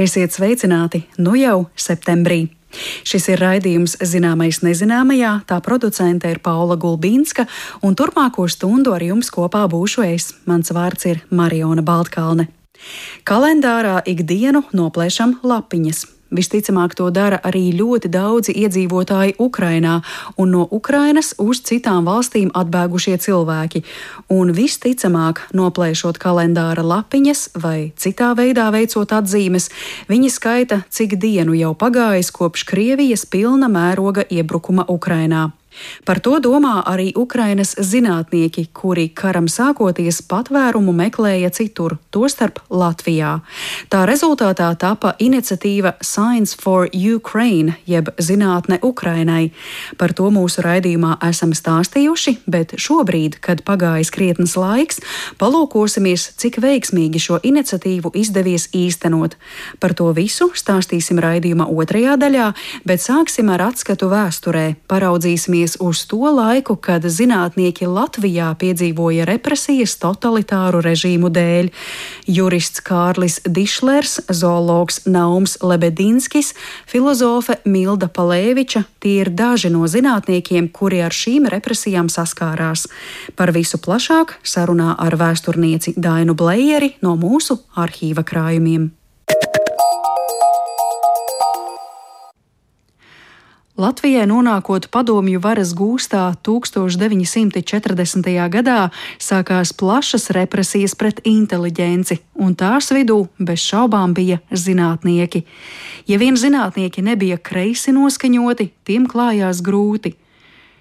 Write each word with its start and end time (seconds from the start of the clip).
Esiet 0.00 0.32
sveicināti 0.32 1.02
nu 1.20 1.34
jau 1.36 1.66
septembrī! 1.76 2.46
Šis 3.04 3.26
ir 3.34 3.40
raidījums 3.42 3.98
Zināmais 4.00 4.62
nezināmajā, 4.64 5.32
tā 5.44 5.58
producente 5.60 6.30
ir 6.32 6.38
Paula 6.40 6.78
Gulbīnska, 6.80 7.44
un 7.84 7.98
turpmāko 7.98 8.46
stundu 8.48 8.94
ar 8.96 9.04
jums 9.04 9.28
kopā 9.34 9.66
būšu 9.68 10.06
es. 10.06 10.30
Mans 10.48 10.72
vārds 10.72 11.04
ir 11.10 11.20
Mariona 11.28 11.84
Baltkalne. 11.84 12.48
Kalendārā 13.28 13.98
ikdienu 14.08 14.64
noplēšam 14.72 15.36
lapiņas. 15.44 16.06
Visticamāk, 16.30 16.94
to 16.94 17.08
dara 17.10 17.40
arī 17.42 17.72
ļoti 17.74 18.10
daudzi 18.12 18.54
iedzīvotāji 18.62 19.34
Ukrainā 19.42 19.96
un 20.38 20.52
no 20.54 20.66
Ukrainas 20.70 21.32
uz 21.42 21.62
citām 21.66 22.06
valstīm 22.06 22.52
atbēgušie 22.54 23.18
cilvēki. 23.18 23.82
Un 24.30 24.54
visticamāk, 24.54 25.42
noplēšot 25.50 26.22
kalendāra 26.22 26.86
lapiņas 26.86 27.48
vai 27.58 27.92
citā 27.98 28.32
veidā 28.38 28.70
veicot 28.70 29.10
atzīmes, 29.20 29.70
viņi 30.10 30.30
skaita, 30.30 30.82
cik 30.88 31.18
dienu 31.18 31.58
jau 31.58 31.74
pagājis 31.74 32.30
kopš 32.30 32.66
Krievijas 32.70 33.26
pilna 33.26 33.66
mēroga 33.66 34.26
iebrukuma 34.30 34.86
Ukrainā. 34.86 35.50
Par 36.04 36.20
to 36.20 36.38
domā 36.42 36.80
arī 36.86 37.10
Ukrainas 37.16 37.74
zinātnieki, 37.78 38.66
kuri 38.74 39.08
karam 39.14 39.46
sākoties 39.48 40.20
patvērumu 40.26 40.92
meklēja 40.96 41.50
citur, 41.54 41.96
tostarp 42.10 42.58
Latvijā. 42.70 43.40
Tā 43.90 44.02
rezultātā 44.08 44.68
tapa 44.78 45.14
iniciatīva 45.18 45.94
Science 46.02 46.56
for 46.58 46.88
Ukraine, 46.92 47.76
jeb 47.86 48.10
Zinātne 48.18 48.80
Ukrainai. 48.82 49.52
Par 49.98 50.14
to 50.16 50.30
mūsu 50.34 50.64
raidījumā 50.66 51.16
esam 51.28 51.54
stāstījuši, 51.56 52.36
bet 52.50 52.74
šobrīd, 52.80 53.38
kad 53.40 53.62
pagājis 53.66 54.12
krietnes 54.14 54.56
laiks, 54.58 55.00
palūkosimies, 55.40 56.30
cik 56.40 56.60
veiksmīgi 56.62 57.22
šo 57.22 57.40
iniciatīvu 57.42 58.12
izdevies 58.18 58.68
īstenot. 58.76 59.36
Par 59.80 59.94
to 59.94 60.10
visu 60.16 60.50
stāstīsim 60.56 61.20
raidījuma 61.22 61.68
otrajā 61.70 62.16
daļā, 62.20 62.50
bet 62.88 63.04
sāksim 63.04 63.50
ar 63.52 63.68
atskatu 63.70 64.10
vēsturē. 64.10 64.66
Paraudzīsimies 64.90 65.59
atceramies 65.60 65.76
uz 65.80 66.06
to 66.06 66.16
laiku, 66.16 66.76
kad 66.76 67.02
zinātnieki 67.02 67.86
Latvijā 67.86 68.54
piedzīvoja 68.56 69.24
represijas 69.26 69.96
totalitāru 70.00 70.80
režīmu 70.80 71.28
dēļ. 71.28 71.70
Jurists 72.26 72.80
Kārlis 72.80 73.40
Dišlers, 73.44 74.20
zoologs 74.30 75.06
Naums 75.06 75.58
Lebedinskis, 75.62 76.54
filozofe 76.86 77.58
Milda 77.64 78.08
Palēviča- 78.08 78.84
tie 79.00 79.20
ir 79.20 79.30
daži 79.30 79.70
no 79.70 79.86
zinātniekiem, 79.86 80.72
kuri 80.72 81.02
ar 81.02 81.10
šīm 81.10 81.48
represijām 81.48 82.08
saskārās. 82.08 82.88
Par 83.36 83.52
visu 83.52 83.78
plašāk 83.78 84.40
sarunā 84.42 84.96
ar 84.98 85.12
vēsturnieci 85.12 85.94
Dainu 85.96 86.34
Blējeri 86.34 86.94
no 87.02 87.16
mūsu 87.16 87.58
arhīva 87.76 88.24
krājumiem. 88.24 88.90
Latvijai 93.80 94.26
nonākot 94.28 94.90
padomju 94.92 95.40
varas 95.40 95.70
gūstā 95.72 96.34
1940. 96.44 98.26
gadā, 98.52 98.90
sākās 99.16 99.72
plašas 99.72 100.28
represijas 100.36 100.92
pret 101.00 101.22
inteliģenci, 101.24 102.18
un 102.44 102.52
tās 102.60 102.92
vidū 102.92 103.32
bez 103.40 103.64
šaubām 103.64 104.12
bija 104.12 104.36
zinātnieki. 104.52 105.46
Ja 106.12 106.20
vien 106.20 106.36
zinātnieki 106.36 107.00
nebija 107.06 107.40
kreisi 107.40 107.96
noskaņoti, 107.96 108.68
tiem 108.84 109.08
klājās 109.08 109.64
grūti. 109.64 110.12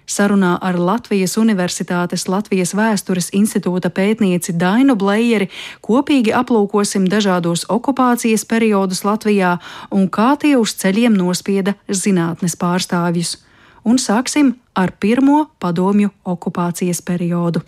Sarunā 0.10 0.56
ar 0.66 0.78
Latvijas 0.82 1.36
Universitātes 1.38 2.26
Latvijas 2.32 2.74
Vēstures 2.74 3.30
institūta 3.38 3.92
pētnieci 3.94 4.56
Dainu 4.58 4.96
Blējeri 4.98 5.52
kopīgi 5.86 6.34
aplūkosim 6.34 7.06
dažādos 7.12 7.68
okupācijas 7.70 8.48
periodus 8.50 9.04
Latvijā 9.06 9.58
un 9.94 10.08
kā 10.10 10.32
tie 10.42 10.56
uz 10.58 10.74
ceļiem 10.82 11.14
nospieda 11.14 11.76
zinātnes 11.88 12.58
pārstāvjus. 12.58 13.36
Un 13.86 14.02
sāksim 14.02 14.56
ar 14.74 14.96
pirmo 15.00 15.46
padomju 15.62 16.10
okupācijas 16.26 17.04
periodu. 17.06 17.62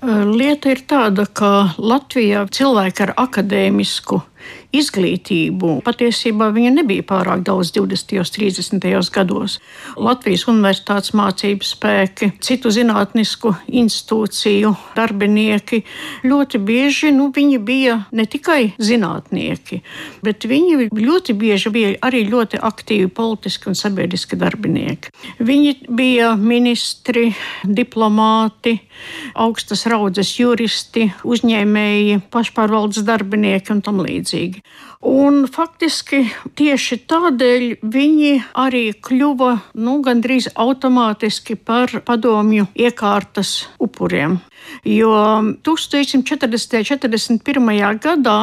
Lieta 0.00 0.72
ir 0.72 0.80
tāda, 0.88 1.26
ka 1.28 1.76
Latvijā 1.76 2.46
cilvēki 2.48 3.04
ar 3.04 3.12
akadēmisku 3.20 4.22
izglītību. 4.74 5.80
Patiesībā 5.86 6.48
viņa 6.54 6.72
nebija 6.78 7.04
pārāk 7.06 7.44
daudz 7.46 7.72
20. 7.76 8.16
un 8.18 8.30
30. 8.36 9.10
gados. 9.14 9.58
Latvijas 9.96 10.46
universitātes 10.50 11.14
mācību 11.16 11.66
spēki, 11.66 12.32
citu 12.44 12.72
zinātnisku 12.74 13.54
institūciju 13.68 14.72
darbinieki 14.96 15.82
ļoti 16.26 16.60
bieži 16.62 17.12
nu, 17.14 17.30
bija 17.58 17.98
ne 18.12 18.26
tikai 18.26 18.74
zinātnieki, 18.78 19.80
bet 20.24 20.46
viņi 20.48 20.90
ļoti 20.92 21.36
bieži 21.38 21.72
bija 21.74 21.94
arī 22.06 22.24
ļoti 22.28 22.60
aktīvi 22.62 23.08
politiski 23.08 23.70
un 23.70 23.78
sabiedriski 23.78 24.38
darbinieki. 24.40 25.12
Viņi 25.38 25.74
bija 25.88 26.34
ministri, 26.36 27.30
diplomāti, 27.64 28.76
augstas 29.34 29.86
raudzes 29.90 30.32
juristi, 30.38 31.10
uzņēmēji, 31.26 32.20
pašpārvaldes 32.32 33.04
darbinieki 33.06 33.74
un 33.74 33.82
tam 33.84 34.02
līdzīgi. 34.04 34.55
like 34.56 34.66
Un 35.04 35.44
faktiski 35.52 36.22
tieši 36.56 37.02
tādēļ 37.04 37.64
viņi 37.84 38.32
arī 38.56 38.84
kļuva 38.96 39.50
nu, 39.76 39.98
gandrīz 40.00 40.48
automātiski 40.56 41.58
par 41.60 41.92
padomju 42.06 42.70
iekārtas 42.72 43.66
upuriem. 43.76 44.38
Jo 44.84 45.12
1940. 45.62 46.16
un 46.16 47.44
41. 47.44 47.98
gadā 48.02 48.36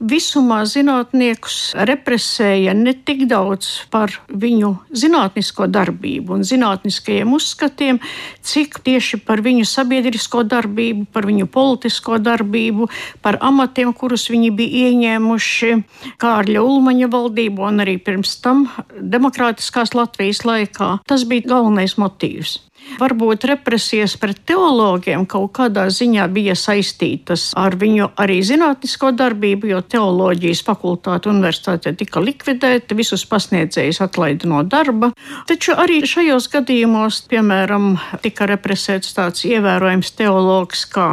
visumā 0.00 0.64
zinātniekus 0.68 1.72
represēja 1.88 2.74
ne 2.76 2.92
tik 2.92 3.24
daudz 3.30 3.86
par 3.92 4.12
viņu 4.28 4.74
zinātnisko 4.90 5.68
darbību 5.70 6.36
un 6.36 6.44
zinātniskajiem 6.44 7.32
uzskatiem, 7.32 8.00
cik 8.42 8.80
tieši 8.84 9.22
par 9.24 9.44
viņu 9.46 9.64
sabiedrisko 9.68 10.42
darbību, 10.42 11.06
par 11.12 11.28
viņu 11.30 11.46
politisko 11.46 12.18
darbību, 12.18 12.90
par 13.22 13.38
amatiem, 13.40 13.94
kurus 13.94 14.28
viņi 14.32 14.50
bija 14.56 14.90
ieņēmuši 14.90 15.72
Kārļa 16.20 16.62
Ulmaņa 16.64 17.10
valdību 17.12 17.66
un 17.68 17.84
arī 17.84 17.98
pirms 18.02 18.36
tam 18.44 18.66
demokrātiskās 19.00 19.94
Latvijas 19.94 20.44
laikā. 20.48 20.96
Tas 21.06 21.26
bija 21.28 21.48
galvenais 21.54 21.96
motīvs. 22.00 22.58
Varbūt 23.00 23.46
represijas 23.48 24.16
pret 24.20 24.40
teologiem 24.48 25.24
kaut 25.30 25.52
kādā 25.56 25.86
ziņā 25.92 26.26
bija 26.34 26.56
saistītas 26.58 27.50
ar 27.58 27.76
viņu 27.80 28.10
arī 28.20 28.40
zinātnisko 28.44 29.12
darbību, 29.16 29.70
jo 29.70 29.80
teoloģijas 29.80 30.62
fakultāte 30.66 31.30
universitātē 31.30 31.94
tika 31.96 32.22
likvidēta, 32.24 32.96
visus 32.98 33.24
pasniedzējus 33.30 34.02
atlaida 34.04 34.50
no 34.50 34.62
darba. 34.66 35.12
Taču 35.48 35.76
arī 35.78 36.00
šajos 36.08 36.50
gadījumos, 36.52 37.22
piemēram, 37.30 37.94
tika 38.24 38.48
represēts 38.50 39.14
tāds 39.16 39.46
ievērojams 39.48 40.12
teologs 40.18 40.84
kā 40.90 41.08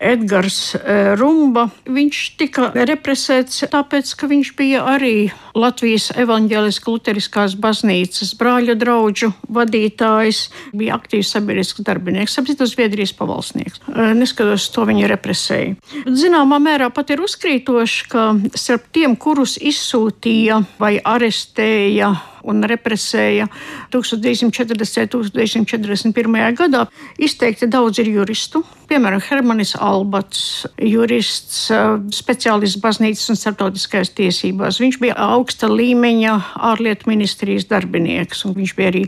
Edgars 0.00 0.74
e, 0.74 1.14
Rumba. 1.20 1.68
Viņš 1.88 2.22
tika 2.40 2.70
represēts 2.74 3.64
tāpēc, 3.70 4.12
ka 4.18 4.30
viņš 4.30 4.52
bija 4.58 4.84
arī 4.96 5.14
Latvijas 5.54 6.10
evaņģēliskās 6.20 6.90
luteriskās 6.90 7.56
baznīcas 7.60 8.34
brāļu 8.38 8.76
draugu 8.78 9.32
vadītājs, 9.52 10.44
bija 10.76 10.96
aktīvs 10.98 11.09
aktīvs 11.10 11.32
sabiedrisks 11.34 11.82
darbinieks, 11.82 12.38
apziņas 12.38 12.70
Zviedrijas 12.70 13.12
pavalsnieks. 13.18 13.82
Neskatoties 14.14 14.68
to, 14.70 14.86
viņa 14.86 15.10
represēja. 15.10 15.74
Zināmā 16.06 16.60
mērā 16.62 16.90
pat 16.94 17.10
ir 17.10 17.24
uzkrītoši, 17.24 18.04
ka 18.12 18.26
starp 18.54 18.86
tiem, 18.94 19.16
kurus 19.18 19.56
izsūtīja 19.58 20.62
vai 20.78 20.98
arestēja 21.02 22.14
un 22.44 22.64
represēja 22.68 23.48
1940. 23.92 25.16
un 25.18 25.30
1941. 25.30 26.54
gadā. 26.58 26.86
Izteikti 27.18 27.68
daudz 27.70 28.00
ir 28.02 28.10
juristu, 28.14 28.62
piemēram, 28.90 29.22
Hermanis 29.28 29.74
Albats, 29.78 30.66
jurists, 30.80 31.68
speciālists 32.16 32.80
baznīcas 32.82 33.30
un 33.32 33.38
starptautiskajās 33.38 34.14
tiesībās. 34.18 34.80
Viņš 34.82 34.98
bija 35.02 35.18
augsta 35.30 35.70
līmeņa 35.70 36.34
ārlietu 36.70 37.10
ministrijas 37.10 37.68
darbinieks, 37.70 38.44
un 38.48 38.56
viņš 38.58 38.74
bija 38.78 38.92
arī 38.94 39.04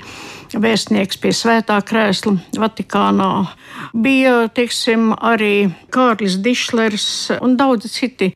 vēstnieks 0.52 1.18
pie 1.22 1.32
Svētā 1.36 1.78
krēsla 1.86 2.36
Vatikānā. 2.60 3.30
Bija, 3.92 4.48
teiksim, 4.52 5.12
arī 5.16 5.72
Kārlis 5.92 6.38
Dišlers 6.44 7.06
un 7.40 7.56
daudzi 7.56 7.90
citi. 7.92 8.30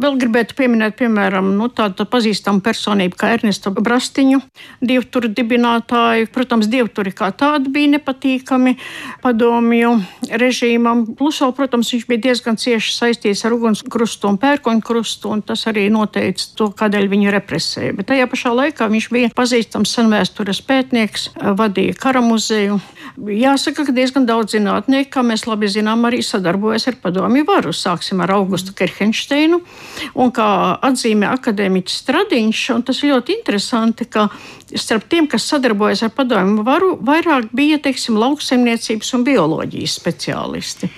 Vēl 0.00 0.18
gribētu 0.20 0.56
pieminēt, 0.58 0.96
piemēram, 0.98 1.52
nu, 1.58 1.70
tādu 1.72 2.06
pazīstamu 2.10 2.62
personību 2.64 3.18
kā 3.20 3.34
Ernestu 3.36 3.72
Brastiņu, 3.74 4.39
dievturu 4.84 5.30
dibinātāju. 5.34 6.28
Protams, 6.34 6.68
dievturi 6.70 7.12
kā 7.16 7.30
tādi 7.36 7.72
bija 7.72 7.94
nepatīkami 7.96 8.76
padomju 9.24 9.96
režīmam. 10.40 11.04
Plus, 11.18 11.40
vēl, 11.42 11.54
protams, 11.56 11.92
viņš 11.94 12.06
bija 12.10 12.24
diezgan 12.28 12.58
cieši 12.60 12.94
saistīts 12.96 13.44
ar 13.46 13.56
ugunskrustu 13.56 14.30
un 14.30 14.38
pērkoņkrustu, 14.40 15.30
un 15.34 15.44
tas 15.46 15.66
arī 15.70 15.88
noteica 15.92 16.50
to, 16.56 16.70
kādēļ 16.76 17.10
viņu 17.10 17.34
represēja. 17.36 17.96
Bet 17.98 18.10
tajā 18.12 18.28
pašā 18.30 18.54
laikā 18.56 18.88
viņš 18.90 19.10
bija 19.12 19.32
pazīstams 19.36 19.92
senvēstures 19.98 20.62
pētnieks, 20.66 21.30
vadīja 21.58 21.98
kara 22.00 22.22
muzeju. 22.24 22.80
Jāsaka, 23.20 23.84
ka 23.88 23.92
diezgan 23.94 24.26
daudz 24.28 24.54
zinātnieku, 24.54 25.10
kā 25.12 25.24
mēs 25.26 25.44
labi 25.48 25.68
zinām, 25.70 26.06
arī 26.08 26.22
sadarbojas 26.24 26.86
ar 26.88 26.96
padomju 27.02 27.44
varu. 27.48 27.74
Sāksim 27.76 28.22
ar 28.24 28.32
Augustu 28.36 28.72
Kerhensteinu, 28.76 29.60
un 30.14 30.32
kā 30.34 30.48
atzīmē 30.86 31.28
akadēmiķis 31.34 31.98
Stradiņš, 32.04 32.62
tas 32.86 33.02
ir 33.02 33.12
ļoti 33.12 33.36
interesanti, 33.40 34.06
ka 34.08 34.29
starp 34.74 35.06
tiem, 35.10 35.28
kas 35.30 35.46
sadarbojas 35.50 36.04
ar 36.06 36.14
padomju 36.16 36.64
varu, 36.66 36.96
vairāk 37.06 37.50
bija, 37.56 37.78
teiksim, 37.82 38.18
lauksaimniecības 38.20 39.14
un 39.16 39.24
bioloģijas 39.28 39.96
speciālisti. 40.00 40.90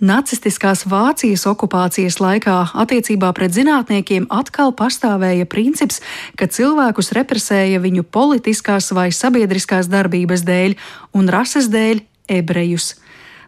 Nacistiskās 0.00 0.86
Vācijas 0.88 1.42
okupācijas 1.44 2.22
laikā 2.24 2.54
attiecībā 2.82 3.34
pret 3.36 3.52
zinātniekiem 3.52 4.30
atkal 4.32 4.72
pastāvēja 4.72 5.44
princips, 5.44 6.00
ka 6.40 6.48
cilvēkus 6.48 7.12
represēja 7.18 7.82
viņu 7.84 8.06
politiskās 8.08 8.88
vai 8.96 9.10
sabiedriskās 9.12 9.92
darbības 9.92 10.46
dēļ 10.48 10.78
un 11.20 11.28
rases 11.28 11.68
dēļ 11.68 12.00
ebrejus. 12.32 12.94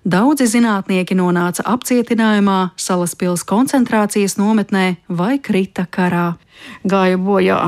Daudzi 0.05 0.45
zinātnieki 0.51 1.17
nonāca 1.17 1.65
apcietinājumā, 1.73 2.75
Salaspils 2.77 3.47
koncentrācijas 3.49 4.37
nometnē 4.37 4.97
vai 5.09 5.39
krita 5.39 5.87
karā. 5.89 6.35
Gāja 6.89 7.19
bojā 7.19 7.59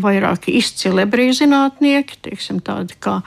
vairāki 0.00 0.54
izcili 0.58 1.04
ebreju 1.04 1.36
zinātnieki, 1.42 2.18
tādi 2.64 2.96
kā 3.00 3.20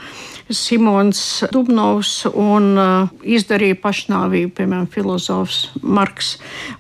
Simons 0.50 1.20
Dubnovs, 1.54 2.26
un 2.30 2.76
uh, 2.78 3.10
izdarīja 3.26 3.80
pašnāvību, 3.82 4.54
piemēram, 4.60 4.86
filozofs 4.94 5.72
Marks 5.82 6.36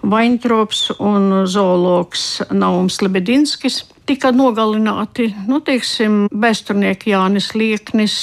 Vaintrops 0.05 0.91
un 0.99 1.45
zoologs 1.49 2.43
Naums 2.53 3.01
Lebedinskis 3.01 3.83
tika 4.05 4.29
nogalināti 4.33 5.27
nu, 5.49 5.59
teiksim, 5.65 6.25
vēsturnieki 6.29 7.11
Jānis 7.11 7.51
Lieknis, 7.57 8.15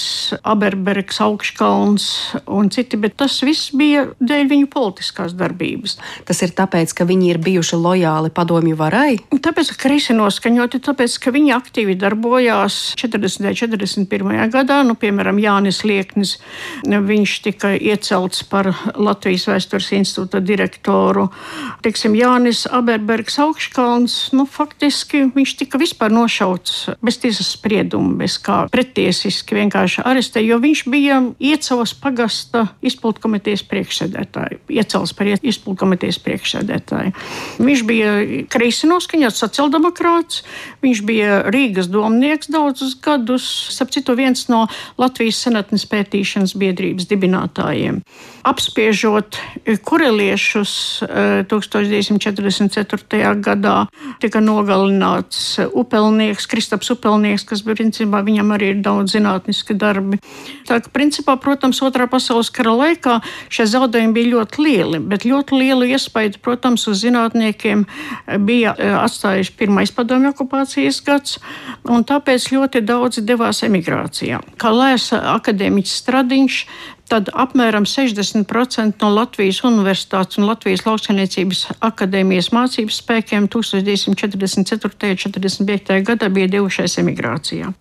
Aberbergs, 0.47 1.19
Augškalns 1.23 2.07
un 2.47 2.71
citi, 2.73 2.99
bet 3.01 3.17
tas 3.21 3.41
viss 3.45 3.73
bija 3.77 4.07
dēļ 4.23 4.49
viņu 4.53 4.71
politiskās 4.73 5.35
darbības. 5.39 5.99
Tas 6.29 6.43
ir 6.47 6.55
tāpēc, 6.59 6.95
ka 6.97 7.07
viņi 7.09 7.33
ir 7.35 7.41
bijuši 7.43 7.79
lojāli 7.83 8.33
padomju 8.35 8.79
varai? 8.79 9.19
Tāpēc, 9.33 9.75
ka 9.75 9.89
kreisi 9.89 10.17
noskaņoti, 10.17 10.83
tāpēc, 10.87 11.19
ka 11.23 11.35
viņi 11.35 11.55
aktīvi 11.57 11.99
darbojās 11.99 12.79
40. 13.01 13.51
un 13.51 13.59
41. 14.07 14.53
gadā. 14.55 14.81
Nu, 14.87 14.97
piemēram, 14.99 15.32
Jānis 15.41 15.83
Lieknis, 15.87 16.37
viņš 16.85 17.35
tika 17.47 17.73
iecelts 17.77 18.43
par 18.49 18.73
Latvijas 18.97 19.47
vēstures 19.49 19.91
institūta 19.97 20.43
direktoru. 20.45 21.29
Teiksim, 21.85 22.17
Jānis 22.19 22.65
Aberbergs, 22.71 23.39
Augškalns, 23.43 24.17
nu, 24.37 24.47
faktiski 24.49 25.25
viņš 25.35 25.55
tika 25.63 25.81
vispār 25.81 26.13
nošauts 26.13 26.97
bez 27.03 27.19
tiesas 27.23 27.53
sprieduma, 27.57 28.17
bez 28.21 28.39
kā 28.43 28.65
pretiesiski 28.73 29.57
vienkārši 29.61 30.05
arestē, 30.09 30.43
jo 30.45 30.59
viņš 30.63 30.85
bija 30.93 31.21
iecels 31.39 31.95
pagasta 32.03 32.67
izpildu 32.83 33.23
komitejas 33.23 33.65
priekšsēdētāju, 33.71 34.61
iecels 34.73 35.15
par 35.17 35.31
izpildu 35.35 35.79
komitejas 35.85 36.19
priekšsēdētāju. 36.25 37.15
Viņš 37.63 37.85
bija 37.89 38.13
kreisi 38.53 38.91
noskaņots 38.91 39.43
sociāldemokrāts, 39.45 40.43
viņš 40.83 41.03
bija 41.07 41.43
Rīgas 41.53 41.91
domnieks 41.93 42.51
daudzus 42.53 42.97
gadus, 43.03 43.47
starp 43.73 43.93
citu 43.95 44.17
viens 44.19 44.47
no 44.51 44.67
Latvijas 44.99 45.22
senatnes 45.31 45.87
pētīšanas 45.87 46.57
biedrības 46.59 47.07
dibinātājiem. 47.11 48.01
Apspiežot 48.43 49.39
kureliešus 49.87 50.73
1944. 51.53 53.21
Eh, 53.21 53.35
gadā, 53.45 53.87
tika 54.21 54.41
nogalināts 54.43 55.61
upelnieks, 55.69 56.49
Kristaps 56.51 56.91
Upelnieks, 56.91 57.45
kas 57.47 57.63
principā 57.63 58.23
viņam 58.25 58.51
arī 58.57 58.73
ir 58.75 58.83
daudz 58.83 59.15
zinātniski 59.15 59.77
darbi. 59.79 60.19
Tā 60.67 60.81
ka, 60.83 60.91
principā, 60.95 61.37
protams, 61.41 61.83
otrā 61.85 62.09
pasaules 62.11 62.51
kara 62.51 62.73
laikā 62.75 63.21
šie 63.53 63.67
zaudējumi 63.71 64.17
bija 64.17 64.33
ļoti 64.37 64.57
lieli, 64.65 64.99
bet 65.13 65.27
ļoti 65.29 65.59
lielu 65.59 65.85
iespaidu, 65.93 66.41
protams, 66.43 66.87
uz 66.89 67.03
zinātniekiem 67.05 67.85
bija 68.47 68.75
e, 68.79 68.89
atstājuši 69.03 69.55
pirmais 69.59 69.93
padomju 69.95 70.33
okupācijas 70.33 71.03
gads, 71.05 71.39
un 71.85 72.07
tāpēc 72.09 72.49
ļoti 72.55 72.83
daudzi 72.87 73.25
devās 73.27 73.63
emigrācijā. 73.67 74.41
Kā 74.61 74.73
lēsa 74.75 75.12
akadēmiķis 75.19 75.95
Stradiņš, 76.03 76.59
tad 77.13 77.29
apmēram 77.45 77.85
60% 77.89 79.05
no 79.05 79.11
Latvijas 79.13 79.63
Universitātes 79.69 80.41
un 80.41 80.49
Latvijas 80.49 80.87
Lauksainiecības 80.87 81.65
akadēmijas 81.85 82.53
mācības 82.57 83.01
spēkiem 83.05 83.49
1944. 83.53 84.09
un 84.09 85.37
1945. 85.37 86.03
gadā 86.09 86.31
bija 86.33 86.51
devušies 86.57 86.99
emigrācijā. 87.03 87.73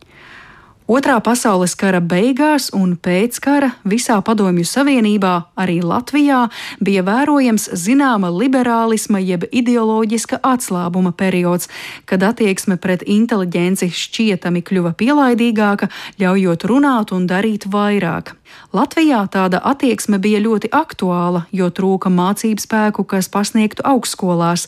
Otrā 0.92 1.14
pasaules 1.24 1.72
kara 1.80 2.02
beigās 2.04 2.66
un 2.76 2.98
pēc 3.00 3.38
kara 3.40 3.70
visā 3.88 4.18
Padomju 4.28 4.66
Savienībā, 4.68 5.30
arī 5.56 5.78
Latvijā, 5.88 6.42
bija 6.84 7.06
vērojams 7.08 7.70
zināma 7.80 8.28
liberālisma 8.28 9.22
jeb 9.24 9.46
ideoloģiska 9.48 10.42
atslābuma 10.44 11.14
periods, 11.16 11.70
kad 12.04 12.26
attieksme 12.28 12.76
pret 12.76 13.06
inteliģenci 13.08 13.88
šķietami 14.02 14.66
kļuva 14.68 14.92
pielaidīgāka, 15.00 15.88
ļaujot 16.20 16.68
runāt 16.68 17.16
un 17.16 17.24
darīt 17.30 17.70
vairāk. 17.72 18.36
Latvijā 18.76 19.24
tāda 19.32 19.64
attieksme 19.64 20.20
bija 20.20 20.44
ļoti 20.44 20.74
aktuāla, 20.76 21.46
jo 21.56 21.72
trūka 21.72 22.12
mācību 22.12 22.68
spēku, 22.68 23.08
kas 23.08 23.32
pasniegtu 23.32 23.88
augstskolās. 23.88 24.68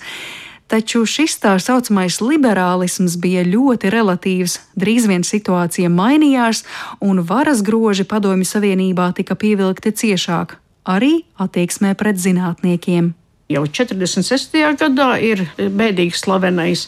Taču 0.67 1.03
šis 1.05 1.35
tā 1.43 1.53
saucamais 1.61 2.19
liberālisms 2.23 3.17
bija 3.21 3.43
ļoti 3.45 3.91
relatīvs. 3.93 4.59
Drīz 4.79 5.07
vien 5.11 5.25
situācija 5.27 5.91
mainījās, 5.91 6.63
un 7.03 7.21
varas 7.27 7.61
groži 7.65 8.07
Padomju 8.07 8.47
Savienībā 8.47 9.11
tika 9.17 9.35
pievilkti 9.35 9.91
ciešāk, 9.91 10.57
arī 10.89 11.25
attieksmē 11.37 11.93
pret 11.99 12.17
zinātniekiem. 12.17 13.13
Jau 13.51 13.65
46. 13.67 14.53
gadā 14.79 15.09
ir 15.19 15.41
bēdīgi 15.59 16.15
slavenais 16.15 16.85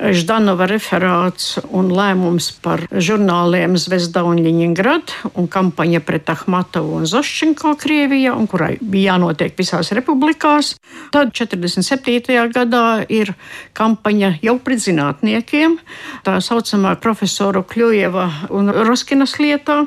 Ždanova 0.00 0.64
referāts 0.70 1.58
un 1.76 1.90
lēmums 1.92 2.46
par 2.64 2.86
žurnāliem 2.88 3.74
Zvezda 3.76 4.22
un 4.24 4.38
Ļiņingrad 4.40 5.12
un 5.36 5.48
kampaņa 5.50 6.00
pret 6.06 6.30
Ahmatovu 6.32 6.94
un 7.00 7.04
Zoščenko 7.10 7.74
Krievijā, 7.82 8.32
un 8.32 8.48
kurai 8.48 8.78
bija 8.80 9.12
jānotiek 9.12 9.52
visās 9.58 9.92
republikās. 9.96 10.74
Tad 11.12 11.34
47. 11.36 12.32
gadā 12.54 13.04
ir 13.12 13.34
kampaņa 13.76 14.38
jau 14.46 14.56
pret 14.64 14.80
zinātniekiem, 14.86 15.76
tā 16.24 16.38
saucamā 16.40 16.94
profesora 17.02 17.60
Kļujeva 17.60 18.30
un 18.56 18.72
Roskinas 18.88 19.36
lietā, 19.42 19.82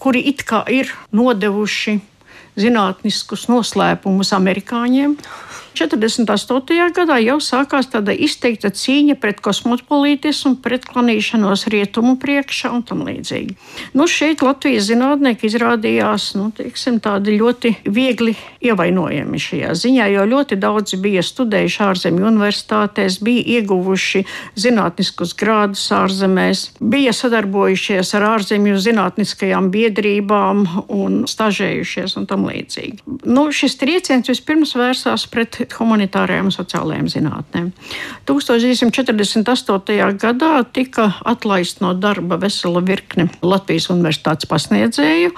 kuri 0.00 0.24
it 0.32 0.46
kā 0.48 0.64
ir 0.72 0.94
nodevuši 1.12 1.98
zinātniskus 2.60 3.46
noslēpumus 3.50 4.32
amerikāņiem. 4.36 5.16
48. 5.74 6.92
gadā 6.92 7.16
jau 7.22 7.38
sākās 7.40 7.88
tāda 7.92 8.12
izteikta 8.12 8.68
cīņa 8.68 9.16
pret 9.20 9.40
kosmopolitismu, 9.44 10.58
pret 10.62 10.84
klanīšanos 10.88 11.64
rietumu 11.72 12.18
priekšā 12.20 12.72
un 12.76 12.82
tam 12.86 13.04
līdzīgi. 13.06 13.56
Nu, 13.96 14.06
šeit 14.10 14.44
Latvijas 14.44 14.90
zinātnieki 14.90 15.48
izrādījās 15.48 16.32
nu, 16.36 16.50
teiksim, 16.56 17.00
ļoti 17.02 17.74
viegli 17.88 18.34
ievainojami 18.62 19.40
šajā 19.40 19.72
ziņā, 19.78 20.08
jo 20.12 20.26
ļoti 20.28 20.58
daudzi 20.60 20.98
bija 21.00 21.24
studējuši 21.24 21.80
ārzemju 21.86 22.28
universitātēs, 22.28 23.18
bija 23.24 23.58
ieguvuši 23.58 24.24
zinātniskus 24.60 25.34
grādus 25.38 25.86
ārzemēs, 25.94 26.66
bija 26.80 27.14
sadarbojušies 27.16 28.12
ar 28.18 28.28
ārzemju 28.34 28.76
zinātniskajām 28.82 29.70
biedrībām 29.72 30.64
un 30.92 31.22
stažējušies 31.30 32.18
un 32.20 32.28
tam 32.30 32.46
līdzīgi. 32.50 33.02
Nu, 33.24 33.48
šis 33.54 33.78
trieciens 33.80 34.28
vispirms 34.30 34.76
vērsās 34.78 35.26
pret 35.32 35.61
humanitārajām 35.78 36.48
un 36.50 36.54
sociālajām 36.54 37.08
zinātnēm. 37.12 37.70
1948. 38.28 40.16
gadā 40.20 40.52
tika 40.74 41.08
atlaist 41.28 41.82
no 41.84 41.92
darba 41.94 42.38
vesela 42.42 42.82
virkne 42.84 43.28
Latvijas 43.42 43.88
universitātes 43.92 44.48
pasniedzēju. 44.50 45.32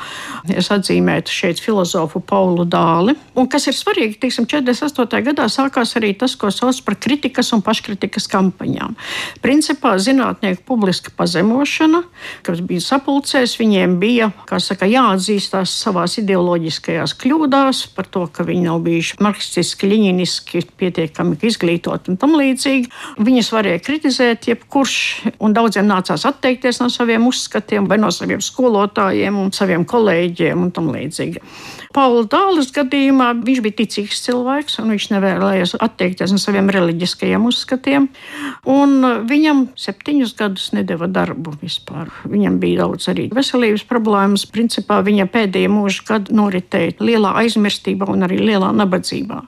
Es 0.55 0.71
atzīmētu 0.75 1.33
šeit 1.33 1.63
filozofu 1.63 2.23
Paulu 2.25 2.67
Dāli. 2.69 3.17
Un 3.39 3.49
kas 3.51 3.69
ir 3.71 3.77
svarīgi, 3.77 4.19
teiksim, 4.23 4.49
48. 4.51 5.23
gadā 5.29 5.49
sākās 5.53 5.97
arī 5.99 6.15
tas, 6.19 6.37
ko 6.39 6.51
sauc 6.55 6.81
par 6.87 6.99
kritikas 7.01 7.53
un 7.57 7.63
paškritikas 7.65 8.29
kampaņām. 8.33 8.97
Principā 9.45 9.97
zinātnieku 10.01 10.65
publiska 10.69 11.13
pazemošana, 11.17 12.05
kas 12.47 12.63
bija 12.65 12.85
sapulcēs, 12.85 13.57
viņiem 13.61 13.99
bija, 14.03 14.31
saka, 14.65 14.87
jāatzīstās 14.89 15.73
savās 15.85 16.19
ideoloģiskajās 16.23 17.17
kļūdās 17.21 17.85
par 17.97 18.09
to, 18.11 18.25
ka 18.31 18.47
viņi 18.47 18.67
nav 18.69 18.81
bijuši 18.87 19.19
marksistiski, 19.25 19.91
ļiņi 19.91 20.14
klīniski 20.15 20.63
pietiekami 20.79 21.37
izglītot 21.43 22.09
un 22.09 22.19
tam 22.21 22.37
līdzīgi. 22.39 22.91
Viņas 23.25 23.51
varēja 23.55 23.83
kritizēt 23.85 24.49
jebkurš, 24.49 24.97
un 25.43 25.55
daudziem 25.55 25.87
nācās 25.89 26.25
atteikties 26.29 26.81
no 26.81 26.89
saviem 26.93 27.27
uzskatiem 27.27 27.89
vai 27.91 27.99
no 27.99 28.11
saviem 28.15 28.41
skolotājiem 28.41 29.37
un 29.39 29.53
saviem 29.53 29.85
kolēģiem 29.85 30.63
un 30.63 30.71
tam 30.75 30.91
līdzīgi. 30.95 31.43
Paula 31.95 32.25
Dāles 32.27 32.73
gadījumā 32.75 33.33
viņš 33.45 33.61
bija 33.63 33.79
ticīgs 33.83 34.23
cilvēks, 34.25 34.81
un 34.83 34.95
viņš 34.95 35.09
nevēlējās 35.13 35.77
atteikties 35.85 36.35
no 36.35 36.41
saviem 36.43 36.71
reliģiskajiem 36.75 37.45
uzskatiem. 37.47 38.09
Viņam 38.65 39.65
septiņus 39.79 40.35
gadus 40.39 40.71
nedēva 40.75 41.07
darbu 41.11 41.55
vispār. 41.63 42.11
Viņam 42.27 42.59
bija 42.63 42.83
daudz 42.83 43.09
arī 43.13 43.29
veselības 43.35 43.87
problēmas. 43.87 44.47
Principā 44.51 45.01
viņa 45.07 45.29
pēdējie 45.31 45.71
mūža 45.71 46.07
gadi 46.09 46.35
noritēja 46.35 46.99
lielā 46.99 47.37
aizmirstībā 47.45 48.11
un 48.11 48.27
arī 48.27 48.43
lielā 48.43 48.75
nabadzībā. 48.75 49.45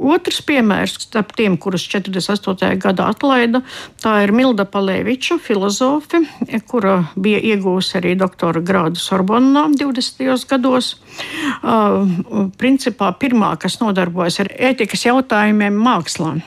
Otrs 0.00 0.40
piemērs 0.46 0.96
starp 1.06 1.34
tiem, 1.36 1.56
kurus 1.60 1.84
48. 1.90 2.70
gadā 2.80 3.08
atlaida, 3.12 3.62
tā 4.00 4.20
ir 4.24 4.32
Milda 4.36 4.64
Palēviča, 4.68 5.38
filozofe, 5.42 6.22
kura 6.70 6.96
bija 7.16 7.40
iegūsi 7.52 7.98
arī 8.00 8.14
doktora 8.18 8.62
grādu 8.64 9.00
Sorbonnā 9.00 9.66
20. 9.76 10.46
gados. 10.50 10.94
Uh, 11.60 12.50
principā 12.60 13.10
pirmā, 13.18 13.52
kas 13.60 13.80
nodarbojas 13.82 14.40
ar 14.44 14.54
ētikas 14.70 15.04
jautājumiem 15.08 15.76
mākslā. 15.76 16.38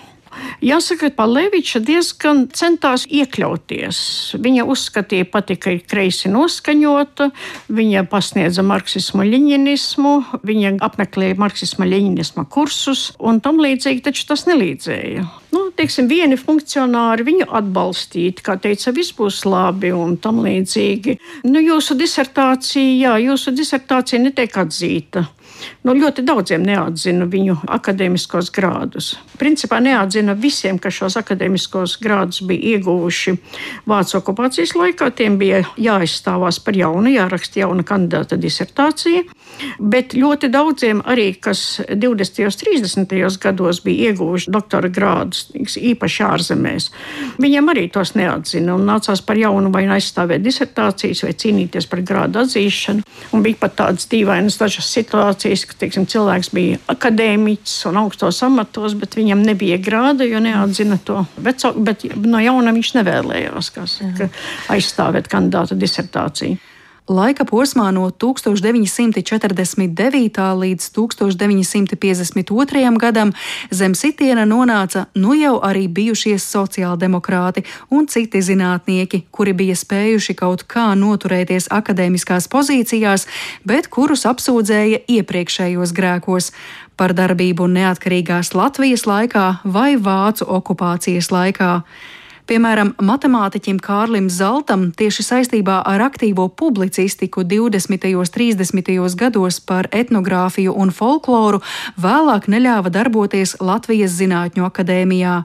Jāsaka, 0.63 1.10
ka 1.10 1.18
Paleviča 1.24 1.82
diezgan 1.84 2.46
centās 2.56 3.06
iekļauties. 3.10 3.98
Viņa 4.44 4.66
uzskatīja 4.70 5.28
pati, 5.32 5.58
ka 5.60 5.74
ir 5.75 5.82
kreisi 5.90 6.32
noskaņota, 6.32 7.30
viņa 7.74 8.06
pasniedza 8.12 8.63
marksismu, 8.66 9.25
leņinismu, 9.28 10.13
viņa 10.48 10.75
apmeklēja 10.88 11.40
marksismu, 11.42 11.88
leņinismu 11.90 12.48
kursus 12.54 13.10
un 13.20 13.42
tam 13.44 13.60
līdzīgi, 13.63 14.04
taču 14.08 14.28
tas 14.32 14.46
nelīdzēja. 14.50 15.25
Nu, 15.54 15.68
teiksim, 15.75 16.08
vieni 16.10 16.38
funkcionāri 16.40 17.25
viņu 17.28 17.50
atbalstīt, 17.60 18.42
kā 18.46 18.56
teica, 18.62 18.94
viss 18.96 19.13
būs 19.18 19.44
labi 19.46 19.92
un 19.94 20.16
tam 20.22 20.42
līdzīgi. 20.46 21.20
Nu, 21.46 21.62
jūsu 21.62 21.98
disertācija, 22.00 22.98
jā, 23.04 23.18
jūsu 23.28 23.54
disertācija 23.54 24.22
netiek 24.24 24.58
atzīta. 24.63 25.28
Nu, 25.84 25.96
ļoti 25.98 26.24
daudziem 26.25 26.63
neatzina 26.65 27.27
viņu 27.29 27.58
akadēmiskos 27.75 28.51
grādus. 28.55 29.13
Principā 29.39 29.79
neatzina 29.84 30.36
visiem, 30.38 30.79
kas 30.82 31.00
šos 31.01 31.17
akadēmiskos 31.22 31.98
grādus 32.03 32.43
bija 32.48 32.77
ieguvuši 32.77 33.36
Vācu 33.89 34.20
okupācijas 34.20 34.75
laikā. 34.79 35.12
Tiem 35.17 35.38
bija 35.41 35.63
jāizstāvās 35.77 36.62
par 36.63 36.77
jaunu, 36.77 37.12
jāraksta 37.13 37.63
jauna 37.63 37.86
kandidāta 37.88 38.39
disertācija. 38.39 39.25
Bet 39.79 40.15
ļoti 40.17 40.50
daudziem 40.53 41.01
arī, 41.10 41.33
kas 41.41 41.81
20. 41.89 42.43
un 42.45 42.55
30. 42.63 43.38
gados 43.43 43.81
bija 43.83 44.12
ieguvuši 44.12 44.51
doktora 44.53 44.89
grādus, 44.93 45.48
īpaši 45.53 46.24
ārzemēs, 46.27 46.89
viņiem 47.41 47.72
arī 47.74 47.88
tos 47.93 48.13
neatzina 48.17 48.77
un 48.77 48.88
nācās 48.88 49.24
par 49.25 49.39
jaunu 49.39 49.72
vai 49.74 49.86
aizstāvēt 49.98 50.43
disertācijas 50.43 51.24
vai 51.25 51.33
cīnīties 51.43 51.89
par 51.91 52.03
grādu 52.05 52.43
atzīšanu. 52.43 53.05
Un 53.33 53.43
bija 53.45 53.60
pat 53.62 53.77
tādas 53.81 54.07
dīvainas 54.12 54.57
dažas 54.62 54.89
situācijas 54.93 55.65
ka 55.69 55.79
teiksim, 55.83 56.07
cilvēks 56.10 56.51
bija 56.55 56.79
akadēmiķis 56.91 57.88
un 57.89 58.01
augstos 58.03 58.41
amatos, 58.45 58.95
bet 59.00 59.17
viņam 59.19 59.43
nebija 59.45 59.79
grāda, 59.81 60.27
jo 60.27 60.41
neatzina 60.43 61.00
to 61.05 61.24
veco, 61.38 61.74
bet 61.77 62.05
no 62.19 62.41
jauna 62.43 62.74
viņš 62.75 62.93
nevēlējās 63.00 63.72
saka, 63.74 64.29
aizstāvēt 64.74 65.29
kandidāta 65.31 65.77
disertāciju. 65.79 66.73
Laika 67.03 67.43
posmā 67.43 67.89
no 67.91 68.07
1949. 68.15 70.39
līdz 70.55 70.83
1952. 70.95 72.00
gadam 72.95 73.36
zem 73.67 73.91
sitiena 73.91 74.48
nonāca 74.48 75.12
nu 75.19 75.36
jau 75.36 75.60
arī 75.60 75.91
bijušie 75.91 76.39
sociāldemokrāti 76.39 77.67
un 77.91 78.07
citi 78.07 78.39
zinātnieki, 78.39 79.27
kuri 79.36 79.51
bija 79.51 79.75
spējuši 79.75 80.31
kaut 80.39 80.63
kā 80.63 80.95
noturēties 80.95 81.67
akadēmiskās 81.75 82.48
pozīcijās, 82.48 83.27
bet 83.67 83.91
kurus 83.91 84.24
apsūdzēja 84.24 85.03
iepriekšējos 85.03 85.91
grēkos 85.91 86.55
par 86.95 87.12
darbību 87.12 87.67
neatkarīgās 87.67 88.55
Latvijas 88.55 89.03
laikā 89.03 89.67
vai 89.67 90.00
Vācu 90.00 90.48
okupācijas 90.48 91.36
laikā. 91.36 91.83
Piemēram, 92.43 92.89
matemātiķim 93.00 93.77
Kārlim 93.79 94.25
Zeltam 94.27 94.89
tieši 95.00 95.23
saistībā 95.23 95.77
ar 95.88 96.01
aktīvo 96.03 96.50
publicistiku 96.51 97.45
20. 97.47 98.09
un 98.19 98.27
30. 98.27 99.15
gados 99.15 99.62
par 99.63 99.88
etnogrāfiju 99.95 100.73
un 100.75 100.91
folkloru 100.91 101.62
vēlāk 101.95 102.50
neļāva 102.51 102.91
darboties 102.91 103.55
Latvijas 103.63 104.17
Zinātņu 104.19 104.67
akadēmijā. 104.67 105.38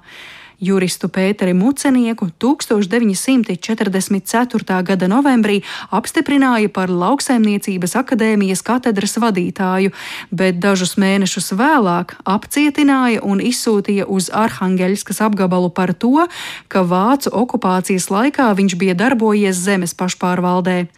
Juristu 0.61 1.07
Pēteri 1.07 1.55
Mucenieku 1.55 2.35
1944. 2.43 4.83
gada 4.83 5.07
novembrī 5.07 5.63
apstiprināja 5.95 6.67
par 6.75 6.91
lauksaimniecības 6.91 7.95
akadēmijas 8.01 8.67
katedras 8.67 9.15
vadītāju, 9.23 9.95
bet 10.35 10.59
dažus 10.59 10.99
mēnešus 10.99 11.55
vēlāk 11.55 12.19
apcietināja 12.27 13.23
un 13.23 13.39
izsūtīja 13.39 14.11
uz 14.11 14.35
Arhangeļskas 14.35 15.23
apgabalu 15.29 15.71
par 15.71 15.95
to, 15.95 16.27
ka 16.67 16.83
Vācu 16.83 17.31
okupācijas 17.31 18.11
laikā 18.11 18.51
viņš 18.59 18.75
bija 18.83 18.99
darbojies 18.99 19.63
zemes 19.63 19.95
pašpārvaldē. 19.95 20.91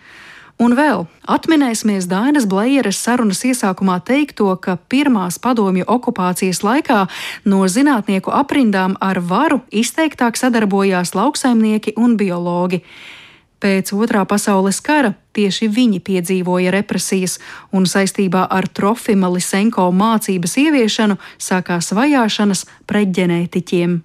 Un 0.61 0.75
vēl 0.77 1.07
atminēsimies 1.25 2.05
Dainas 2.11 2.45
Blējeres 2.45 2.99
sarunas 3.01 3.39
iesākumā 3.49 3.95
teikto, 4.05 4.51
ka 4.61 4.75
pirmās 4.93 5.39
padomju 5.41 5.87
okupācijas 5.89 6.61
laikā 6.61 7.07
no 7.49 7.63
zinātnieku 7.65 8.35
aprindām 8.37 8.99
ar 9.01 9.23
varu 9.25 9.63
izteiktāk 9.73 10.37
sadarbojās 10.37 11.15
lauksaimnieki 11.17 11.97
un 11.97 12.19
biologi. 12.21 12.83
Pēc 13.61 13.95
otrā 13.97 14.27
pasaules 14.29 14.83
kara 14.85 15.15
tieši 15.37 15.71
viņi 15.73 16.03
piedzīvoja 16.05 16.77
represijas, 16.77 17.39
un 17.73 17.89
saistībā 17.89 18.45
ar 18.45 18.69
Trofima 18.69 19.33
Lisenko 19.33 19.89
mācības 19.97 20.59
ieviešanu 20.61 21.17
sākās 21.41 21.93
vajāšanas 21.97 22.67
pret 22.89 23.17
ģenētiķiem. 23.17 24.01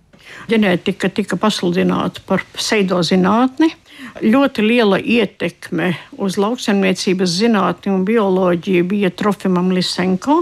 Ģenētika 0.51 1.10
tika 1.13 1.39
pasludināta 1.41 2.24
par 2.27 2.46
pseidozinātni, 2.55 3.72
Ļoti 4.24 4.63
liela 4.63 4.98
ietekme 5.00 5.89
uz 6.24 6.38
lauksaimniecības 6.39 7.34
zinātni 7.36 7.91
un 7.91 8.05
bioloģiju 8.08 8.86
bija 8.88 9.12
Trofimam 9.12 9.74
Lisenko 9.75 10.41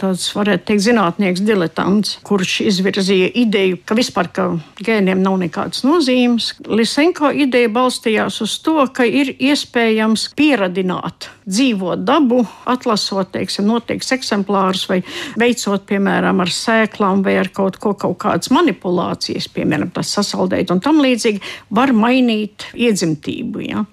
tāds, 0.00 0.26
varētu 0.36 0.68
teikt, 0.70 0.84
zinātnieks, 0.86 1.42
diletants, 1.46 2.16
kurš 2.26 2.58
izvirzīja 2.66 3.30
ideju, 3.42 3.80
ka 3.86 3.96
vispār 3.98 4.30
ka 4.34 4.48
gēniem 4.82 5.22
nav 5.22 5.38
nekādas 5.42 5.84
nozīmes. 5.86 6.52
Lisenko 6.68 7.32
ideja 7.32 7.70
balstījās 7.72 8.40
uz 8.44 8.58
to, 8.64 8.78
ka 8.94 9.06
ir 9.06 9.34
iespējams 9.38 10.30
pieradināt 10.38 11.30
dzīvot 11.46 12.04
dabu, 12.06 12.42
atlasot, 12.70 13.32
teiksim, 13.34 13.66
noteikts 13.70 14.12
eksemplārus 14.14 14.84
vai 14.90 15.00
veicot, 15.40 15.84
piemēram, 15.88 16.42
ar 16.42 16.52
sēklām 16.52 17.24
vai 17.26 17.38
ar 17.40 17.50
kaut 17.54 17.78
ko, 17.82 17.94
kaut 17.98 18.18
kādas 18.22 18.52
manipulācijas, 18.54 19.48
piemēram, 19.54 19.90
tas 19.94 20.12
sasaldēt 20.16 20.70
un 20.74 20.82
tam 20.84 21.02
līdzīgi, 21.02 21.42
var 21.74 21.94
mainīt 21.96 22.68
iedzimtību. 22.74 23.64
Ja? 23.66 23.84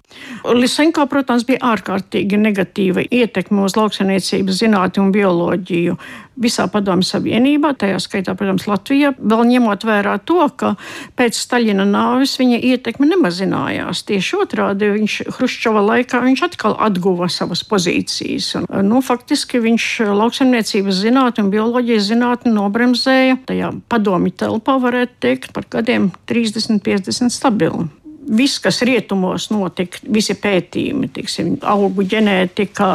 Lisenko, 0.54 1.06
protams, 1.10 1.46
bija 1.48 1.62
ārkārtīgi 1.74 2.38
negatīva 2.42 3.04
ietekme 3.06 3.66
uz 3.66 3.76
lauksainiecības 3.78 4.62
zinātni 4.64 5.04
un 5.04 5.12
bioloģiju 5.16 5.59
tehnoloģiju 5.60 5.98
visā 6.40 6.70
Padomju 6.72 7.04
Savienībā, 7.04 7.74
tajā 7.76 8.00
skaitā, 8.00 8.36
protams, 8.36 8.68
Latvijā, 8.68 9.12
vēl 9.20 9.44
ņemot 9.50 9.84
vērā 9.84 10.20
to, 10.24 10.48
ka 10.56 10.76
pēc 11.20 11.36
Staļina 11.36 11.84
nāves 11.86 12.38
viņa 12.40 12.60
ietekme 12.64 13.10
nemazinājās. 13.10 14.06
Tieši 14.08 14.40
otrādi 14.40 14.92
viņš 14.96 15.18
Hruščova 15.36 15.84
laikā 15.84 16.24
viņš 16.24 16.46
atkal 16.48 16.78
atguva 16.80 17.28
savas 17.28 17.64
pozīcijas. 17.68 18.56
Un, 18.56 18.70
nu, 18.88 19.02
faktiski 19.04 19.60
viņš 19.60 19.90
lauksaimniecības 20.08 21.04
zinātni 21.04 21.44
un 21.44 21.52
bioloģijas 21.52 22.08
zinātni 22.14 22.56
nobremzēja 22.56 23.42
tajā 23.50 23.74
padomju 23.92 24.32
telpā, 24.40 24.80
varētu 24.80 25.20
teikt, 25.20 25.52
par 25.54 25.68
gadiem 25.68 26.12
30, 26.32 26.80
50 26.86 27.36
stabili 27.36 27.90
viss, 28.38 28.60
kas 28.62 28.82
rietumos 28.86 29.50
notika, 29.54 30.00
visi 30.14 30.36
pētījumi, 30.38 31.10
tiksim, 31.14 31.56
augu 31.66 32.06
ģenētikā, 32.10 32.90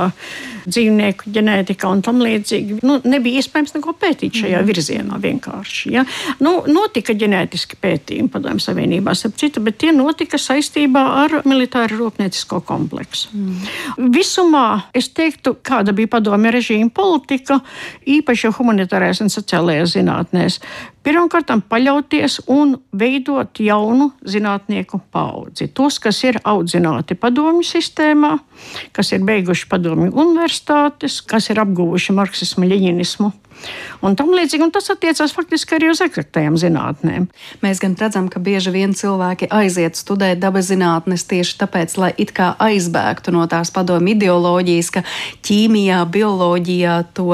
dzīvnieku 0.65 1.33
ģenētikā 1.35 1.91
un 1.91 2.03
tam 2.05 2.23
līdzīgi, 2.25 2.79
nu, 2.87 2.99
nebija 3.05 3.43
iespējams 3.43 3.75
neko 3.77 3.95
pētīt 4.01 4.41
šajā 4.41 4.61
mm. 4.61 4.69
virzienā 4.71 5.19
vienkārši. 5.25 5.93
Ja? 5.97 6.05
Nu, 6.45 6.57
notika 6.71 7.17
ģenētiski 7.19 7.79
pētījumi 7.83 8.33
Padomju 8.33 8.65
Savienībā, 8.65 9.17
citu, 9.25 9.63
bet 9.65 9.81
tie 9.83 9.93
notika 9.97 10.41
saistībā 10.41 11.05
ar 11.25 11.37
militāru 11.49 12.01
rūpniecisko 12.05 12.63
kompleksu. 12.69 13.35
Mm. 13.35 14.09
Visumā 14.15 14.67
es 14.97 15.11
teiktu, 15.15 15.57
kāda 15.67 15.95
bija 15.97 16.15
padomju 16.17 16.55
režīma 16.55 16.91
politika, 16.95 17.61
īpaši 18.07 18.55
humanitārajās 18.59 19.25
un 19.25 19.33
sociālajās 19.35 19.99
zinātnēs. 19.99 20.61
Pirmkārt, 21.05 21.51
paļauties 21.69 22.39
un 22.49 22.79
veidot 22.97 23.61
jaunu 23.61 24.15
zinātnieku 24.25 25.03
pārēju 25.13 25.24
paudzi. 25.25 25.71
Tos, 25.73 25.99
kas 26.03 26.21
ir 26.29 26.41
audzināti 26.45 27.17
padomju 27.17 27.65
sistēmā, 27.67 28.37
kas 28.97 29.15
ir 29.17 29.25
beiguši 29.25 29.71
padomju 29.73 30.13
universitātes, 30.13 31.23
kas 31.25 31.49
ir 31.51 31.63
apguvuši 31.65 32.17
marksismu, 32.17 32.69
leņinismu 32.69 33.33
un 34.05 34.17
tam 34.19 34.33
līdzīgi. 34.35 34.65
Un 34.65 34.73
tas 34.75 34.91
attiecās 34.93 35.35
faktiski 35.37 35.79
arī 35.79 35.91
uz 35.93 36.03
eksaktajām 36.05 36.59
zinātnēm. 36.61 37.29
Mēs 37.65 37.83
gan 37.83 37.97
redzam, 38.01 38.29
ka 38.33 38.43
bieži 38.43 38.73
vien 38.75 38.95
cilvēki 38.97 39.51
aiziet 39.55 39.99
studēt 39.99 40.43
dabas 40.43 40.71
zinātnes 40.71 41.27
tieši 41.31 41.59
tāpēc, 41.63 41.97
lai 42.01 42.13
it 42.19 42.35
kā 42.37 42.55
aizbēgtu 42.63 43.35
no 43.35 43.47
tās 43.51 43.73
padomu 43.75 44.15
ideoloģijas, 44.15 44.93
ka 44.95 45.05
ķīmijā, 45.47 46.03
bioloģijā 46.15 47.01
to 47.17 47.33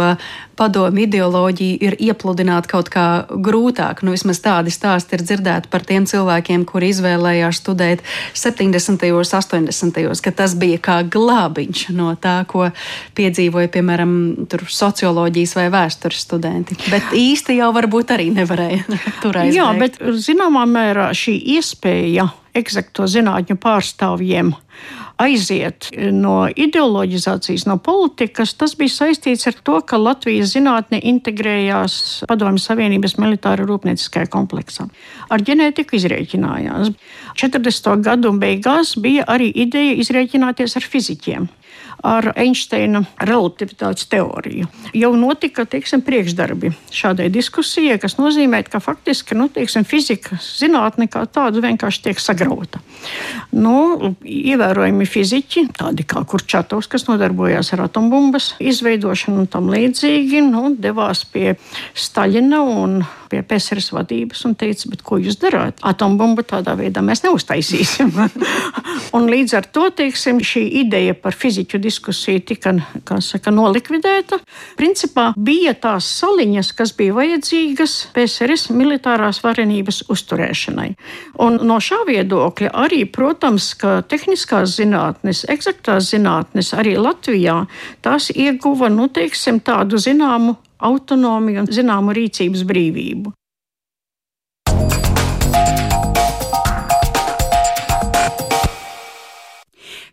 padomu 0.60 1.06
ideoloģiju 1.06 1.78
ir 1.80 1.96
iepludināt 2.04 2.68
kaut 2.68 2.90
kā 2.92 3.24
grūtāk. 3.32 4.02
Nu, 4.04 4.12
vismaz 4.12 4.42
tādi 4.44 4.72
stāsti 4.74 5.16
ir 5.16 5.24
dzirdēti 5.24 5.70
par 5.72 5.86
tiem 5.88 6.04
cilvēkiem, 6.08 6.66
kuri 6.68 6.90
izvēlējās 6.92 7.62
studēt 7.62 8.04
70. 8.36 9.08
un 9.08 9.24
80. 9.24 10.20
ka 10.20 10.34
tas 10.36 10.56
bija 10.60 10.80
kā 10.84 10.98
glābiņš 11.08 11.86
no 11.96 12.12
tā, 12.20 12.42
ko 12.50 12.68
piedzīvoja, 13.16 13.70
piemēram, 13.72 14.12
socioloģijas 14.68 15.56
vai 15.56 15.68
vēstures 15.72 16.10
studenti. 16.17 16.76
Bet 16.90 17.12
īsti 17.17 17.59
jau 17.59 17.71
varbūt 17.76 18.14
arī 18.17 18.31
nevarēja 18.35 18.85
tur 19.23 19.40
aizbēgt. 19.43 19.57
Jā, 19.59 19.69
bet 19.79 20.00
zināmā 20.25 20.67
mērā 20.71 21.11
šī 21.17 21.37
iespēja 21.57 22.31
eksakto 22.57 23.07
zinātņu 23.11 23.57
pārstāvjiem 23.62 24.55
aiziet 25.21 25.90
no 26.17 26.49
ideoloģizācijas, 26.49 27.67
no 27.69 27.76
politikas, 27.85 28.55
tas 28.59 28.73
bija 28.79 28.95
saistīts 28.95 29.47
ar 29.50 29.59
to, 29.67 29.76
ka 29.85 30.00
Latvijas 30.00 30.55
zinātne 30.55 31.00
integrējās 31.12 32.25
Padomju 32.31 32.62
Savienības 32.64 33.19
militāra 33.21 33.67
rūpnieciskajā 33.69 34.31
kompleksā. 34.33 34.88
Ar 35.31 35.45
ģenētiku 35.45 35.99
izrēķinājās. 36.00 36.95
40. 37.40 37.93
gadu 38.07 38.33
beigās 38.40 38.97
bija 39.00 39.29
arī 39.29 39.50
ideja 39.52 39.99
izrēķināties 40.00 40.79
ar 40.81 40.88
fizikiem 40.88 41.50
ar 42.07 42.30
Einsteina 42.38 43.02
relativitātes 43.21 44.09
teoriju. 44.11 44.69
Jau 44.97 45.11
notika 45.19 45.66
teiksim, 45.69 46.02
priekšdarbi 46.07 46.73
šādai 46.95 47.28
diskusijai, 47.33 47.99
kas 48.00 48.16
nozīmē, 48.19 48.62
ka 48.69 48.80
faktiski 48.83 49.37
nu, 49.38 49.49
teiksim, 49.52 49.85
fizika 49.88 50.38
zinātne 50.40 51.09
kā 51.11 51.26
tāda 51.30 51.62
vienkārši 51.64 52.04
tiek 52.09 52.23
sagrauta. 52.23 52.80
Nu, 53.52 54.14
ievērojami 54.25 55.09
fiziķi, 55.09 55.66
tādi 55.78 56.07
kā 56.09 56.25
Kurčatovs, 56.28 56.88
kas 56.90 57.07
nodarbojās 57.09 57.73
ar 57.76 57.87
atombumbas 57.88 58.54
izveidošanu 58.61 59.45
un 59.45 59.49
tam 59.50 59.71
līdzīgi, 59.73 60.45
nu, 60.49 60.75
devās 60.78 61.25
pie 61.28 61.57
Staļina 61.97 62.62
un 62.64 63.00
pie 63.30 63.45
PSRS 63.47 63.92
vadības 63.95 64.42
un 64.49 64.57
teica, 64.59 64.90
ko 65.07 65.21
jūs 65.23 65.38
darāt? 65.40 65.78
Atombumbu 65.87 66.42
tādā 66.49 66.75
veidā 66.78 67.02
mēs 67.04 67.23
neuztaisīsim. 67.23 68.11
un 69.16 69.28
līdz 69.30 69.54
ar 69.61 69.69
to 69.71 69.87
teiksim, 69.95 70.40
šī 70.42 70.64
ideja 70.83 71.14
par 71.14 71.37
fiziķu 71.38 71.78
diskusiju 71.78 71.89
tika 72.47 72.73
saka, 73.20 73.50
nolikvidēta. 73.50 74.38
Principā 74.78 75.30
bija 75.37 75.75
tās 75.75 76.06
saliņas, 76.20 76.73
kas 76.78 76.94
bija 76.97 77.16
vajadzīgas 77.16 77.97
PSRS 78.14 78.70
militārās 78.76 79.42
varenības 79.42 80.04
uzturēšanai. 80.12 80.94
Un 81.42 81.59
no 81.66 81.80
šā 81.82 82.04
viedokļa 82.09 82.70
arī, 82.85 83.04
protams, 83.11 83.73
ka 83.75 84.00
tehniskās 84.02 84.76
zinātnes, 84.78 85.44
eksaktās 85.49 86.12
zinātnes 86.14 86.75
arī 86.76 86.97
Latvijā 87.00 87.64
tās 88.04 88.30
ieguva 88.30 88.88
nu, 88.92 89.09
teiksim, 89.09 89.61
tādu 89.64 89.99
zināmu 90.00 90.56
autonomiju 90.80 91.64
un 91.64 91.68
zināmu 91.70 92.14
rīcības 92.16 92.64
brīvību. 92.68 93.35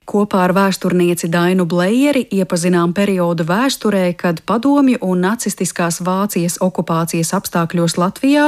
Kopā 0.08 0.46
ar 0.46 0.54
vēsturnieci 0.56 1.28
Dainu 1.28 1.66
Blējeri 1.68 2.22
iepazinām 2.32 2.94
periodu 2.96 3.44
vēsturē, 3.44 4.06
kad 4.16 4.38
padomju 4.48 5.02
un 5.04 5.26
nacistiskās 5.26 5.98
Vācijas 6.00 6.56
okupācijas 6.64 7.34
apstākļos 7.36 7.98
Latvijā 8.00 8.46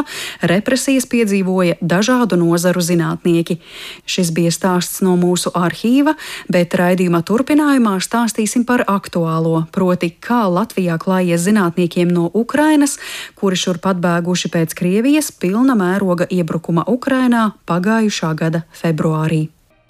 represijas 0.47 1.03
piedzīvoja 1.11 1.75
dažādu 1.83 2.39
nozaru 2.39 2.79
zinātnieki. 2.79 3.59
Šis 4.07 4.31
bija 4.39 4.53
stāsts 4.55 5.03
no 5.03 5.17
mūsu 5.19 5.51
arhīva, 5.51 6.15
bet 6.47 6.79
raidījuma 6.79 7.25
turpinājumā 7.27 7.97
stāstīsim 8.07 8.63
par 8.63 8.87
aktuālo, 8.87 9.65
proti, 9.75 10.13
kā 10.15 10.45
Latvijā 10.47 10.95
klājies 10.95 11.43
zinātniekiem 11.43 12.07
no 12.07 12.31
Ukrainas, 12.31 12.95
kuri 13.35 13.59
šurp 13.59 13.91
atbēguši 13.91 14.55
pēc 14.55 14.79
Krievijas 14.79 15.35
pilna 15.35 15.75
mēroga 15.75 16.31
iebrukuma 16.31 16.87
Ukrainā 16.87 17.49
pagājušā 17.67 18.35
gada 18.39 18.63
februārī. 18.71 19.49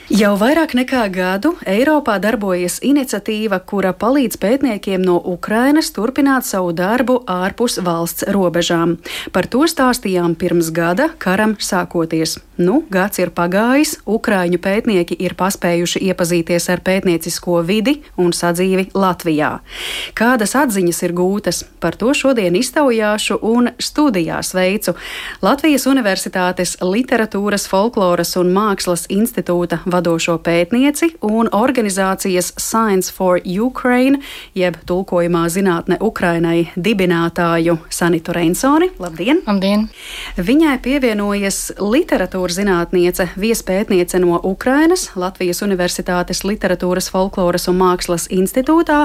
Jau 0.10 0.32
vairāk 0.42 0.72
nekā 0.74 1.04
gadu 1.14 1.52
Eiropā 1.70 2.16
darbojas 2.18 2.80
iniciatīva, 2.82 3.60
kura 3.62 3.92
palīdz 3.94 4.40
pētniekiem 4.42 5.04
no 5.06 5.20
Ukrainas 5.22 5.92
turpināt 5.94 6.48
savu 6.50 6.72
darbu 6.74 7.20
ārpus 7.30 7.78
valsts 7.86 8.26
robežām. 8.34 8.96
Par 9.30 9.46
to 9.46 9.68
stāstījām 9.70 10.34
pirms 10.34 10.72
gada, 10.74 11.12
karam 11.22 11.54
sākoties. 11.62 12.40
Nu, 12.58 12.82
gads 12.92 13.22
ir 13.22 13.30
pagājis, 13.32 14.00
Ukrāņu 14.10 14.58
pētnieki 14.60 15.16
ir 15.24 15.36
paspējuši 15.38 16.02
iepazīties 16.10 16.66
ar 16.74 16.82
pētniecisko 16.84 17.62
vidi 17.64 18.00
un 18.18 18.34
sadzīvi 18.34 18.90
Latvijā. 18.98 19.52
Kādas 20.18 20.58
atziņas 20.58 21.04
ir 21.06 21.14
gūtas? 21.16 21.62
Par 21.80 21.96
to 21.96 22.12
šodien 22.18 22.58
iztaujāšu 22.58 23.38
un 23.46 23.70
studijās 23.78 24.52
veicu 24.58 24.98
Latvijas 25.46 25.86
Universitātes 25.88 26.76
Literatūras, 26.82 27.70
Folkloras 27.70 28.36
un 28.42 28.52
Mākslas 28.58 29.06
institūta 29.14 29.80
vadošo 30.00 30.38
pētnieci 30.44 31.14
un 31.28 31.50
organizācijas 31.52 32.54
Science 32.58 33.12
for 33.14 33.40
Ukraine, 33.44 34.20
jeb 34.56 34.78
tulkojumā 34.88 35.44
zinātne 35.52 35.98
Ukrainai 36.02 36.70
dibinātāju 36.76 37.78
Sanitu 37.92 38.34
Reinsoni. 38.36 38.90
Labdien! 39.00 39.42
Labdien! 39.48 39.88
Viņai 40.38 40.78
pievienojas 40.84 41.60
literatūras 41.80 42.60
zinātniece, 42.60 43.30
viespētniece 43.40 44.22
no 44.24 44.40
Ukrainas, 44.44 45.10
Latvijas 45.20 45.64
Universitātes 45.66 46.46
Literatūras, 46.48 47.10
Folkloras 47.12 47.68
un 47.72 47.80
Mākslas 47.82 48.30
institūtā 48.32 49.02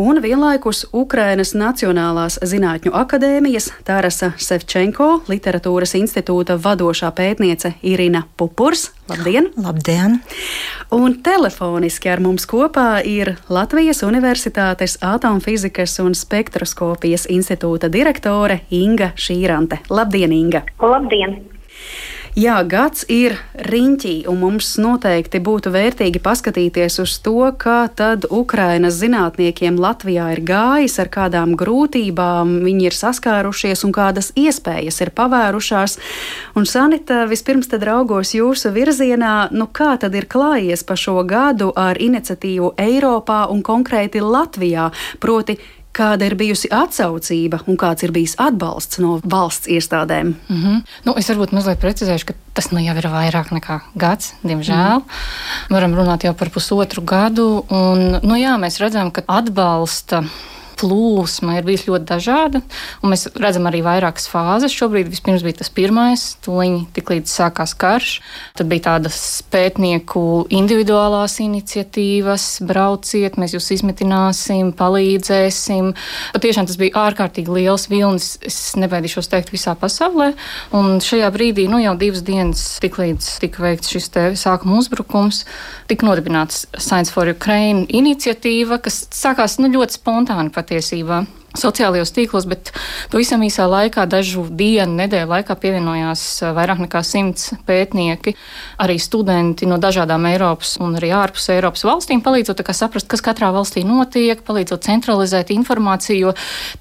un 0.00 0.20
vienlaikus 0.24 0.84
Ukrainas 0.92 1.54
Nacionālās 1.56 2.40
zinātņu 2.44 2.92
akadēmijas 2.94 3.70
Tarasa 3.86 4.34
Sevčenko 4.36 5.24
Literatūras 5.30 5.96
institūta 5.98 6.58
vadošā 6.60 7.12
pētniece 7.16 7.74
Irina 7.82 8.26
Pupurs. 8.36 8.90
Labdien! 9.08 9.50
Labdien! 9.56 10.20
Un 10.92 11.18
telefoniski 11.22 12.08
ar 12.08 12.22
mums 12.24 12.46
kopā 12.48 13.02
ir 13.04 13.34
Latvijas 13.52 14.00
Universitātes 14.06 14.96
Atomfizikas 15.04 15.98
un 16.00 16.16
spektroskopijas 16.16 17.26
institūta 17.28 17.92
direktore 17.92 18.62
Inga 18.72 19.12
Šīrante. 19.16 19.82
Labdien, 19.92 20.32
Inga! 20.32 20.64
Labdien! 20.80 21.53
Jā, 22.34 22.56
gads 22.66 23.04
ir 23.14 23.36
riņķī, 23.62 24.24
un 24.26 24.40
mums 24.42 24.72
noteikti 24.82 25.38
būtu 25.38 25.70
vērtīgi 25.70 26.18
paskatīties 26.18 26.96
uz 26.98 27.12
to, 27.22 27.46
kā 27.62 27.84
tad 27.94 28.24
Ukrainas 28.26 28.96
zinātniekiem 28.98 29.78
Latvijā 29.78 30.32
ir 30.34 30.40
gājis, 30.42 30.96
ar 30.98 31.12
kādām 31.14 31.52
grūtībām 31.54 32.56
viņi 32.64 32.88
ir 32.88 32.96
saskārušies 32.98 33.84
un 33.86 33.94
kādas 33.94 34.32
iespējas 34.34 34.98
ir 35.06 35.12
pavērušās. 35.14 35.94
Un, 36.58 36.66
Sanita, 36.66 37.20
vispirms 37.30 37.70
tad 37.70 37.86
raugos 37.86 38.34
jūsu 38.34 38.74
virzienā, 38.74 39.52
nu 39.54 39.68
kā 39.70 39.92
tad 40.02 40.18
ir 40.18 40.26
klājies 40.26 40.82
pa 40.82 40.98
šo 40.98 41.20
gadu 41.22 41.70
ar 41.70 42.02
iniciatīvu 42.02 42.74
Eiropā 42.82 43.44
un 43.54 43.62
konkrēti 43.62 44.26
Latvijā, 44.26 44.90
proti 45.22 45.60
kāda 45.94 46.28
ir 46.28 46.36
bijusi 46.38 46.70
atsaucība 46.74 47.62
un 47.70 47.78
kāds 47.80 48.04
ir 48.06 48.12
bijis 48.14 48.36
atbalsts 48.42 49.00
no 49.02 49.18
valsts 49.22 49.70
iestādēm? 49.70 50.34
Mm 50.48 50.62
-hmm. 50.62 50.82
nu, 51.04 51.14
es 51.16 51.30
varbūt 51.30 51.52
mazliet 51.52 51.80
precizēšu, 51.80 52.26
ka 52.26 52.34
tas 52.54 52.70
nu 52.70 52.80
jau 52.80 52.96
ir 52.96 53.08
vairāk 53.10 53.52
nekā 53.52 53.80
gads, 53.94 54.34
diemžēl. 54.44 54.98
Mm. 54.98 55.70
Varam 55.70 55.94
runāt 55.94 56.24
jau 56.24 56.34
par 56.34 56.50
pusotru 56.50 57.02
gadu. 57.02 57.64
Un, 57.70 58.18
nu, 58.22 58.34
jā, 58.34 58.58
mēs 58.58 58.80
redzam, 58.80 59.10
ka 59.10 59.22
atbalsta 59.26 60.24
plūsma 60.80 61.58
ir 61.58 61.66
bijusi 61.66 61.90
ļoti 61.90 62.08
dažāda. 62.08 62.60
Mēs 63.04 63.26
redzam 63.38 63.68
arī 63.70 63.82
vairākas 63.84 64.26
fāzes. 64.30 64.74
Šobrīd 64.74 65.10
vispirms 65.12 65.44
bija 65.46 65.60
tas 65.60 65.70
pirmais, 65.74 66.24
tūlīt 66.44 66.90
tik 66.96 67.12
līdz 67.12 67.30
sākās 67.30 67.74
karš. 67.78 68.14
Tad 68.58 68.70
bija 68.70 68.86
tādas 68.88 69.18
pētnieku 69.52 70.44
individuālās 70.54 71.38
iniciatīvas, 71.44 72.46
brauciet, 72.66 73.38
mēs 73.40 73.56
jūs 73.56 73.70
izmitināsim, 73.78 74.72
palīdzēsim. 74.78 75.92
Patiešām 76.34 76.68
tas 76.70 76.80
bija 76.80 77.06
ārkārtīgi 77.06 77.58
liels 77.60 77.88
vilnis. 77.92 78.34
Es 78.44 78.58
nebaidīšos 78.80 79.30
teikt 79.32 79.54
visā 79.54 79.76
pasaulē. 79.78 80.32
Un 80.76 80.98
šajā 81.04 81.30
brīdī, 81.34 81.66
nu 81.70 81.80
jau 81.82 81.94
divas 82.00 82.24
dienas, 82.26 82.66
tik 82.82 82.98
līdz 83.00 83.30
tika 83.44 83.64
veikts 83.66 83.92
šis 83.94 84.10
sākuma 84.40 84.78
uzbrukums, 84.80 85.42
tika 85.90 86.06
nodibināts 86.06 86.64
Science 86.78 87.12
for 87.12 87.28
Ukraine 87.30 87.84
iniciatīva, 87.88 88.78
kas 88.84 89.04
sākās 89.14 89.58
nu, 89.60 89.70
ļoti 89.74 89.98
spontāni 89.98 90.52
patiesībā. 90.64 91.24
Sociālajos 91.58 92.12
tīklos, 92.14 92.46
bet 92.50 92.72
pavisam 93.12 93.42
īsā 93.46 93.66
laikā, 93.70 94.06
dažu 94.10 94.44
dienu, 94.50 94.98
nedēļu 94.98 95.30
laikā 95.30 95.56
pievienojās 95.60 96.24
eh, 96.42 96.52
vairāk 96.56 96.82
nekā 96.84 97.02
simts 97.06 97.52
pētnieki, 97.66 98.34
arī 98.82 98.98
studenti 99.02 99.68
no 99.70 99.78
dažādām 99.82 100.26
Eiropas 100.30 100.76
un 100.82 100.96
arī 100.98 101.12
ārpus 101.14 101.48
Eiropas 101.54 101.86
valstīm, 101.86 102.22
palīdzot 102.24 102.62
saprast, 102.74 103.06
kas 103.10 103.22
katrā 103.22 103.52
valstī 103.54 103.84
notiek, 103.86 104.40
palīdzot 104.42 104.82
centralizēt 104.88 105.52
informāciju, 105.54 106.16
jo 106.18 106.32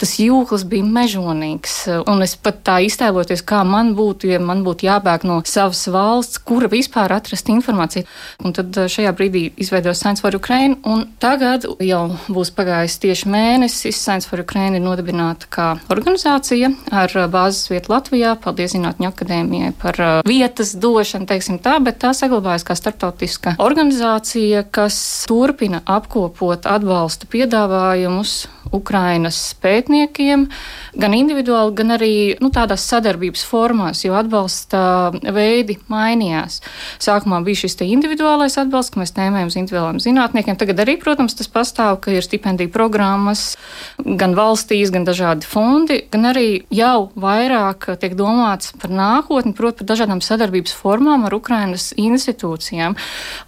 tas 0.02 0.16
jūklis 0.18 0.66
bija 0.70 0.88
mežonīgs. 0.88 1.76
Un 2.10 2.26
es 2.26 2.34
pat 2.40 2.64
tā 2.66 2.80
iztēloties, 2.88 3.44
kā 3.46 3.62
man 3.68 3.94
būtu, 3.98 4.32
ja 4.32 4.40
man 4.42 4.64
būtu 4.66 4.88
jābēg 4.88 5.28
no 5.30 5.38
savas 5.46 5.86
valsts, 5.94 6.42
kura 6.42 6.72
vispār 6.72 7.14
atrast 7.14 7.52
informāciju. 7.54 8.08
Un 8.42 8.58
tad 8.58 8.74
eh, 8.82 8.90
šajā 8.90 9.14
brīdī 9.14 9.46
izveidoja 9.62 9.94
Science 10.00 10.26
for 10.26 10.34
Ukraine, 10.34 10.80
un 10.90 11.06
tagad 11.22 11.68
jau 11.84 12.04
būs 12.26 12.54
pagājis 12.58 12.98
tieši 13.06 13.30
mēnesis 13.30 14.02
Science 14.02 14.30
for 14.30 14.42
Ukraine 14.42 14.63
Ukraina 14.64 14.80
ir 14.80 14.86
nodibināta 14.86 15.48
kā 15.52 15.64
organizācija 15.92 16.70
ar 16.96 17.12
uh, 17.18 17.26
bāzes 17.28 17.68
vietu 17.68 17.92
Latvijā. 17.92 18.38
Paldies 18.40 18.72
Zinātņu 18.72 19.10
akadēmijai 19.10 19.74
par 19.76 20.00
uh, 20.00 20.12
vietas 20.24 20.72
došanu, 20.80 21.28
teiksim 21.28 21.58
tā, 21.60 21.76
bet 21.84 22.00
tā 22.00 22.14
saglabājas 22.16 22.64
kā 22.64 22.78
starptautiska 22.80 23.58
organizācija, 23.60 24.64
kas 24.72 24.96
turpina 25.28 25.84
apkopot 25.84 26.64
atbalsta 26.64 27.28
piedāvājumus 27.28 28.38
Ukrainas 28.74 29.38
pētniekiem, 29.62 30.48
gan 30.96 31.16
individuāli, 31.18 31.76
gan 31.78 31.94
arī 31.98 32.14
nu, 32.40 32.48
tādās 32.54 32.86
sadarbības 32.88 33.44
formās, 33.46 34.06
jo 34.06 34.16
atbalsta 34.16 35.12
veidi 35.36 35.76
mainījās. 35.92 36.62
Sākumā 37.04 37.42
bija 37.44 37.66
šis 37.66 37.82
individuālais 37.84 38.56
atbalsts, 38.62 38.96
ka 38.96 39.04
mēs 39.04 39.14
tēmējam 39.18 39.52
uz 39.52 39.60
individuāliem 39.60 40.00
zinātniekiem. 40.08 40.58
Tagad 40.58 40.86
arī, 40.86 40.96
protams, 41.04 41.36
tas 41.36 41.52
pastāv, 41.52 42.00
ka 42.06 42.16
ir 42.16 42.24
stipendiju 42.24 42.72
programmas 42.74 43.58
gan 44.00 44.38
valsts 44.38 44.53
valstīs, 44.54 44.92
gan 44.94 45.06
dažādi 45.08 45.48
fondi, 45.50 46.00
gan 46.14 46.30
arī 46.30 46.64
jau 46.74 47.10
vairāk 47.18 47.90
tiek 48.00 48.14
domāts 48.18 48.74
par 48.78 48.94
nākotni, 48.94 49.56
proti, 49.58 49.82
par 49.82 49.90
dažādām 49.94 50.22
sadarbības 50.22 50.76
formām 50.78 51.26
ar 51.26 51.34
Ukrainas 51.34 51.92
institūcijām, 51.98 52.96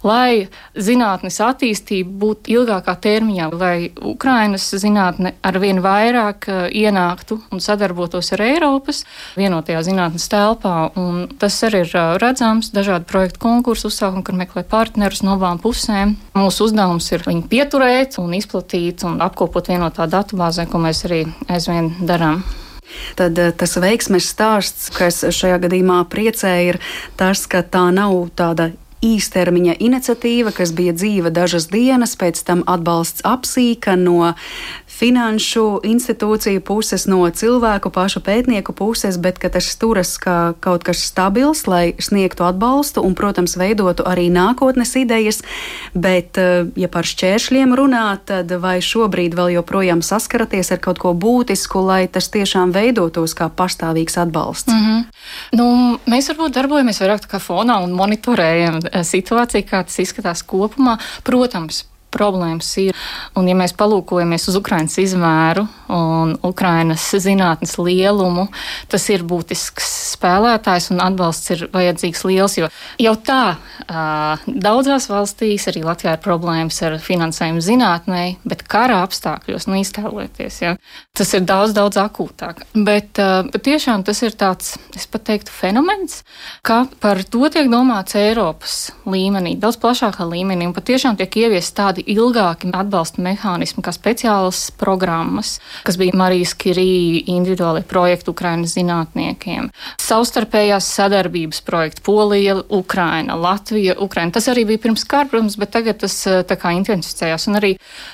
lai 0.06 0.48
zinātnes 0.74 1.38
attīstība 1.44 2.10
būtu 2.22 2.54
ilgākā 2.56 2.96
termiņā, 3.06 3.50
lai 3.54 3.90
Ukrainas 4.02 4.66
zinātne 4.74 5.36
ar 5.46 5.60
vien 5.62 5.78
vairāk 5.84 6.48
eh, 6.50 6.66
ienāktu 6.82 7.38
un 7.54 7.62
sadarbotos 7.62 8.32
ar 8.34 8.42
Eiropas 8.46 9.04
vienotajā 9.38 9.84
zinātnes 9.86 10.26
telpā. 10.32 10.90
Un 10.98 11.26
tas 11.38 11.56
arī 11.66 11.84
ir 11.84 11.94
eh, 11.94 12.16
redzams 12.22 12.72
dažādu 12.74 13.06
projektu 13.06 13.42
konkursu 13.46 13.92
uzsākumu, 13.92 14.24
kur 14.26 14.38
meklē 14.38 14.66
partnerus 14.66 15.22
no 15.22 15.36
abām 15.38 15.62
pusēm. 15.62 16.16
Mūsu 16.36 16.66
uzdevums 16.66 17.06
ir 17.14 17.24
viņu 17.26 17.46
pieturēt 17.52 18.18
un 18.22 18.34
izplatīt 18.36 19.06
un 19.06 19.20
apkopot 19.24 19.70
vienotā 19.70 20.08
datubāzē, 20.10 20.66
ko 20.70 20.82
mēs 20.82 20.95
mēs 20.96 21.04
arī 21.04 21.24
aizvien 21.52 21.90
darām. 22.08 22.42
Tad 23.18 23.36
eh, 23.38 23.52
tas 23.52 23.76
veiksmes 23.76 24.30
stāsts, 24.32 24.88
kas 24.94 25.24
šajā 25.28 25.58
gadījumā 25.66 26.06
priecē, 26.08 26.52
ir 26.70 26.78
tas, 27.18 27.44
ka 27.46 27.60
tā 27.62 27.90
nav 27.92 28.30
tāda 28.38 28.70
īstermiņa 29.04 29.76
iniciatīva, 29.84 30.54
kas 30.56 30.72
bija 30.72 30.94
dzīva 30.96 31.30
dažas 31.30 31.68
dienas, 31.68 32.16
pēc 32.16 32.40
tam 32.46 32.64
atbalsts 32.66 33.26
apsīka 33.28 33.96
no 34.00 34.32
finanšu 34.96 35.80
institūciju 35.84 36.62
puses, 36.64 37.04
no 37.10 37.20
cilvēku 37.28 37.90
pašu 37.92 38.22
pētnieku 38.24 38.72
puses, 38.76 39.18
bet 39.20 39.38
ka 39.42 39.50
tas 39.52 39.68
turas 39.76 40.14
kā 40.20 40.54
kaut 40.64 40.86
kas 40.86 41.02
stabils, 41.04 41.66
lai 41.68 41.92
sniegtu 42.00 42.46
atbalstu 42.46 43.04
un, 43.04 43.16
protams, 43.18 43.58
veidotu 43.60 44.06
arī 44.08 44.28
nākotnes 44.32 44.94
idejas. 44.96 45.42
Bet, 45.94 46.38
eh, 46.40 46.68
ja 46.76 46.88
par 46.88 47.04
šķēršļiem 47.08 47.74
runā, 47.76 48.06
tad 48.24 48.52
vai 48.60 48.78
šobrīd 48.80 49.36
vēl 49.36 49.56
joprojām 49.58 50.02
saskaraties 50.02 50.72
ar 50.72 50.80
kaut 50.80 50.98
ko 51.02 51.12
būtisku, 51.12 51.84
lai 51.84 52.06
tas 52.08 52.30
tiešām 52.32 52.72
veidotos 52.72 53.36
kā 53.36 53.50
pastāvīgs 53.50 54.16
atbalsts? 54.22 54.72
Mm 54.72 54.86
-hmm. 54.86 55.04
nu, 55.58 55.98
mēs 56.06 56.30
varbūt 56.32 56.56
darbojamies 56.56 57.00
vairāk 57.00 57.28
kā 57.28 57.38
fonā 57.38 57.82
un 57.84 57.92
monitorējam 57.92 58.80
eh, 58.92 59.04
situāciju, 59.04 59.64
kā 59.68 59.84
tas 59.84 59.98
izskatās 59.98 60.42
kopumā. 60.42 60.98
Protams, 61.24 61.84
problēmas 62.16 62.72
ir. 62.82 62.96
Un, 63.36 63.46
ja 63.50 63.56
mēs 63.58 63.76
palūkojamies 63.76 64.48
uz 64.50 64.58
Ukraiņas 64.58 64.98
izmēru 65.04 65.66
un 65.92 66.34
Ukraiņas 66.46 67.04
zinātnes 67.22 67.76
lielumu, 67.78 68.48
tas 68.90 69.06
ir 69.12 69.22
būtisks 69.28 69.92
spēlētājs 70.16 70.90
un 70.94 71.02
atbalsts 71.04 71.52
ir 71.54 71.66
vajadzīgs 71.74 72.24
liels. 72.26 72.56
Jo 72.58 72.70
jau 73.00 73.14
tā 73.20 73.42
daudzās 74.46 75.08
valstīs, 75.10 75.66
arī 75.70 75.84
Latvijā, 75.86 76.16
ir 76.16 76.24
problēmas 76.24 76.78
ar 76.86 76.96
finansējumu 77.02 77.62
zinātnē, 77.64 78.22
bet 78.48 78.64
kara 78.66 79.02
apstākļos, 79.04 79.68
iztēlojieties, 79.76 80.60
ja, 80.62 80.74
tas 81.16 81.32
ir 81.36 81.44
daudz, 81.46 81.74
daudz 81.76 81.98
akūtāk. 82.00 82.64
Bet 82.86 83.18
patiešām 83.52 84.06
tas 84.06 84.22
ir 84.24 84.36
tāds, 84.38 84.74
es 84.96 85.06
pat 85.10 85.26
teiktu, 85.28 85.52
fenomens, 85.52 86.22
ka 86.66 86.84
par 87.02 87.22
to 87.24 87.50
tiek 87.52 87.68
domāts 87.72 88.16
Eiropas 88.18 88.78
līmenī, 89.08 89.56
daudz 89.60 89.78
plašākā 89.82 90.26
līmenī, 90.28 90.68
un 90.68 90.76
patiešām 90.76 91.18
tiek 91.20 91.40
ieviest 91.44 91.76
tādi 91.76 92.05
ilgāki 92.06 92.70
atbalsta 92.74 93.22
mehānismi, 93.24 93.82
kā 93.84 93.92
speciālas 93.94 94.68
programmas, 94.78 95.56
kas 95.86 95.98
bija 96.00 96.16
Marijas 96.16 96.54
Kirī 96.58 97.22
individuāli 97.32 97.82
projekti 97.86 98.30
Ukrainas 98.32 98.76
zinātniekiem, 98.76 99.70
savstarpējās 100.02 100.88
sadarbības 100.96 101.62
projekti 101.66 102.04
Polija, 102.06 102.58
Ukraina, 102.70 103.36
Latvija, 103.38 103.96
Ukraina. 104.02 104.34
Tas 104.36 104.48
arī 104.52 104.66
bija 104.68 104.84
pirms 104.86 105.06
kara, 105.08 105.28
protams, 105.30 105.58
bet 105.60 105.74
tagad 105.74 106.00
tas 106.04 106.16
eh, 106.30 106.42
tā 106.46 106.58
kā 106.60 106.72
intensificējās. 106.78 107.48
Un 107.50 107.60
arī 107.60 107.72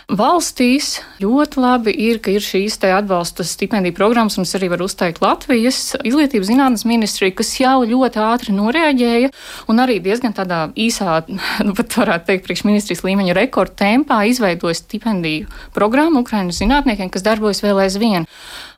valstīs 0.08 0.94
ļoti 1.22 1.62
labi 1.62 1.94
ir, 2.08 2.22
ka 2.24 2.32
ir 2.32 2.44
šīs 2.44 2.78
te 2.82 2.92
atbalsta 2.94 3.46
stipendiju 3.46 3.96
programmas, 3.96 4.38
un 4.38 4.48
es 4.48 4.56
arī 4.58 4.70
varu 4.72 4.88
uzteikt 4.88 5.22
Latvijas 5.24 5.94
izglītības 6.00 6.50
zinātnes 6.50 6.86
ministriju, 6.88 7.36
kas 7.38 7.54
jau 7.60 7.78
ļoti 7.88 8.22
ātri 8.22 8.56
noreaģēja 8.56 9.32
un 9.70 9.82
arī 9.82 9.98
diezgan 10.02 10.34
tādā 10.36 10.64
īsā, 10.78 11.22
nu 11.66 11.76
pat 11.78 11.98
varētu 12.00 12.30
teikt, 12.30 12.46
priekšministrijas 12.48 13.04
līmeņa 13.06 13.36
rekordu 13.38 13.81
tempā 13.82 14.22
izveidoja 14.30 14.78
stipendiju 14.78 15.50
programmu 15.74 16.22
Ukraiņas 16.22 16.62
zinātniekiem, 16.62 17.10
kas 17.12 17.26
darbojas 17.26 17.62
vēl 17.64 17.82
aizvien. 17.86 18.28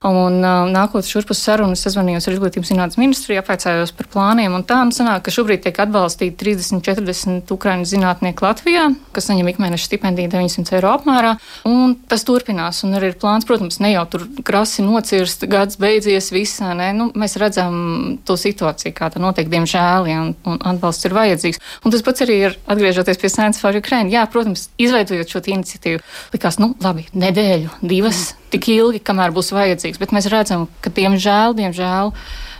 Un 0.04 0.42
uh, 0.44 0.66
nākot 0.68 1.06
šurp 1.08 1.30
uz 1.32 1.38
sarunu, 1.40 1.78
sazvanījos 1.80 2.26
ar 2.28 2.34
Izglītības 2.34 2.68
zinātnes 2.68 2.98
ministriju, 3.00 3.40
apvaicājos 3.40 3.94
par 3.96 4.08
plāniem, 4.12 4.52
un 4.52 4.64
tā 4.68 4.82
nu 4.84 4.92
sanāk, 4.92 5.22
ka 5.24 5.32
šobrīd 5.32 5.62
tiek 5.64 5.80
atbalstīti 5.80 6.36
30-40 6.42 7.48
Ukraiņu 7.54 7.88
zinātnieki 7.88 8.44
Latvijā, 8.44 8.90
kas 9.16 9.30
saņem 9.30 9.48
ikmēneša 9.54 9.88
stipendiju 9.88 10.28
900 10.34 10.76
eiro 10.76 10.90
apmērā, 10.98 11.30
un 11.70 11.96
tas 12.10 12.26
turpinās, 12.28 12.82
un 12.84 12.98
arī 12.98 13.14
ir 13.14 13.18
plāns, 13.22 13.48
protams, 13.48 13.80
ne 13.80 13.94
jau 13.94 14.04
tur 14.12 14.28
krasi 14.44 14.84
nocirst, 14.84 15.48
gads 15.48 15.80
beidzies, 15.80 16.28
visā, 16.36 16.74
ne, 16.76 16.90
nu, 17.00 17.08
mēs 17.16 17.38
redzam 17.40 18.20
to 18.28 18.36
situāciju, 18.36 18.92
kā 19.00 19.08
tā 19.08 19.24
notiek, 19.24 19.48
diemžēl, 19.48 20.12
ja, 20.12 20.20
un, 20.26 20.36
un 20.44 20.60
atbalsts 20.74 21.08
ir 21.08 21.16
vajadzīgs. 21.16 21.64
Un 21.80 21.96
tas 21.96 22.04
pats 22.04 22.28
arī 22.28 22.40
ir 22.50 22.60
atgriežoties 22.68 23.24
pie 23.24 23.32
Science 23.32 23.64
for 23.64 23.72
Ukraine. 23.72 24.12
Jā, 24.12 24.28
protams, 24.28 24.68
izveidojot 24.76 25.32
šo 25.32 25.46
iniciatīvu, 25.56 26.04
likās, 26.36 26.60
nu, 26.60 26.74
labi, 26.84 27.08
nedēļu, 27.16 27.78
divas. 27.80 28.26
Mm 28.34 28.44
tik 28.54 28.68
ilgi, 28.70 29.00
kamēr 29.02 29.34
būs 29.34 29.50
vajadzīgs. 29.54 29.93
Bet 30.00 30.14
mēs 30.14 30.28
redzam, 30.32 30.68
ka 30.84 30.92
diemžēl, 30.94 31.56
diemžēl 31.58 32.12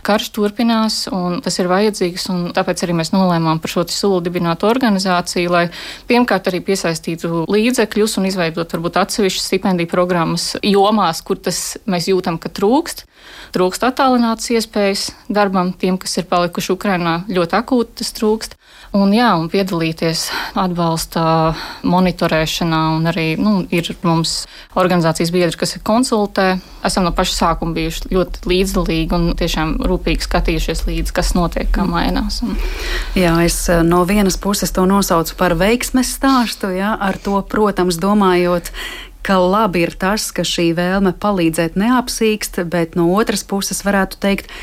karš 0.05 0.29
turpinās 0.35 1.05
un 1.13 1.39
tas 1.45 1.57
ir 1.57 1.69
vajadzīgs. 1.69 2.27
Tāpēc 2.55 2.83
arī 2.85 2.95
mēs 2.99 3.11
nolēmām 3.15 3.61
par 3.61 3.71
šo 3.71 3.85
soli 3.89 4.21
dibināt 4.27 4.65
organizāciju, 4.67 5.51
lai 5.53 5.63
pirmkārt 6.09 6.51
arī 6.51 6.61
piesaistītu 6.65 7.45
līdzekļus 7.49 8.19
un 8.21 8.29
izveidot 8.29 8.75
varbūt 8.77 8.99
atsevišķas 9.01 9.49
stipendiju 9.49 9.89
programmas 9.91 10.51
jomās, 10.61 11.23
kur 11.25 11.41
tas 11.41 11.79
mēs 11.89 12.09
jūtam, 12.11 12.37
ka 12.41 12.53
trūkst. 12.53 13.05
Trūkst 13.55 13.87
attālinātas 13.87 14.51
iespējas 14.53 15.07
darbam 15.31 15.73
tiem, 15.73 15.97
kas 15.97 16.19
ir 16.21 16.29
palikuši 16.29 16.75
Ukrainā. 16.75 17.23
Ļoti 17.31 17.57
akūti 17.57 18.01
tas 18.03 18.13
trūkst. 18.19 18.57
Un, 18.95 19.11
jā, 19.11 19.27
un 19.35 19.49
piedalīties 19.51 20.29
atbalsta 20.55 21.21
monitorēšanā, 21.83 22.81
un 22.95 23.09
arī 23.11 23.25
nu, 23.35 23.57
ir 23.67 23.89
mums 24.05 24.45
organizācijas 24.79 25.33
biedri, 25.35 25.57
kas 25.59 25.75
ir 25.75 25.83
konsultē. 25.83 26.45
Esam 26.85 27.03
no 27.03 27.11
paša 27.15 27.35
sākuma 27.35 27.75
bijuši 27.75 28.13
ļoti 28.15 28.45
līdzdalīgi 28.47 29.17
un 29.17 29.25
tiešām 29.35 29.73
rūpīgi 29.89 30.23
skatījušies 30.29 30.85
līdzi, 30.87 31.15
kas 31.17 31.33
notiek, 31.35 31.67
kā 31.75 31.83
mainās. 31.89 32.39
Un... 32.45 32.55
Jā, 33.19 33.33
es 33.43 33.57
eh, 33.73 33.83
no 33.83 34.05
vienas 34.07 34.39
puses 34.39 34.71
to 34.71 34.87
nosaucu 34.87 35.35
par 35.41 35.57
veiksmes 35.59 36.13
stāstu, 36.15 36.71
jā, 36.77 36.93
ar 36.95 37.19
to, 37.19 37.35
protams, 37.51 37.99
domājot, 37.99 38.71
ka 39.25 39.41
labi 39.41 39.83
ir 39.89 39.95
tas, 39.99 40.29
ka 40.31 40.47
šī 40.47 40.69
vēlme 40.77 41.11
palīdzēt 41.19 41.75
neapsīkst, 41.81 42.63
bet 42.71 42.95
no 42.95 43.09
otras 43.17 43.43
puses 43.43 43.83
varētu 43.83 44.23
teikt, 44.23 44.55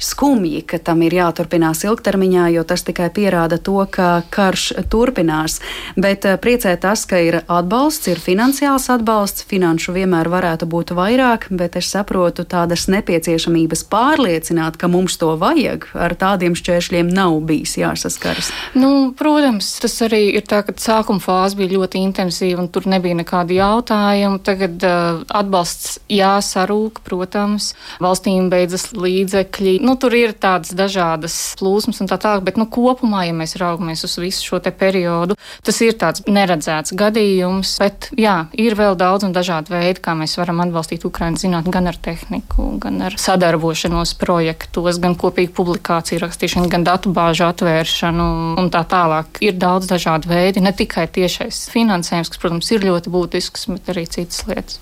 skumji, 0.00 0.62
ka 0.66 0.80
tam 0.82 1.04
ir 1.04 1.14
jāturpinās 1.14 1.84
ilgtermiņā, 1.84 2.48
jo 2.56 2.64
tas 2.64 2.84
tikai 2.86 3.10
pierāda 3.14 3.60
to, 3.60 3.78
ka 3.90 4.22
karš 4.32 4.66
turpinās. 4.90 5.60
Bet 6.00 6.24
eh, 6.24 6.38
priecē 6.40 6.74
tas, 6.80 7.04
ka 7.08 7.20
ir 7.20 7.40
atbalsts, 7.44 8.08
ir 8.10 8.22
finansiāls 8.22 8.88
atbalsts, 8.92 9.44
finanšu 9.50 9.94
vienmēr 9.96 10.30
varētu 10.32 10.68
būt 10.70 10.94
vairāk, 10.96 11.48
bet 11.50 11.76
es 11.80 11.90
saprotu 11.92 12.46
tādas 12.48 12.88
nepieciešamības 12.92 13.84
pārliecināt, 13.92 14.80
ka 14.80 14.90
mums 14.90 15.18
to 15.20 15.34
vajag, 15.40 15.90
ar 15.94 16.16
tādiem 16.18 16.56
šķēršļiem 16.58 17.10
nav 17.12 17.36
bijis 17.48 17.76
jāsaskaras. 17.80 18.50
Nu, 18.74 19.12
protams, 19.16 19.72
tas 19.82 19.96
arī 20.06 20.22
ir 20.38 20.46
tā, 20.48 20.62
ka 20.66 20.74
sākuma 20.80 21.22
fāze 21.22 21.58
bija 21.58 21.76
ļoti 21.76 22.02
intensīva 22.06 22.64
un 22.64 22.70
tur 22.72 22.88
nebija 22.90 23.18
nekādu 23.20 23.56
jautājumu. 23.58 24.40
Tagad 24.46 24.86
uh, 24.86 25.22
atbalsts 25.40 25.98
jāsarūk, 26.10 27.02
protams, 27.06 27.72
valstīm 28.02 28.50
beidzas 28.52 28.90
līdzekļi. 28.96 29.78
Nu, 29.84 29.89
tur 29.98 30.14
ir 30.16 30.34
tādas 30.36 30.74
dažādas 30.76 31.36
plūsmas 31.60 32.00
un 32.02 32.10
tā 32.10 32.18
tālāk, 32.20 32.44
bet 32.46 32.58
nu, 32.60 32.66
kopumā, 32.70 33.24
ja 33.28 33.34
mēs 33.36 33.56
raugamies 33.60 34.04
uz 34.06 34.16
visu 34.20 34.44
šo 34.46 34.60
periodu, 34.60 35.36
tas 35.66 35.80
ir 35.84 35.96
tāds 35.98 36.24
neredzēts 36.28 36.94
gadījums. 36.98 37.76
Bet 37.80 38.10
jā, 38.18 38.36
ir 38.52 38.76
vēl 38.78 38.96
daudz 39.00 39.26
un 39.26 39.34
dažādi 39.36 39.72
veidi, 39.72 40.02
kā 40.04 40.14
mēs 40.18 40.36
varam 40.38 40.62
atbalstīt 40.64 41.06
Ukraiņu 41.08 41.42
zinātni 41.42 41.74
gan 41.74 41.90
ar 41.90 41.98
tehniku, 42.00 42.68
gan 42.82 43.00
ar 43.08 43.16
sadarbošanos 43.20 44.14
projektos, 44.20 45.00
gan 45.02 45.16
kopīgu 45.18 45.54
publikāciju 45.56 46.22
rakstīšanu, 46.24 46.70
gan 46.72 46.84
datu 46.86 47.12
bāžu 47.14 47.48
atvēršanu 47.48 48.28
un 48.60 48.70
tā 48.72 48.84
tālāk. 48.88 49.40
Ir 49.44 49.58
daudz 49.60 49.90
dažādu 49.90 50.30
veidu, 50.30 50.62
ne 50.64 50.74
tikai 50.76 51.06
tiešais 51.10 51.66
finansējums, 51.72 52.32
kas, 52.32 52.42
protams, 52.42 52.70
ir 52.74 52.86
ļoti 52.86 53.12
būtisks, 53.12 53.68
bet 53.74 53.92
arī 53.94 54.06
citas 54.10 54.44
lietas. 54.48 54.80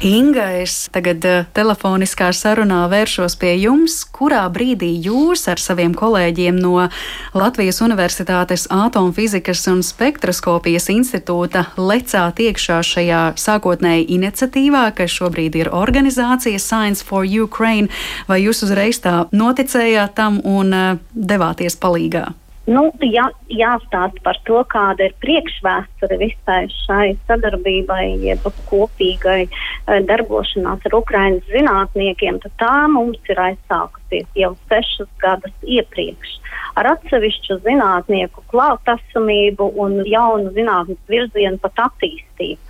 Inga, 0.00 0.46
es 0.62 0.86
tagad 0.94 1.24
uh, 1.28 1.42
telefoniskā 1.52 2.30
sarunā 2.32 2.86
vēršos 2.88 3.36
pie 3.40 3.52
jums, 3.60 3.98
kurā 4.08 4.39
brīdī 4.52 4.90
jūs 5.04 5.44
ar 5.50 5.60
saviem 5.60 5.92
kolēģiem 5.98 6.56
no 6.62 6.88
Latvijas 7.36 7.80
Universitātes 7.84 8.66
Atomfizikas 8.72 9.66
un 9.70 9.84
spektroskopijas 9.84 10.88
institūta 10.92 11.66
lecāt 11.76 12.40
iekšā 12.46 12.80
šajā 12.86 13.22
sākotnēji 13.40 14.08
iniciatīvā, 14.16 14.84
kas 14.96 15.16
šobrīd 15.20 15.60
ir 15.60 15.72
organizācija 15.76 16.58
Science 16.58 17.04
for 17.04 17.26
Ukraine, 17.26 17.90
vai 18.28 18.40
jūs 18.44 18.64
uzreiz 18.66 19.02
tā 19.04 19.26
noticējāt 19.32 20.16
tam 20.16 20.40
un 20.44 20.72
uh, 20.72 21.02
devāties 21.12 21.76
palīgā? 21.80 22.30
Nu, 22.68 22.90
jā, 23.00 23.24
jāstāsta 23.48 24.20
par 24.22 24.36
to, 24.44 24.60
kāda 24.68 25.06
ir 25.08 25.14
priekšvēsture 25.24 26.18
visai 26.20 26.66
šai 26.84 27.06
sadarbībai, 27.30 28.04
jeb 28.20 28.44
kopīgai 28.68 29.40
eh, 29.46 30.00
darbošanās 30.06 30.84
ar 30.84 30.96
Ukraiņas 31.00 31.48
zinātniekiem, 31.54 32.42
tā 32.60 32.74
mums 32.92 33.32
ir 33.32 33.40
aizsākusies 33.46 34.28
jau 34.36 34.52
sešus 34.68 35.08
gadus 35.24 35.56
iepriekš. 35.64 36.36
Ar 36.76 36.92
atsevišķu 36.92 37.62
zinātnieku 37.64 38.44
klātesamību 38.52 39.72
un 39.80 40.02
jaunu 40.06 40.52
zinātnes 40.54 41.00
virzienu 41.08 41.58
pat 41.64 41.80
attīstību. 41.88 42.60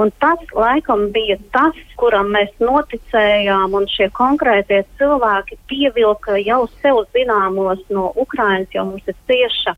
Un 0.00 0.10
tas 0.22 0.40
laikam 0.56 1.10
bija 1.12 1.36
tas, 1.52 1.76
kuram 2.00 2.30
mēs 2.32 2.52
noticējām, 2.62 3.74
un 3.76 3.88
šie 3.90 4.08
konkrētie 4.16 4.78
cilvēki 4.96 5.58
pievilka 5.68 6.38
jau 6.40 6.62
sev 6.80 7.02
zināmos 7.16 7.82
no 7.92 8.08
Ukrainas, 8.24 8.70
jo 8.72 8.86
mums 8.88 9.10
ir 9.10 9.18
cieša 9.28 9.74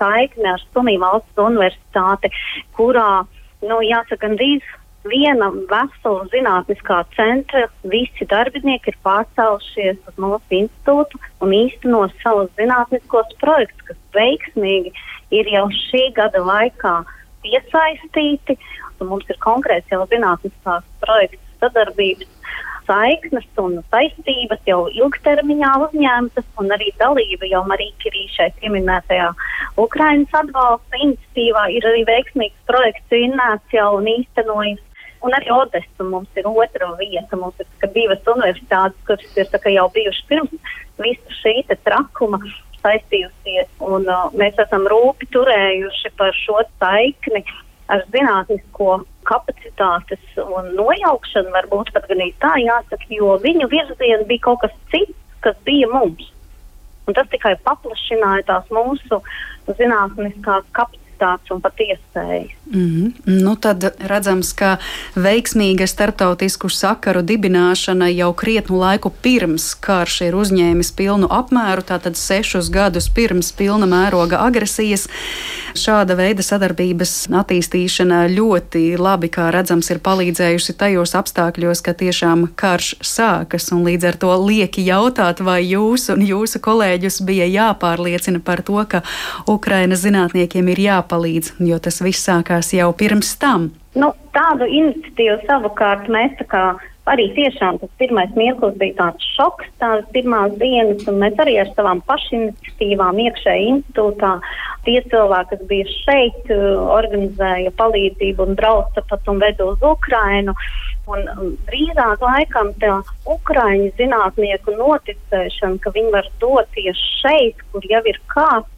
saikne 0.00 0.54
ar 0.54 0.64
Sumiju 0.72 1.02
valsts 1.02 1.42
universitāti, 1.44 2.30
kurā, 2.78 3.26
nu, 3.60 3.80
jāsaka, 3.84 4.22
gandrīz 4.24 4.64
viena 5.08 5.50
vesela 5.70 6.24
zinātniskā 6.32 7.02
centra 7.16 7.66
visi 7.92 8.26
darbinieki 8.30 8.92
ir 8.92 8.98
pārcēlušies 9.04 10.00
uz 10.10 10.18
mūsu 10.24 10.58
institūtu 10.62 11.20
un 11.44 11.54
īsteno 11.58 12.06
savus 12.22 12.50
zinātniskos 12.58 13.36
projektus, 13.42 13.84
kas 13.90 14.00
veiksmīgi 14.16 14.94
ir 15.38 15.52
jau 15.52 15.68
šī 15.84 16.08
gada 16.16 16.42
laikā 16.44 16.96
piesaistīti 17.44 18.58
un 19.02 19.12
mums 19.12 19.28
ir 19.30 19.38
konkrēts 19.44 19.92
jau 19.92 20.04
zinātniskās 20.10 20.86
projekts 21.04 21.44
sadarbības 21.62 22.34
saiknes 22.88 23.46
un 23.60 23.78
saistības 23.92 24.60
jau 24.68 24.80
ilgtermiņā 24.88 25.72
uzņemtas, 25.84 26.46
un 26.60 26.72
arī 26.76 26.88
dalība 27.00 27.48
jau 27.50 27.62
Marija 27.68 27.94
Kirī 28.02 28.24
šai 28.32 28.48
pieminētajā 28.62 29.28
Ukrainas 29.78 30.34
atbalsta 30.40 31.02
iniciatīvā 31.04 31.68
ir 31.76 31.88
arī 31.90 32.04
veiksmīgs 32.08 32.68
projekts 32.70 33.74
jau 33.74 33.90
un 34.00 34.08
īstenojis. 34.16 34.84
Un 35.26 35.34
arī 35.34 35.50
Odessa 35.50 36.04
mums 36.06 36.30
ir 36.38 36.46
otra 36.46 36.92
vieta. 36.98 37.36
Mums 37.36 37.58
ir 37.58 37.90
divas 37.90 38.22
universitātes, 38.22 38.98
kuras 39.06 39.36
ir 39.36 39.72
jau 39.74 39.88
bijušas 39.94 40.28
pirms 40.30 40.74
visa 41.02 41.38
šī 41.42 41.54
trakuma 41.82 42.38
saistījusies. 42.84 43.70
Un, 43.82 44.06
uh, 44.06 44.30
mēs 44.38 44.58
esam 44.62 44.86
rūpi 44.86 45.26
turējuši 45.34 46.14
par 46.16 46.30
šo 46.38 46.62
saikni 46.78 47.42
ar 47.92 48.04
zinātnisko 48.12 49.00
kapacitātes 49.28 50.40
un 50.42 50.72
nojaukšanu, 50.76 51.52
varbūt 51.54 51.92
pat 51.94 52.08
gan 52.10 52.24
tā 52.42 52.54
jāsaka, 52.62 53.08
jo 53.12 53.36
viņu 53.44 53.68
virziens 53.72 54.26
bija 54.28 54.44
kaut 54.48 54.62
kas 54.64 54.74
cits, 54.92 55.16
kas 55.44 55.56
bija 55.68 55.88
mums. 55.92 56.30
Un 57.08 57.16
tas 57.16 57.28
tikai 57.32 57.54
paplašināja 57.64 58.44
tās 58.50 58.72
mūsu 58.74 59.22
zinātniskās 59.78 60.66
kapacitātes 60.76 60.97
kapacitātes 61.18 61.50
un 61.50 61.60
pat 61.60 61.74
iespējas. 61.80 62.54
Mm 62.68 63.12
-hmm. 63.26 63.42
nu, 63.42 63.56
tad 63.56 63.94
redzams, 63.98 64.52
ka 64.52 64.76
veiksmīga 65.16 65.86
starptautisku 65.86 66.68
sakaru 66.68 67.22
dibināšana 67.22 68.08
jau 68.14 68.32
krietnu 68.32 68.78
laiku 68.78 69.10
pirms 69.22 69.74
karš 69.74 70.20
ir 70.20 70.34
uzņēmis 70.34 70.92
pilnu 70.92 71.26
apmēru, 71.26 71.82
tātad 71.82 72.14
sešus 72.14 72.70
gadus 72.70 73.08
pirms 73.08 73.52
pilna 73.52 73.86
mēroga 73.86 74.36
agresijas. 74.38 75.08
Šāda 75.74 76.16
veida 76.16 76.42
sadarbības 76.42 77.28
attīstīšana 77.30 78.28
ļoti 78.28 78.98
labi, 78.98 79.28
kā 79.28 79.50
redzams, 79.50 79.90
ir 79.90 79.98
palīdzējusi 79.98 80.72
tajos 80.72 81.14
apstākļos, 81.14 81.82
ka 81.82 81.92
tiešām 81.92 82.48
karš 82.54 82.94
sākas, 83.00 83.70
līdz 83.72 84.04
ar 84.04 84.16
to 84.16 84.46
lieki 84.46 84.84
jautāt, 84.84 85.40
vai 85.40 85.64
jūs 85.64 86.08
un 86.12 86.20
jūsu 86.20 86.58
kolēģus 86.60 87.22
bija 87.22 87.46
jāpārliecina 87.46 88.40
par 88.40 88.62
to, 88.62 88.84
ka 88.88 89.02
Ukrainas 89.46 90.00
zinātniekiem 90.00 90.68
ir 90.68 90.78
jāpārliecina 90.78 91.07
jāpalīdz, 91.08 91.56
jo 91.64 91.78
tas 91.78 92.00
viss 92.02 92.26
sākās 92.26 92.72
jau 92.74 92.92
pirms 92.92 93.36
tam. 93.40 93.72
Nu, 93.96 94.12
tādu 94.32 94.64
iniciatīvu 94.66 95.40
savukārt 95.46 96.08
mēs 96.08 96.36
tā 96.38 96.44
kā 96.46 96.64
arī 97.08 97.30
tiešām 97.32 97.78
tas 97.80 97.88
pirmais 97.98 98.30
mirklis 98.36 98.76
bija 98.76 98.94
tāds 98.98 99.24
šoks, 99.36 99.66
tās 99.80 100.04
pirmās 100.12 100.52
dienas, 100.60 101.06
un 101.08 101.18
mēs 101.22 101.34
arī 101.40 101.56
ar 101.58 101.70
savām 101.74 102.02
pašiniciatīvām 102.04 103.18
iekšēji 103.24 103.70
institūtā 103.72 104.34
tie 104.84 105.00
cilvēki, 105.08 105.56
kas 105.56 105.64
bija 105.70 105.88
šeit, 106.04 106.52
organizēja 106.52 107.72
palīdzību 107.80 108.44
un 108.44 108.54
brauca 108.60 109.02
pat 109.08 109.28
un 109.28 109.40
veda 109.40 109.72
uz 109.72 109.82
Ukrainu. 109.82 110.54
Un 111.08 111.54
drīzāk 111.64 112.20
laikam 112.20 112.74
tā 112.82 112.98
Ukraiņu 113.24 113.94
zinātnieku 113.96 114.76
noticēšana, 114.76 115.80
ka 115.80 115.94
viņi 115.96 116.12
var 116.12 116.28
doties 116.42 117.00
šeit, 117.22 117.64
kur 117.72 117.88
jau 117.88 118.02
ir 118.04 118.20
kāds 118.28 118.68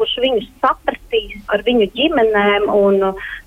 kurš 0.00 0.16
viņus 0.24 0.48
sapratīs 0.62 1.44
ar 1.52 1.62
viņu 1.66 1.90
ģimenēm 1.96 2.66
un, 2.72 2.98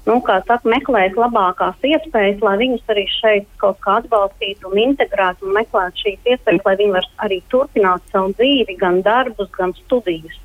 nu, 0.05 0.17
kā 0.27 0.37
saka, 0.45 0.69
meklēs 0.69 1.17
labākās 1.17 1.87
iespējas, 1.89 2.43
lai 2.45 2.53
viņus 2.61 2.93
arī 2.93 3.07
šeit 3.09 3.49
kaut 3.61 3.79
kā 3.83 3.97
atbalstītu 4.03 4.69
un 4.69 4.81
integrētu 4.83 5.47
un 5.47 5.57
meklētu 5.57 6.05
šīs 6.05 6.31
iespējas, 6.35 6.65
lai 6.67 6.75
viņi 6.83 6.95
var 6.99 7.09
arī 7.25 7.41
turpināt 7.53 8.05
savu 8.13 8.35
dzīvi, 8.37 8.77
gan 8.81 9.01
darbus, 9.05 9.49
gan 9.57 9.73
studijas. 9.81 10.37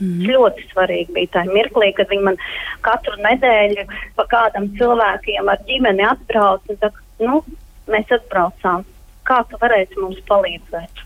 Mm. 0.00 0.24
Ļoti 0.30 0.64
svarīgi 0.70 1.12
bija 1.12 1.34
tā 1.34 1.44
mirklī, 1.50 1.90
kad 1.96 2.08
viņi 2.08 2.24
man 2.30 2.40
katru 2.86 3.18
nedēļu 3.20 3.84
pa 4.16 4.24
kādam 4.32 4.70
cilvēkiem 4.78 5.52
ar 5.52 5.60
ģimeni 5.68 6.06
atbrauc 6.08 6.72
un 6.72 6.80
saka, 6.80 7.04
nu, 7.20 7.42
mēs 7.90 8.16
atbraucām, 8.16 8.86
kā 9.28 9.42
tu 9.50 9.60
varēsi 9.60 10.00
mums 10.00 10.24
palīdzēt. 10.30 11.04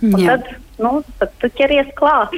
Tad, 0.00 0.46
nu, 0.80 0.92
tad 1.20 1.34
tu 1.42 1.50
ķeries 1.58 1.92
klāt. 1.98 2.32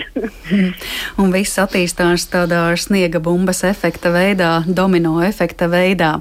un 1.22 1.32
viss 1.34 1.60
attīstās 1.62 2.26
tādā 2.32 2.64
sniega 2.80 3.22
bumbas 3.22 3.62
efekta 3.68 4.12
veidā, 4.14 4.56
domino 4.66 5.20
efekta 5.22 5.70
veidā. 5.70 6.18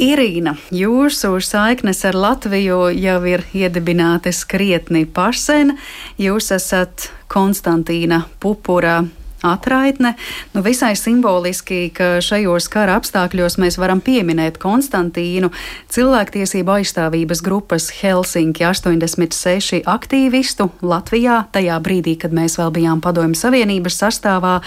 Irīna, 0.00 0.54
jūsu 0.72 1.34
saiknes 1.44 2.06
ar 2.08 2.16
Latviju 2.16 2.86
jau 2.96 3.18
ir 3.28 3.44
iedibinātas 3.52 4.46
krietni 4.48 5.04
pasen. 5.04 5.74
Jūs 6.16 6.48
esat 6.56 7.10
Konstantīna 7.28 8.22
Pupura 8.40 9.02
atraitne. 9.46 10.14
Nu, 10.54 10.62
visai 10.66 10.92
simboliski, 10.98 11.88
ka 11.94 12.18
šajos 12.24 12.68
kara 12.72 12.96
apstākļos 13.00 13.58
mēs 13.62 13.78
varam 13.80 14.02
pieminēt 14.04 14.58
Konstantīnu, 14.62 15.52
cilvēktiesību 15.92 16.76
aizstāvības 16.80 17.44
grupas 17.46 17.90
Helsinki 18.00 18.66
86 18.68 19.84
aktīvistu 19.90 20.70
Latvijā, 20.82 21.44
tajā 21.52 21.78
brīdī, 21.84 22.16
kad 22.20 22.34
mēs 22.36 22.58
vēl 22.60 22.74
bijām 22.80 23.00
Padomju 23.04 23.38
Savienības 23.38 24.02
sastāvā. 24.04 24.60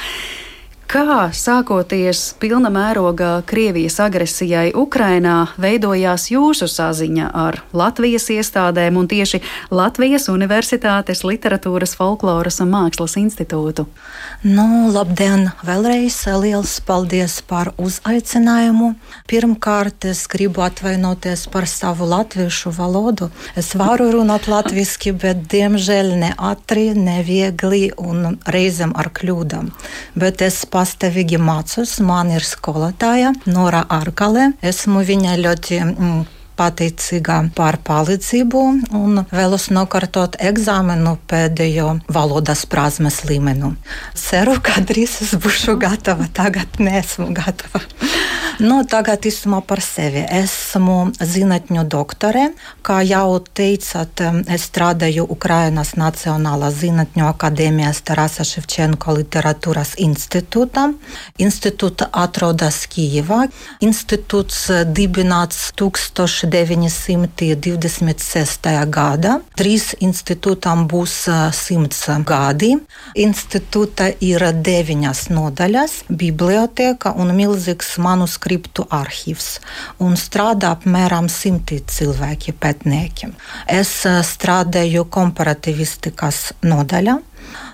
Kā 0.89 1.31
sākoties 1.33 2.19
pilna 2.37 2.69
mērogā 2.73 3.41
Krievijas 3.49 3.95
agresijai 4.03 4.73
Ukrainā, 4.77 5.47
veidojās 5.57 6.27
jūsu 6.29 6.67
saziņa 6.69 7.29
ar 7.33 7.61
Latvijas 7.73 8.27
iestādēm 8.33 8.99
un 9.01 9.07
tieši 9.09 9.39
Latvijas 9.73 10.27
Universitātes 10.29 11.23
Literatūras, 11.25 11.95
Folkloras 11.97 12.59
un 12.61 12.69
Mākslas 12.75 13.15
institūtu? 13.21 13.87
Nu, 14.43 14.91
labdien! 14.93 15.49
Vēlreiz 15.63 16.17
liels 16.43 16.75
paldies 16.85 17.39
par 17.47 17.71
uzaicinājumu. 17.79 18.91
Pirmkārt, 19.31 20.05
es 20.11 20.25
gribu 20.27 20.65
atvainoties 20.67 21.47
par 21.53 21.65
savu 21.69 22.05
latviešu 22.11 22.73
valodu. 22.75 23.31
Es 23.55 23.71
varu 23.79 24.11
runāt 24.17 24.49
latviešu, 24.51 25.15
bet 25.15 25.47
diemžēl 25.47 26.13
ne 26.19 26.33
ātri, 26.37 26.91
ne 26.93 27.21
viegli 27.23 27.87
un 27.97 28.37
reizēm 28.45 28.93
ar 28.99 29.09
kļūdām. 29.15 29.71
Bet 30.19 30.43
es 30.45 30.61
pastāvīgi 30.83 31.39
mācos. 31.39 31.97
Man 32.03 32.33
ir 32.35 32.43
skolotāja 32.43 33.31
Nora 33.47 33.85
Arkale. 34.01 34.51
Esmu 34.63 35.03
viņa 35.07 35.37
ļoti. 35.39 35.79
Mm, 35.83 36.23
pateicīga 36.57 37.39
par 37.57 37.79
palīdzību 37.87 38.63
un 38.99 39.23
vēlos 39.33 39.69
nokārtot 39.73 40.37
eksāmenu 40.39 41.15
pēdējo 41.29 41.89
valodas 42.13 42.65
prasmes 42.69 43.23
līmeni. 43.29 43.73
Ceru, 44.17 44.59
ka 44.63 44.81
drīz 44.81 45.19
es 45.25 45.35
būšu 45.39 45.77
gatava, 45.81 46.29
tagad 46.33 46.79
nesmu 46.83 47.31
gatava. 47.35 47.83
Nu, 48.61 48.83
tagad 48.85 49.25
īsumā 49.25 49.63
par 49.65 49.81
sevi. 49.81 50.21
Esmu 50.29 50.97
zinātņu 51.17 51.83
doktore. 51.89 52.51
Kā 52.85 52.99
jau 53.01 53.39
teicat, 53.41 54.21
es 54.45 54.67
strādāju 54.69 55.25
Ukrainas 55.33 55.95
Nacionālās 55.97 56.77
zinātņu 56.83 57.25
akadēmijas 57.31 58.03
Tarasa 58.05 58.45
Ševčenko 58.45 59.15
literatūras 59.17 59.95
institūtā. 60.05 60.85
Institūta 61.41 62.11
atrodas 62.23 62.83
Kijivā. 62.93 63.47
Institūts 63.81 64.67
dibināts 64.93 65.71
1926. 66.43 68.67
gadā. 68.93 69.39
Trīs 69.57 69.95
institūtam 70.03 70.87
būs 70.91 71.15
simts 71.55 72.03
gadi. 72.27 72.75
Institūta 73.19 74.11
ir 74.23 74.43
deviņas 74.53 75.29
nodaļas, 75.33 75.91
biblioteka 76.09 77.13
un 77.19 77.33
milzīgs 77.37 77.97
manuskriptu 78.03 78.87
arhīvs 78.93 79.59
un 80.03 80.11
strādā 80.19 80.67
apmēram 80.77 81.27
simti 81.31 81.79
cilvēki 81.79 82.51
pētnieki. 82.59 83.25
Es 83.67 84.05
strādāju 84.33 85.05
komparativistikas 85.11 86.53
nodaļā. 86.63 87.19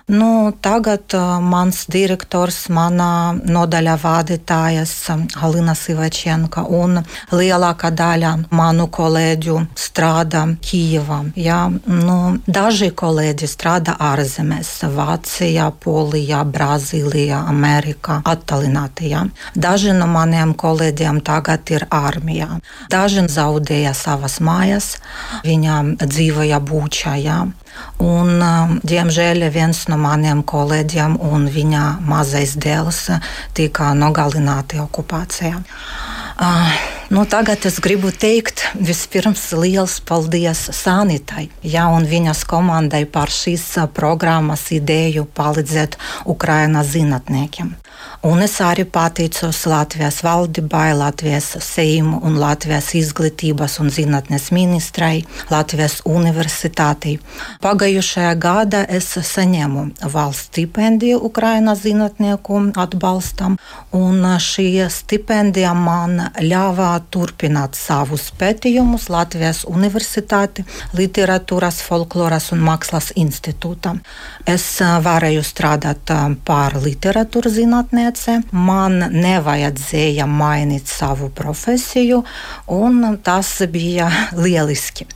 Nu, 0.10 0.52
tagad 0.62 1.14
mans 1.42 1.84
direktors, 1.86 2.64
mana 2.74 3.36
nodaļa 3.46 3.94
vadītājas 4.02 4.94
Halina 5.38 5.76
Sivačenka 5.78 6.64
un 6.66 6.98
lielākā 7.30 7.92
daļa 7.94 8.32
manu 8.50 8.88
kolēģu 8.90 9.60
strādā 9.78 10.48
Kijevā. 10.66 11.20
Ja? 11.38 11.60
Nu, 11.86 12.40
daži 12.50 12.90
kolēģi 12.90 13.52
strādā 13.54 13.94
ārzemēs- 14.02 14.72
Vācijā, 14.98 15.70
Polijā, 15.86 16.42
Brazīlijā, 16.58 17.44
Amerikā, 17.54 18.24
attālināti. 18.26 19.14
Ja? 19.14 19.28
Daži 19.54 19.94
no 19.94 20.10
maniem 20.10 20.56
kolēģiem 20.56 21.22
tagad 21.22 21.70
ir 21.70 21.86
armijā. 21.92 22.58
Daži 22.90 23.28
zaudēja 23.30 23.94
savas 23.94 24.40
mājas, 24.40 24.96
viņām 25.46 25.98
dzīvoja 26.02 26.60
būčā. 26.60 27.14
Ja? 27.22 27.46
Un, 28.00 28.38
um, 28.40 28.78
diemžēl 28.88 29.44
viens 29.52 29.82
no 29.92 29.98
maniem 30.00 30.44
kolēģiem 30.48 31.18
un 31.30 31.50
viņa 31.52 31.84
mazais 32.08 32.56
dēls 32.56 33.10
tika 33.58 33.92
nogalināti 33.98 34.80
okupācijā. 34.80 35.60
Uh, 36.40 36.72
nu, 37.12 37.26
tagad 37.28 37.66
es 37.68 37.82
gribu 37.84 38.14
teikt, 38.16 38.64
vispirms 38.80 39.50
liels 39.60 39.98
paldies 40.00 40.62
Sanitai 40.78 41.50
ja, 41.68 41.90
un 41.92 42.08
viņas 42.08 42.46
komandai 42.48 43.04
par 43.04 43.34
šīs 43.34 43.66
programmas 43.92 44.70
ideju 44.72 45.28
palīdzēt 45.36 46.00
Ukrainas 46.32 46.94
zinātniekiem. 46.96 47.76
Un 48.22 48.42
es 48.44 48.58
arī 48.60 48.84
pateicos 48.84 49.62
Latvijas 49.70 50.18
valdībai, 50.26 50.92
Latvijas 50.98 51.54
Seimu 51.64 52.18
un 52.28 52.36
Latvijas 52.40 52.90
izglītības 53.00 53.78
un 53.80 53.88
zinātnes 53.96 54.50
ministrai, 54.52 55.22
Latvijas 55.48 56.02
universitātei. 56.04 57.14
Pagājušajā 57.64 58.34
gadā 58.36 58.82
es 58.92 59.08
saņēmu 59.16 59.86
valsts 60.12 60.50
stipendiju 60.50 61.22
Ukrainas 61.30 61.86
zinātnieku 61.86 62.60
atbalstam, 62.84 63.56
un 63.96 64.28
šī 64.44 64.68
stipendija 64.92 65.72
man 65.78 66.20
ļāva 66.44 66.92
turpināt 67.14 67.80
savus 67.80 68.34
pētījumus 68.36 69.08
Latvijas 69.14 69.64
Universitāti, 69.64 70.68
Literatūras, 70.98 71.80
Folkloras 71.88 72.52
un 72.52 72.68
Mākslas 72.68 73.14
institūtā. 73.16 73.96
Es 74.44 74.68
varēju 74.82 75.48
strādāt 75.48 76.12
par 76.44 76.76
literatūras 76.84 77.56
zinātniece. 77.80 78.42
Man 78.52 79.00
nevajadzēja 79.12 80.26
mainīt 80.28 80.88
savu 80.88 81.30
profesiju, 81.30 82.24
un 82.68 83.18
tas 83.24 83.62
bija 83.72 84.10
lieliski. 84.44 85.08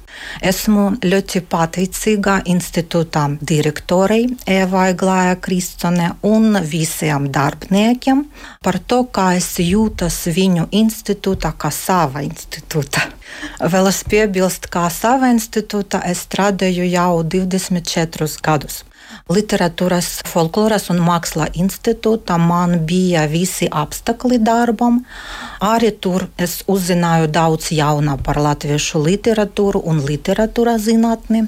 Esmu 0.41 0.99
ļoti 1.01 1.41
pateicīga 1.49 2.43
institūtam 2.45 3.39
direktorei 3.41 4.27
Evai 4.45 4.93
Glāja 4.93 5.39
Kristone 5.41 6.11
un 6.21 6.55
visiem 6.61 7.31
darbiniekiem 7.33 8.23
par 8.63 8.77
to, 8.79 9.03
kā 9.09 9.33
es 9.35 9.57
jūtos 9.57 10.27
viņu 10.29 10.69
institūtā, 10.71 11.55
kā 11.57 11.71
sava 11.71 12.21
institūta. 12.21 13.09
Vēl 13.73 13.89
es 13.89 14.03
piebilstu, 14.05 14.69
kā 14.69 14.87
sava 14.93 15.33
institūta 15.33 16.05
es 16.05 16.23
strādāju 16.27 16.85
jau 16.93 17.23
24 17.25 18.29
gadus. 18.45 18.83
Literatūras, 19.31 20.07
folkloras 20.27 20.89
un 20.91 20.97
māksla 20.99 21.45
institūtā 21.55 22.35
man 22.41 22.81
bija 22.83 23.23
visi 23.31 23.69
apstākļi 23.71 24.41
darbam. 24.43 24.97
Arī 25.63 25.93
tur 26.03 26.25
es 26.35 26.57
uzzināju 26.67 27.29
daudz 27.31 27.69
jaunā 27.71 28.17
par 28.19 28.41
latviešu 28.43 28.99
literatūru 29.05 29.79
un 29.87 30.03
literatūras 30.03 30.83
zinātni. 30.89 31.45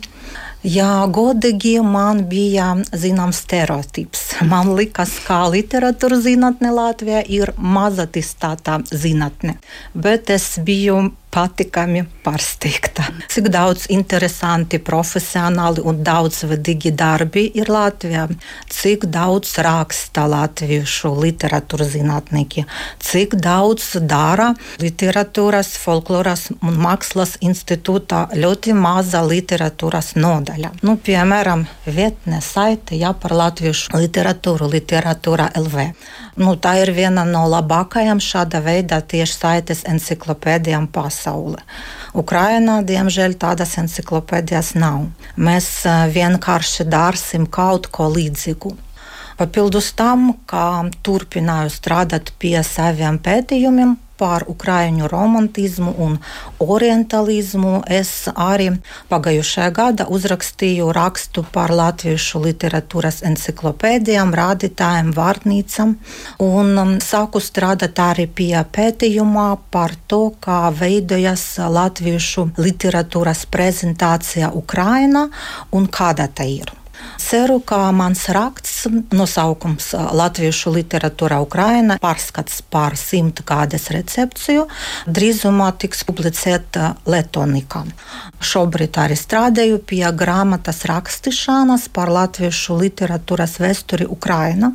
Jā, 0.65 1.03
godīgi 1.13 1.75
man 1.85 2.23
bija 2.31 2.71
zināms 2.95 3.43
stereotips. 3.43 4.23
Man 4.49 4.71
liekas, 4.79 5.11
ka 5.27 5.43
literatūra 5.53 6.17
zinātne 6.23 6.71
Latvijā 6.73 7.19
ir 7.27 7.51
mazatistātā 7.59 8.79
zinātne, 8.89 9.59
bet 9.93 10.31
es 10.33 10.55
biju 10.65 11.11
patikami 11.35 12.05
pārsteigta. 12.23 13.03
Cik 13.31 13.49
daudz 13.51 13.89
interesanti, 13.91 14.79
profesionāli 14.79 15.83
un 15.83 15.99
daudzveidīgi 16.05 16.93
darbi 16.95 17.43
ir 17.59 17.71
Latvijā, 17.71 18.27
cik 18.71 19.07
daudz 19.11 19.57
raksta 19.65 20.25
latviešu 20.31 21.11
literatūras 21.19 21.91
zinātnieki, 21.95 22.63
cik 23.03 23.35
daudz 23.43 23.97
dara 24.07 24.53
literatūras, 24.81 25.73
folkloras 25.81 26.47
un 26.55 26.79
mākslas 26.85 27.35
institūtā 27.43 28.29
ļoti 28.39 28.75
maza 28.77 29.23
literatūras 29.25 30.13
nodaļa. 30.15 30.71
Nu, 30.87 30.95
piemēram, 30.95 31.65
vietne 31.85 32.39
saite 32.45 32.95
jā, 32.99 33.11
par 33.19 33.35
latviešu 33.35 33.99
literatūru, 33.99 34.71
literatūra 34.71 35.51
LV. 35.59 35.89
Nu, 36.39 36.55
tā 36.59 36.77
ir 36.83 36.91
viena 36.95 37.23
no 37.27 37.45
labākajām 37.51 38.19
šāda 38.23 38.59
veida 38.63 39.01
tieši 39.01 39.35
saites 39.35 39.85
enciklopēdijām 39.91 40.87
pasaulē. 40.95 41.24
Ukrainā, 42.15 42.81
diemžēl, 42.85 43.35
tādas 43.41 43.77
enciklopēdijas 43.81 44.75
nav. 44.77 45.07
Mēs 45.35 45.69
vienkārši 46.15 46.87
dārsim 46.91 47.47
kaut 47.47 47.89
ko 47.91 48.09
līdzīgu. 48.13 48.75
Papildus 49.35 49.91
tam, 49.99 50.31
kā 50.47 50.85
turpināju 51.03 51.73
strādāt 51.73 52.31
pie 52.39 52.57
saviem 52.63 53.19
pētījumiem, 53.19 53.97
par 54.17 54.45
ukraiņu 54.47 55.07
romantismu 55.11 55.93
un 56.05 56.17
orientalismu. 56.59 57.81
Es 57.87 58.11
arī 58.31 58.69
pagājušajā 59.11 59.71
gadā 59.75 60.07
uzrakstīju 60.17 60.91
rakstu 60.95 61.45
par 61.55 61.73
latviešu 61.75 62.41
literatūras 62.45 63.21
enciklopēdijām, 63.29 64.33
rādītājiem, 64.39 65.11
vārnīcam 65.15 65.97
un 66.43 66.71
um, 66.79 66.95
sāku 67.03 67.43
strādāt 67.43 67.99
arī 68.01 68.27
pie 68.27 68.55
pētījumā 68.77 69.49
par 69.71 69.95
to, 70.07 70.23
kā 70.39 70.69
veidojas 70.71 71.45
latviešu 71.59 72.49
literatūras 72.57 73.45
prezentācija 73.51 74.53
Ukraina 74.55 75.27
un 75.75 75.91
kāda 75.91 76.31
tā 76.31 76.47
ir. 76.55 76.73
Ceru, 77.25 77.59
ka 77.59 77.91
mans 77.95 78.27
raksts 78.29 78.85
nosaukums 79.15 79.87
Latviešu 80.13 80.73
literatūra 80.75 81.39
Ukraina 81.41 81.97
pārskats 82.01 82.59
pār 82.69 82.97
simt 82.99 83.41
kādas 83.47 83.87
recepciju 83.95 84.67
drīzumā 85.07 85.71
tiks 85.81 86.03
publicēta 86.05 86.93
Letonikā. 87.09 87.85
Šobrīd 88.45 88.99
arī 89.01 89.17
strādāju 89.17 89.81
pie 89.89 90.03
grāmatas 90.13 90.83
rakstīšanas 90.89 91.87
par 91.95 92.11
latviešu 92.13 92.77
literatūras 92.83 93.57
vēsturi 93.63 94.05
Ukraina. 94.05 94.73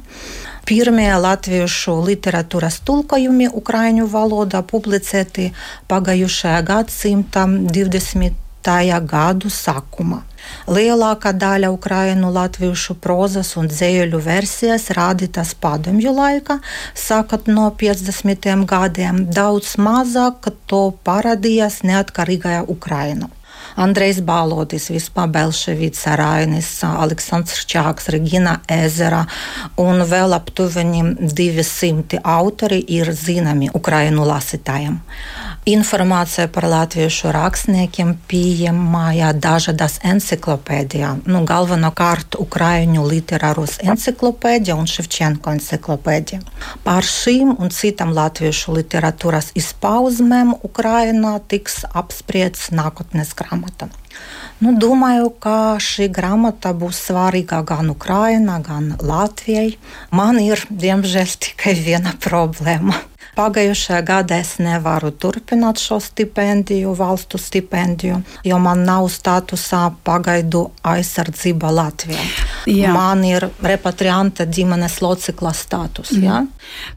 Pirmie 0.66 1.10
latviešu 1.18 1.96
literatūras 2.06 2.80
tulkojumi 2.86 3.48
ukraiņu 3.60 4.08
valodā 4.10 4.60
publicēti 4.66 5.50
pagājušajā 5.90 6.60
gadsimta 6.66 7.46
20. 7.46 8.34
gadu 9.14 9.50
sākumā. 9.50 10.20
Lielākā 10.70 11.32
daļa 11.34 11.70
ukraiņu 11.74 12.30
latviešu 12.34 12.96
prozas 13.02 13.54
un 13.60 13.70
dzēļu 13.70 14.20
versijas 14.24 14.90
rādītas 14.96 15.54
padomju 15.58 16.14
laikā, 16.14 16.60
sākot 16.94 17.50
no 17.50 17.70
50. 17.82 18.50
gadiem, 18.70 19.26
daudz 19.34 19.76
mazāk 19.80 20.52
to 20.70 20.86
parādījās 21.04 21.82
neatkarīgajā 21.86 22.64
Ukrainā. 22.68 23.30
Andrejs 23.76 24.20
Balodis, 24.20 24.90
Vispār 24.90 25.28
Belševica, 25.30 26.16
Rainis, 26.18 26.68
Aleksandrs 26.84 27.64
Čāks, 27.70 28.10
Regina 28.10 28.58
Ezera 28.68 29.22
un 29.80 30.02
vēl 30.10 30.34
aptuveni 30.34 31.04
200 31.20 32.20
autori 32.24 32.82
ir 32.88 33.12
zināmi 33.14 33.70
Ukrainu 33.74 34.26
lasītājiem. 34.26 34.98
Informācija 35.68 36.46
par 36.48 36.64
latviešu 36.64 37.28
rakstniekiem 37.36 38.14
pieejamā 38.30 39.10
dažādās 39.36 39.98
enciklopēdijā, 40.08 41.10
nu, 41.28 41.42
galvenokārt 41.44 42.38
Ukraiņu 42.40 43.04
literāros 43.04 43.76
enciklopēdija 43.84 44.78
un 44.80 44.88
Ševčenko 44.88 45.52
enciklopēdija. 45.58 46.40
Par 46.80 47.04
šīm 47.04 47.52
un 47.60 47.68
citām 47.76 48.14
latviešu 48.16 48.78
literatūras 48.78 49.52
izpausmēm 49.60 50.54
Ukrainā 50.64 51.36
tiks 51.44 51.82
apspriests 51.92 52.72
nākotnes 52.72 53.36
grāmata. 53.36 53.90
Nu, 54.64 54.72
domāju, 54.72 55.28
ka 55.44 55.76
šī 55.76 56.08
grāmata 56.08 56.72
būs 56.72 57.04
svarīga 57.04 57.60
gan 57.68 57.92
Ukraiņai, 57.92 58.58
gan 58.64 58.90
Latvijai. 58.96 59.76
Man 60.16 60.40
ir, 60.40 60.64
diemžēl, 60.72 61.36
tikai 61.36 61.76
viena 61.76 62.16
problēma. 62.16 62.96
Pagājušajā 63.38 64.00
gadā 64.06 64.40
es 64.42 64.56
nevaru 64.58 65.12
turpināt 65.14 65.78
šo 65.82 66.00
stipendiju, 66.02 66.94
valstu 66.98 67.38
stipendiju, 67.38 68.22
jo 68.44 68.58
man 68.58 68.84
nav 68.88 69.06
statusā 69.12 69.86
pagaidu 70.04 70.66
aizsardzība 70.82 71.70
Latvijā. 71.80 72.24
Jā. 72.68 72.92
Man 72.92 73.22
ir 73.24 73.46
repatrianta 73.64 74.44
ģimenes 74.44 74.98
locekla 75.00 75.52
status. 75.56 76.12
Mm. 76.16 76.24
Ja? 76.24 76.40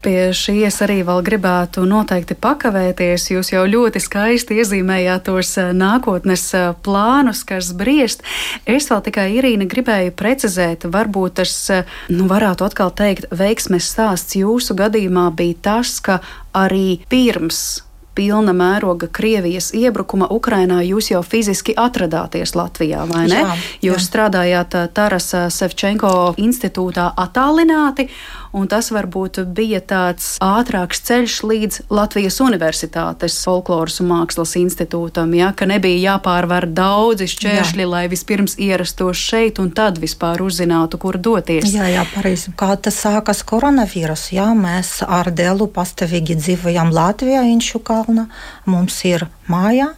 Pie 0.04 0.18
šīs 0.36 0.80
arī 0.84 0.98
vēl 1.06 1.22
gribētu 1.24 1.86
noteikti 1.88 2.36
pakavēties. 2.36 3.30
Jūs 3.32 3.52
jau 3.54 3.64
ļoti 3.68 4.02
skaisti 4.02 4.58
iezīmējāt 4.60 5.26
tos 5.28 5.54
eh, 5.60 5.72
nākotnes 5.76 6.44
eh, 6.56 6.68
plānus, 6.84 7.44
kas 7.48 7.72
briest. 7.76 8.24
Es 8.68 8.90
vēl 8.92 9.04
tikai 9.08 9.30
Irīna 9.38 9.68
gribēju 9.70 10.14
precizēt, 10.18 10.88
varbūt 10.92 11.40
tas, 11.40 11.56
eh, 11.72 11.88
nu, 12.12 12.28
varētu 12.30 12.68
atkal 12.68 12.92
teikt, 12.94 13.30
veiksmes 13.34 13.88
stāsts 13.94 14.36
jūsu 14.38 14.76
gadījumā 14.78 15.30
bija 15.36 15.60
tas, 15.70 15.96
ka 16.04 16.20
arī 16.54 17.00
pirms 17.08 17.84
pilna 18.14 18.54
mēroga 18.56 19.08
Krievijas 19.12 19.72
iebrukuma 19.74 20.28
Ukrainā 20.30 20.80
jūs 20.86 21.10
jau 21.12 21.22
fiziski 21.22 21.74
atradāties 21.76 22.54
Latvijā, 22.54 23.04
vai 23.10 23.26
ne? 23.28 23.42
Jā, 23.42 23.56
jūs 23.90 24.00
jā. 24.02 24.06
strādājāt 24.08 24.78
Tarasa 24.94 25.48
Sevčenko 25.50 26.34
institūtā 26.40 27.10
attālināti, 27.26 28.08
un 28.54 28.68
tas 28.70 28.90
varbūt 28.94 29.40
bija 29.56 29.80
tāds 29.82 30.36
ātrāks 30.44 31.02
ceļš 31.08 31.36
līdz 31.50 31.78
Latvijas 31.94 32.38
Universitātes 32.44 33.40
folkloras 33.44 33.98
un 34.02 34.10
mākslas 34.12 34.54
institūtam, 34.60 35.34
ja, 35.36 35.50
ka 35.56 35.66
nebija 35.68 36.14
jāpārvar 36.14 36.68
daudzi 36.70 37.26
šķēršļi, 37.32 37.84
jā. 37.84 37.90
lai 37.90 38.04
vispirms 38.12 38.56
ierastos 38.62 39.18
šeit 39.18 39.58
un 39.62 39.72
tad 39.74 39.98
vispār 40.02 40.42
uzzinātu, 40.44 41.00
kur 41.02 41.18
doties. 41.18 41.66
Jā, 41.74 41.88
jā, 41.90 42.06
pareizi. 42.14 42.54
Kā 42.58 42.74
tas 42.78 43.00
sākas 43.02 43.42
koronavīrus, 43.46 44.28
jā, 44.36 44.46
mēs 44.58 45.00
ar 45.02 45.32
Delu 45.34 45.66
pastāvīgi 45.74 46.38
dzīvojam 46.38 46.94
Latvijā, 46.94 47.42
Inšukalna, 47.54 48.28
mums 48.70 49.00
ir 49.08 49.26
mājā, 49.50 49.90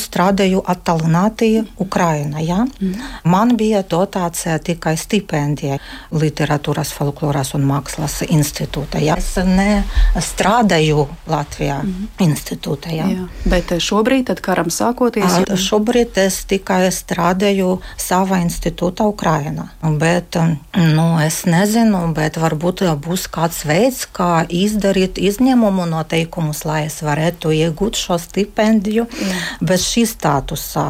strādāju 0.00 0.64
attālināti 0.68 1.62
Ukrainā. 1.80 2.42
Ja? 2.44 2.64
Mm. 2.80 2.98
Man 3.30 3.54
bija 3.60 3.84
dotācija 3.86 4.58
tikai 4.64 4.96
stipendija 5.00 5.78
literatūras, 6.12 6.92
folkloras 6.96 7.54
un 7.56 7.64
mākslas 7.68 7.99
institūta. 8.28 9.00
Ja? 9.02 9.16
Es 9.20 9.34
nestrādāju 9.36 11.06
Latvijā 11.30 11.80
mm. 11.82 12.08
institūtā. 12.26 12.92
Ja? 12.94 13.08
Jā. 13.10 13.26
Bet 13.50 13.74
šobrīd, 13.82 14.28
tad 14.30 14.42
karam 14.44 14.70
sākoties, 14.72 15.40
jau... 15.44 15.58
šobrīd 15.60 16.18
es 16.22 16.42
tikai 16.50 16.82
strādāju 16.94 17.78
savā 18.00 18.40
institūtā 18.44 19.06
Ukrainā. 19.10 19.68
Bet 20.00 20.38
nu, 20.76 21.06
es 21.22 21.42
nezinu, 21.48 22.02
bet 22.16 22.38
varbūt 22.40 22.84
būs 23.00 23.26
kāds 23.32 23.64
veids, 23.68 24.04
kā 24.06 24.44
izdarīt 24.46 25.20
izņēmumu 25.20 25.86
noteikumus, 25.90 26.64
lai 26.68 26.84
es 26.88 27.00
varētu 27.04 27.52
iegūt 27.56 27.98
šo 27.98 28.18
stipendiju 28.20 29.06
Jā. 29.10 29.40
bez 29.64 29.84
šī 29.90 30.06
statusā. 30.08 30.86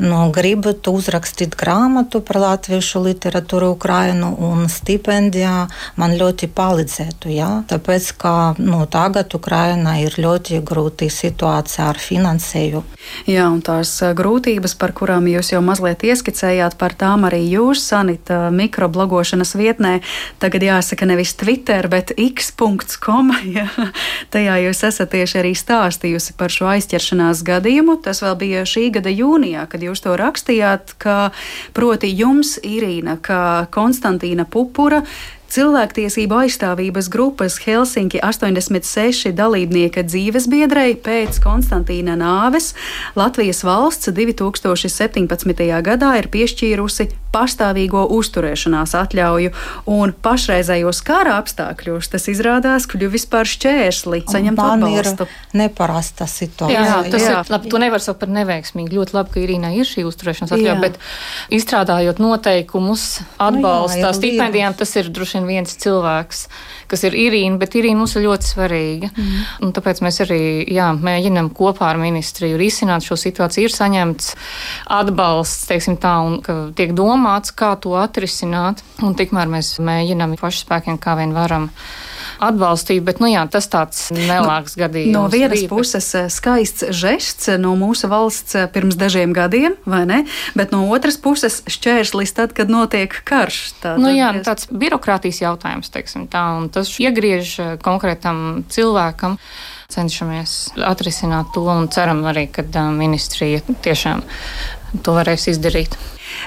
Nu, 0.00 0.22
gribu 0.34 0.74
uzrakstīt 0.90 1.56
grāmatu 1.58 2.20
par 2.24 2.40
latviešu 2.42 3.02
literatūru 3.04 3.72
Ukrainu 3.74 4.32
un 4.50 4.68
stipendijā 4.70 5.68
man 6.00 6.16
ļoti 6.20 6.49
palīdzētu. 6.54 7.30
Jā? 7.34 7.50
Tāpēc, 7.70 8.10
ka 8.20 8.34
nu, 8.58 8.82
tagad 8.90 9.34
Ukraina 9.36 9.96
ir 10.02 10.16
ļoti 10.20 10.60
grūti 10.66 11.10
situācija 11.12 11.88
ar 11.90 12.00
finansēju. 12.00 12.82
Jā, 13.30 13.46
un 13.48 13.60
tās 13.64 13.92
grūtības, 14.16 14.74
par 14.80 14.92
kurām 14.96 15.28
jūs 15.30 15.52
jau 15.54 15.62
mazliet 15.64 16.04
ieskicējāt, 16.06 16.76
par 16.80 16.94
tām 16.98 17.26
arī 17.28 17.40
jūs, 17.48 17.82
Sanita, 17.90 18.50
mikroblogošanas 18.54 19.54
vietnē, 19.58 19.94
tagad 20.42 20.66
jāsaka 20.66 21.08
nevis 21.08 21.34
Twitter, 21.40 21.88
bet 21.90 22.12
x.com. 22.16 23.32
Tajā 24.34 24.58
jūs 24.66 24.84
esat 24.90 25.12
tieši 25.14 25.40
arī 25.42 25.54
stāstījusi 25.58 26.36
par 26.38 26.52
šo 26.54 26.70
aizķeršanās 26.74 27.42
gadījumu. 27.46 27.98
Tas 28.04 28.22
vēl 28.24 28.36
bija 28.40 28.66
šī 28.68 28.88
gada 28.98 29.12
jūnijā, 29.12 29.66
kad 29.70 29.84
jūs 29.84 30.04
to 30.04 30.14
rakstījāt, 30.20 30.94
ka 31.00 31.18
proti 31.76 32.12
jums, 32.12 32.58
Irīna, 32.66 33.18
ka 33.22 33.66
Konstantīna 33.74 34.46
Pupura 34.48 35.02
Cilvēktiesību 35.50 36.36
aizstāvības 36.44 37.08
grupas 37.10 37.56
Helsinki 37.64 38.20
86 38.22 39.32
dalībnieka 39.34 40.04
dzīvesbiedrei 40.06 40.92
pēc 41.02 41.40
Konstantīna 41.42 42.14
nāves 42.20 42.68
Latvijas 43.18 43.64
valsts 43.66 44.12
2017. 44.14 45.66
gadā 45.88 46.12
ir 46.20 46.30
piešķīrusi 46.30 47.08
pastāvīgo 47.34 48.04
uzturēšanās 48.14 48.94
atļauju, 48.98 49.50
un 49.90 50.14
pašreizējos 50.22 51.02
kara 51.06 51.36
apstākļos 51.40 52.10
tas 52.10 52.26
izrādās 52.30 52.86
kļuvis 52.90 53.26
par 53.30 53.50
šķērsli 53.50 54.22
saņemt 54.30 54.62
atbalstu. 54.64 55.26
Neparasta 55.58 56.26
situācija. 56.30 56.86
Jā, 56.86 56.96
tas 57.10 57.26
jā. 57.26 57.34
ir 57.34 57.52
labi. 57.54 57.70
To 57.70 57.82
nevar 57.82 58.02
saukt 58.02 58.22
par 58.22 58.32
neveiksmīgu. 58.34 58.98
Ļoti 58.98 59.18
labi, 59.18 59.34
ka 59.34 59.42
Irīnai 59.44 59.72
ir 59.78 59.88
šī 59.88 60.06
uzturēšanās 60.06 60.54
atļauja, 60.56 60.78
bet 60.82 60.98
izstrādājot 61.54 62.22
noteikumus 62.22 63.06
atbalsta 63.38 64.14
stipendijām, 64.18 64.74
tas 64.78 64.94
ir 64.98 65.10
droši 65.14 65.39
vien 65.48 65.60
viens 65.60 65.76
cilvēks, 65.76 66.44
kas 66.90 67.04
ir 67.06 67.16
Irīna, 67.18 67.58
bet 67.60 67.76
Irīna 67.78 68.00
mums 68.00 68.16
ir 68.16 68.26
ļoti 68.26 68.48
svarīga. 68.48 69.10
Mm. 69.12 69.42
Un 69.66 69.74
tāpēc 69.76 70.02
mēs 70.04 70.20
arī 70.24 70.40
jā, 70.72 70.90
mēģinam 70.96 71.52
kopā 71.56 71.90
ar 71.92 72.00
ministriju 72.00 72.58
risināt 72.60 73.06
šo 73.06 73.18
situāciju. 73.20 73.68
Ir 73.68 73.74
saņemts 73.74 74.34
atbalsts, 75.00 75.68
teiksim 75.70 75.98
tā, 76.00 76.16
un 76.24 76.40
tiek 76.76 76.94
domāts 76.96 77.54
kā 77.54 77.74
to 77.80 77.96
atrisināt. 78.00 78.84
Un 79.04 79.16
tikmēr 79.18 79.50
mēs 79.50 79.78
mēģinām 79.84 80.38
pašu 80.40 80.64
spēkiem, 80.64 81.00
kā 81.00 81.18
vien 81.20 81.36
varam 81.36 81.70
atbalstīt, 82.40 83.02
bet 83.06 83.20
nu, 83.22 83.28
jā, 83.30 83.42
tas 83.52 83.68
tāds 83.70 84.08
nelāks 84.14 84.76
no, 84.76 84.82
gadījums. 84.84 85.14
No 85.14 85.24
vienas 85.32 85.58
bija, 85.58 85.70
puses 85.70 86.08
eh, 86.18 86.28
skaists 86.32 86.88
žests 86.96 87.50
no 87.60 87.74
mūsu 87.78 88.10
valsts 88.10 88.56
eh, 88.58 88.68
pirms 88.72 88.98
dažiem 89.00 89.34
gadiem, 89.36 89.76
vai 89.88 90.02
ne? 90.08 90.20
Bet 90.58 90.74
no 90.74 90.82
otras 90.90 91.20
puses 91.20 91.60
šķērslis 91.70 92.34
tad, 92.36 92.54
kad 92.56 92.72
notiek 92.72 93.14
karš. 93.28 93.60
Tā, 93.82 93.96
nu, 94.00 94.12
jā, 94.14 94.32
es... 94.40 94.46
tāds 94.48 94.70
birokrātijas 94.70 95.42
jautājums, 95.44 95.92
teiksim 95.92 96.26
tā, 96.30 96.46
un 96.58 96.70
tas 96.72 96.92
iegriež 97.02 97.58
eh, 97.60 97.76
konkrētam 97.84 98.64
cilvēkam 98.72 99.38
cenšamies 99.90 100.76
atrisināt 100.86 101.50
to 101.54 101.64
un 101.66 101.88
ceram 101.90 102.22
arī, 102.30 102.46
ka 102.52 102.62
ministrija 102.94 103.62
tiešām 103.82 104.22
to 105.04 105.14
varēs 105.18 105.48
izdarīt. 105.52 105.96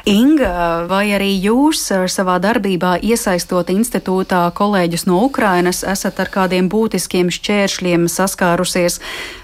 Inga, 0.08 0.88
vai 0.88 1.12
arī 1.16 1.30
jūs 1.44 1.82
savā 2.12 2.38
darbībā 2.44 2.96
iesaistot 3.04 3.70
institūtā 3.74 4.46
kolēģus 4.56 5.06
no 5.10 5.20
Ukrainas 5.28 5.84
esat 5.84 6.22
ar 6.24 6.32
kādiem 6.34 6.70
būtiskiem 6.72 7.32
šķēršļiem 7.34 8.08
saskārusies? 8.12 9.00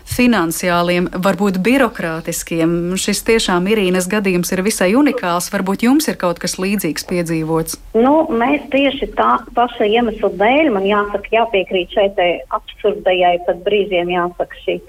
finansiāliem, 0.09 1.09
varbūt 1.25 1.59
birokrātiskiem. 1.65 2.95
Šis 2.99 3.21
tiešām 3.27 3.67
Irīnas 3.71 4.09
gadījums 4.11 4.51
ir 4.55 4.63
visai 4.65 4.91
unikāls. 4.97 5.51
Varbūt 5.53 5.85
jums 5.85 6.09
ir 6.09 6.17
kaut 6.21 6.41
kas 6.41 6.57
līdzīgs 6.61 7.05
piedzīvots. 7.09 7.77
Nu, 7.97 8.25
mēs 8.33 8.65
tieši 8.73 9.11
tā 9.17 9.31
paša 9.57 9.89
iemesla 9.89 10.31
dēļ, 10.41 10.71
man 10.75 10.87
jāsaka, 10.89 11.29
jāpiekrīt 11.35 11.93
šeit 11.95 12.19
absurdajai, 12.55 13.37
pat 13.47 13.61
brīžiem 13.67 14.11
jāsaka 14.15 14.63
šī 14.65 14.79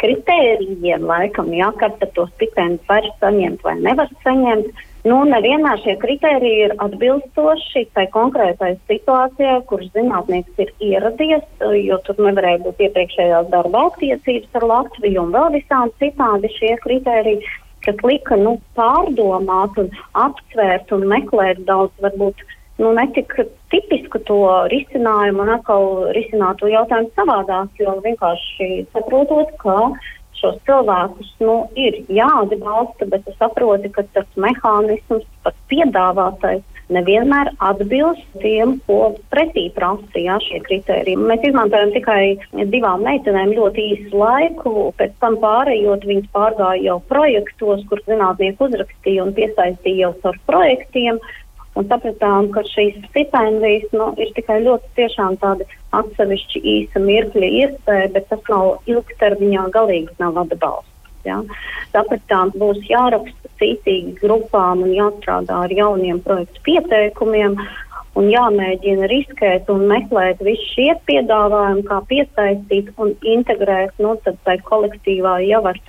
kritērijiem, 0.00 1.06
laikam, 1.08 1.48
jā, 1.54 1.70
kad 1.80 2.02
to 2.16 2.26
stipendiju 2.34 2.84
var 2.88 3.08
saņemt 3.22 3.64
vai 3.64 3.74
nevar 3.80 4.12
saņemt. 4.24 4.84
Nu, 5.06 5.20
nevienmēr 5.28 5.78
šie 5.84 5.94
kriteriji 6.02 6.64
ir 6.64 6.72
atbilstoši 6.82 7.84
tai 7.94 8.08
konkrētai 8.14 8.72
situācijai, 8.90 9.60
kuras 9.70 9.92
zinātnieks 9.94 10.64
ir 10.64 10.72
ieradies, 10.82 11.44
jo 11.78 12.00
tur 12.08 12.18
nevarēja 12.26 12.64
būt 12.64 12.82
iepriekšējās 12.88 13.52
darba 13.52 13.84
attiecības 13.92 14.58
ar 14.58 14.66
Latviju 14.72 15.22
un 15.22 15.30
vēl 15.36 15.54
visādi 15.60 15.94
citādi 16.02 16.50
šie 16.56 16.72
kriteriji, 16.82 17.54
kas 17.86 18.02
lika 18.02 18.40
nu, 18.40 18.56
pārdomāt 18.74 19.78
un 19.78 19.92
apsvērt 20.26 20.90
un 20.96 21.06
meklēt 21.12 21.62
daudz 21.70 21.94
varbūt 22.02 22.42
nu, 22.78 22.92
netika 22.96 23.46
tipisku 23.72 24.20
to 24.28 24.40
risinājumu 24.72 25.46
un 25.46 25.54
atkal 25.56 25.88
risināt 26.16 26.60
to 26.60 26.70
jautājumu 26.72 27.12
savādāk, 27.16 27.72
jo 27.80 27.96
vienkārši 28.04 28.86
saprotot, 28.92 29.52
ka 29.62 29.78
šos 30.36 30.56
cilvēkus 30.68 31.32
nu, 31.40 31.58
ir 31.80 32.02
jāatbalsta, 32.12 33.08
bet 33.12 33.28
es 33.30 33.36
saprotu, 33.40 33.90
ka 33.94 34.04
tas 34.16 34.26
mehānisms, 34.36 35.24
pat 35.44 35.56
piedāvātais, 35.72 36.64
nevienmēr 36.92 37.50
atbilst 37.66 38.26
tiem, 38.42 38.76
ko 38.86 39.16
pretī 39.32 39.64
prasīja 39.74 40.36
šie 40.44 40.60
kriteriji. 40.66 41.16
Mēs 41.18 41.42
izmantojam 41.48 41.90
tikai 41.96 42.20
divām 42.70 43.02
meitenēm 43.06 43.56
ļoti 43.56 43.86
īsu 43.94 44.20
laiku, 44.20 44.74
pēc 45.00 45.16
tam 45.24 45.40
pārējot 45.42 46.06
viņas 46.06 46.30
pārgāja 46.36 46.84
jau 46.90 47.00
projektos, 47.10 47.82
kur 47.90 48.04
zinātnieki 48.06 48.68
uzrakstīja 48.68 49.26
un 49.26 49.34
piesaistīja 49.34 50.06
jau 50.06 50.14
caur 50.22 50.38
projektiem 50.46 51.18
un 51.76 51.88
sapratām, 51.90 52.50
ka 52.54 52.64
šīs 52.66 52.98
stipendijas 53.10 53.88
nu, 53.96 54.10
ir 54.20 54.32
tikai 54.36 54.60
ļoti 54.64 54.92
tiešām 54.98 55.38
tādi 55.42 55.66
atsevišķi 55.96 56.62
īsa 56.74 57.02
mirkļa 57.04 57.50
iespēja, 57.62 58.12
bet 58.16 58.28
tas 58.32 58.44
nav 58.50 58.90
ilgtermiņā 58.90 59.66
galīgi 59.76 60.16
nav 60.22 60.40
atbalsts. 60.46 60.92
Ja? 61.26 61.40
Sapratām, 61.92 62.52
būs 62.58 62.84
jāraksta 62.86 63.50
cītīgi 63.60 64.16
grupām 64.20 64.84
un 64.86 64.92
jāstrādā 64.94 65.64
ar 65.66 65.72
jauniem 65.74 66.20
projektu 66.24 66.62
pieteikumiem, 66.68 67.58
un 68.16 68.30
jāmēģina 68.32 69.08
riskēt 69.10 69.68
un 69.72 69.84
meklēt 69.90 70.40
visus 70.44 70.72
šie 70.74 70.94
piedāvājumi, 71.08 71.84
kā 71.88 72.00
piesaistīt 72.10 72.90
un 73.02 73.12
integrēt 73.34 73.92
nu, 74.02 74.14
tai 74.46 74.56
kolektīvā 74.70 75.36
jau 75.46 75.62
ar 75.68 75.80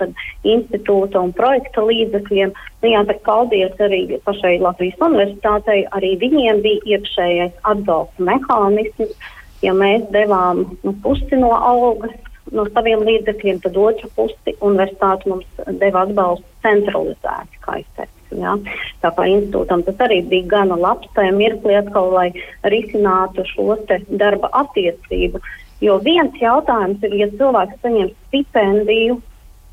institūta 0.44 1.22
un 1.24 1.32
projekta 1.36 1.84
līdzekļiem. 1.88 2.52
Nu, 2.82 2.92
jāsaka 2.92 3.24
paldies 3.26 3.82
arī 3.82 4.02
pašai 4.28 4.58
Latvijas 4.62 5.00
universitātei, 5.08 5.80
arī 5.96 6.14
viņiem 6.20 6.62
bija 6.64 6.98
iekšējais 6.98 7.58
atbalsta 7.72 8.30
mehānisms. 8.30 9.16
Ja 9.64 9.72
mēs 9.74 10.04
devām 10.14 10.62
nu, 10.84 10.92
pusi 11.02 11.34
no 11.40 11.50
algas 11.56 12.14
no 12.54 12.64
saviem 12.72 13.02
līdzekļiem, 13.06 13.60
tad 13.64 13.76
otru 13.80 14.10
pusi 14.16 14.54
universitāte 14.64 15.30
mums 15.30 15.46
deva 15.80 16.04
atbalstu 16.06 16.46
centralizēti, 16.64 17.60
kā 17.64 17.78
es 17.82 17.88
teicu. 17.96 18.40
Ja? 18.40 18.56
Tā 19.02 19.12
kā 19.16 19.24
institūtam 19.30 19.84
tas 19.86 20.02
arī 20.04 20.20
bija 20.28 20.50
gana 20.52 20.76
labs 20.76 21.08
tajā 21.16 21.32
mirklī 21.36 21.78
atkal, 21.78 22.10
lai 22.12 22.28
risinātu 22.74 23.46
šo 23.48 23.78
darba 24.20 24.50
attiecību. 24.62 25.40
Jo 25.84 25.98
viens 26.02 26.34
jautājums 26.42 27.04
ir, 27.06 27.14
ja 27.14 27.28
cilvēks 27.38 27.80
saņem 27.84 28.10
stipendiju, 28.28 29.20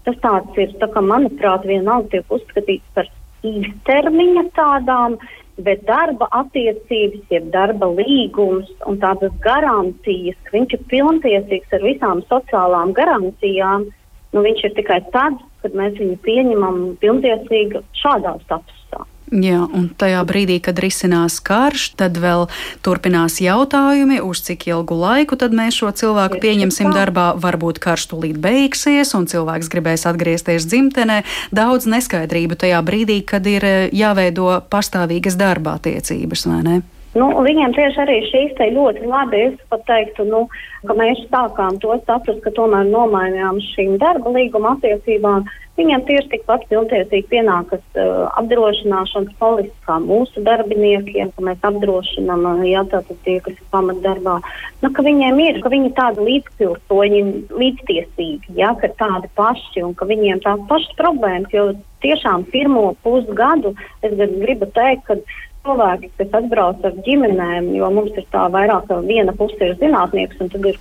tas 0.06 0.18
tāds 0.22 0.60
ir, 0.62 0.76
tā 0.82 0.90
kā 0.94 1.02
manuprāt, 1.02 1.66
vienalga 1.66 2.14
tiek 2.14 2.36
uzskatīts 2.38 2.94
par 2.94 3.10
īstermiņa 3.46 4.46
tādām, 4.58 5.18
bet 5.64 5.86
darba 5.88 6.28
attiecības, 6.36 7.24
jeb 7.32 7.48
darba 7.54 7.88
līgums 7.96 8.70
un 8.90 9.00
tādas 9.00 9.34
garantijas, 9.44 10.38
ka 10.44 10.58
viņš 10.58 10.76
ir 10.78 10.88
pilntiesīgs 10.92 11.76
ar 11.78 11.86
visām 11.86 12.24
sociālām 12.30 12.94
garantijām, 12.98 13.88
nu, 14.36 14.44
viņš 14.44 14.66
ir 14.68 14.76
tikai 14.80 15.00
tad, 15.16 15.40
kad 15.64 15.78
mēs 15.78 15.96
viņu 16.02 16.18
pieņemam 16.26 16.82
pilntiesīgi 17.02 17.84
šādā 18.02 18.36
statusā. 18.44 19.06
Jā, 19.34 19.64
un 19.66 19.88
tajā 19.98 20.20
brīdī, 20.30 20.60
kad 20.62 20.78
risinās 20.78 21.40
karš, 21.42 21.88
tad 21.98 22.20
vēl 22.22 22.46
turpinās 22.86 23.40
jautājumi, 23.42 24.20
uz 24.22 24.44
cik 24.46 24.68
ilgu 24.70 24.98
laiku 25.02 25.40
mēs 25.50 25.80
šo 25.82 25.90
cilvēku 25.90 26.38
pieņemsim 26.44 26.94
darbā. 26.94 27.32
Varbūt 27.42 27.82
karš 27.82 28.06
tūlīt 28.14 28.38
beigsies, 28.38 29.16
un 29.18 29.26
cilvēks 29.26 29.72
gribēs 29.74 30.06
atgriezties 30.06 30.70
dzimtenē. 30.70 31.24
Daudz 31.50 31.90
neskaidrību 31.90 32.56
tajā 32.56 32.82
brīdī, 32.86 33.24
kad 33.26 33.48
ir 33.50 33.66
eh, 33.66 33.90
jāveido 33.90 34.62
pastāvīgas 34.70 35.40
darba 35.42 35.80
attiecības, 35.80 36.46
vai 36.46 36.62
ne? 36.62 36.82
Nu, 37.16 37.30
viņiem 37.46 37.72
tieši 37.76 38.02
arī 38.04 38.16
šīs 38.28 38.56
te 38.58 38.66
ļoti 38.76 39.08
labi, 39.08 39.46
es 39.48 39.60
pat 39.72 39.86
teiktu, 39.88 40.26
nu, 40.28 40.42
ka 40.84 40.96
mēs 41.00 41.22
sākām 41.32 41.78
to 41.80 41.96
status, 42.02 42.42
ka 42.44 42.52
tomēr 42.58 42.90
nomainījām 42.90 43.62
šīm 43.72 43.96
darba 44.02 44.34
līguma 44.36 44.74
attiecībām. 44.76 45.48
Viņiem 45.76 46.04
tieši 46.08 46.30
tikpat 46.32 46.66
pilntiesīgi 46.70 47.28
pienākas 47.32 47.82
uh, 48.00 48.28
apdrošināšanas 48.40 49.34
polises 49.40 49.88
kā 49.88 49.98
mūsu 50.04 50.44
darbiniekiem, 50.44 51.34
ka 51.36 51.48
mēs 51.48 51.66
apdrošinām, 51.68 52.46
uh, 52.48 52.62
jā, 52.68 52.84
tātad 52.92 53.20
tie, 53.28 53.38
kas 53.44 53.58
ir 53.58 53.72
pamatdarbā. 53.76 54.38
Nu, 54.84 54.92
ka 54.96 55.04
viņiem 55.08 55.42
ir, 55.44 55.60
ka 55.64 55.72
viņi 55.72 55.92
tādi 55.98 56.28
līdzpilsoņi, 56.30 57.24
līdztiesīgi, 57.64 58.56
jā, 58.60 58.72
ka 58.80 58.92
tādi 59.00 59.32
paši 59.40 59.84
un 59.88 59.96
ka 60.00 60.08
viņiem 60.08 60.44
tās 60.48 60.64
pašas 60.72 60.96
problēmas, 61.00 61.52
jo 61.56 61.68
tiešām 62.04 62.48
pirmo 62.54 62.94
pusgadu 63.04 63.76
es 64.04 64.16
gribu 64.16 64.72
teikt, 64.76 65.08
ka 65.10 65.20
cilvēki, 65.66 66.12
kas 66.20 66.38
atbrauc 66.40 66.86
ar 66.86 66.96
ģimenēm, 67.08 67.74
jo 67.80 67.90
mums 67.94 68.16
ir 68.20 68.26
tā 68.34 68.46
vairāk, 68.54 68.88
ka 68.90 69.02
viena 69.06 69.34
puse 69.36 69.60
ir 69.60 69.76
zinātnieks, 69.82 70.40
un 70.42 70.52
tad 70.54 70.66
ir 70.70 70.80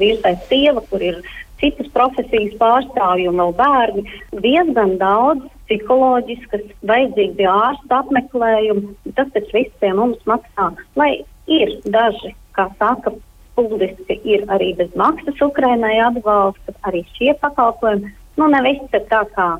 vīrsais 0.00 0.46
sieva, 0.50 0.82
kur 0.90 1.02
ir 1.02 1.20
citas 1.60 1.88
profesijas 1.94 2.56
pārstāvji 2.60 3.30
un 3.30 3.40
vēl 3.40 3.54
bērni. 3.58 4.04
Diezgan 4.44 4.96
daudz 5.00 5.46
psiholoģiskas, 5.66 6.66
vajadzīgi 6.86 7.48
ārsta 7.50 8.02
apmeklējumu. 8.02 8.92
Tas 9.16 9.32
taču 9.34 9.56
viss 9.56 9.80
pie 9.80 9.94
mums 9.96 10.20
maksā. 10.28 10.70
Lai 11.00 11.12
ir 11.50 11.78
daži, 11.88 12.34
kā 12.58 12.68
saka, 12.80 13.14
publiski 13.56 14.18
ir 14.28 14.44
arī 14.52 14.74
bez 14.76 14.92
maksas 15.00 15.40
Ukrainai 15.40 15.96
atbalsta, 16.10 16.76
arī 16.84 17.06
šie 17.16 17.32
pakalpojumi. 17.40 18.12
Nu, 18.36 18.50
ne 18.52 18.60
viss 18.68 18.92
ir 18.92 19.08
tā 19.08 19.24
kā 19.32 19.54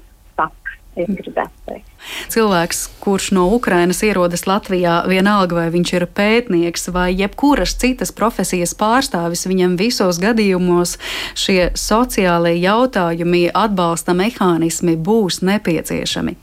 es 0.97 1.13
gribētu 1.21 1.65
teikt. 1.69 1.96
Cilvēks, 2.33 2.83
kurš 3.01 3.31
no 3.37 3.47
Ukrainas 3.55 4.03
ierodas 4.07 4.47
Latvijā, 4.49 4.99
vienalga 5.09 5.61
vai 5.61 5.67
viņš 5.75 5.93
ir 5.99 6.07
pētnieks 6.17 6.91
vai 6.95 7.09
jebkuras 7.15 7.77
citas 7.81 8.13
profesijas 8.15 8.75
pārstāvis, 8.79 9.47
viņam 9.49 9.79
visos 9.81 10.21
gadījumos 10.23 10.97
šie 11.39 11.73
sociālie 11.75 12.57
jautājumi, 12.61 13.49
atbalsta 13.55 14.17
mehānismi 14.17 14.97
būs 14.97 15.43
nepieciešami. 15.47 16.37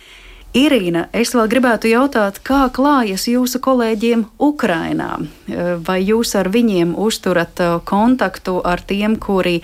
Irīna, 0.54 1.08
es 1.18 1.32
vēl 1.34 1.48
gribētu 1.50 1.90
jautāt, 1.90 2.36
kā 2.46 2.68
klājas 2.70 3.24
jūsu 3.26 3.58
kolēģiem 3.58 4.28
Ukrainā? 4.38 5.16
Vai 5.88 5.96
jūs 6.06 6.36
ar 6.38 6.52
viņiem 6.54 6.92
uzturat 6.94 7.58
kontaktu 7.90 8.60
ar 8.62 8.84
tiem, 8.86 9.16
kuri 9.18 9.64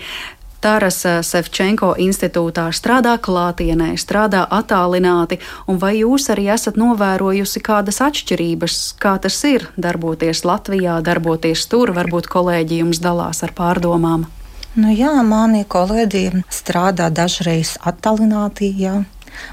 Taras 0.60 0.98
Sevčenko 1.24 1.94
institūtā 1.96 2.66
strādā 2.76 3.14
klātienē, 3.16 3.94
strādā 3.96 4.42
attālināti, 4.44 5.38
un 5.64 5.78
vai 5.80 5.94
jūs 6.02 6.28
arī 6.34 6.50
esat 6.52 6.76
novērojusi 6.76 7.62
kādas 7.64 8.02
atšķirības, 8.04 8.76
kā 9.00 9.14
tas 9.24 9.38
ir 9.48 9.64
darboties 9.80 10.44
Latvijā, 10.44 10.98
darboties 11.00 11.64
tur, 11.70 11.94
varbūt 11.96 12.28
kolēģi 12.28 12.82
jums 12.82 13.00
dalās 13.00 13.40
ar 13.46 13.54
pārdomām? 13.56 14.28
Nu 14.76 14.92
jā, 14.92 15.14
mani 15.26 15.64
kolēģi 15.64 16.44
strādā 16.52 17.08
dažreiz 17.08 17.78
attālināti, 17.80 18.68
jā, 18.78 19.00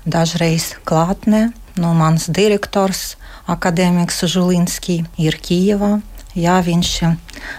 dažreiz 0.06 0.76
klātnē. 0.84 1.48
Nu, 1.78 1.94
mans 1.96 2.28
direktors, 2.34 3.16
akadēmiks 3.48 4.26
Žulinski, 4.28 5.04
ir 5.22 5.40
Kijevā. 5.40 6.00
Jā, 6.38 6.60
viņš 6.62 6.92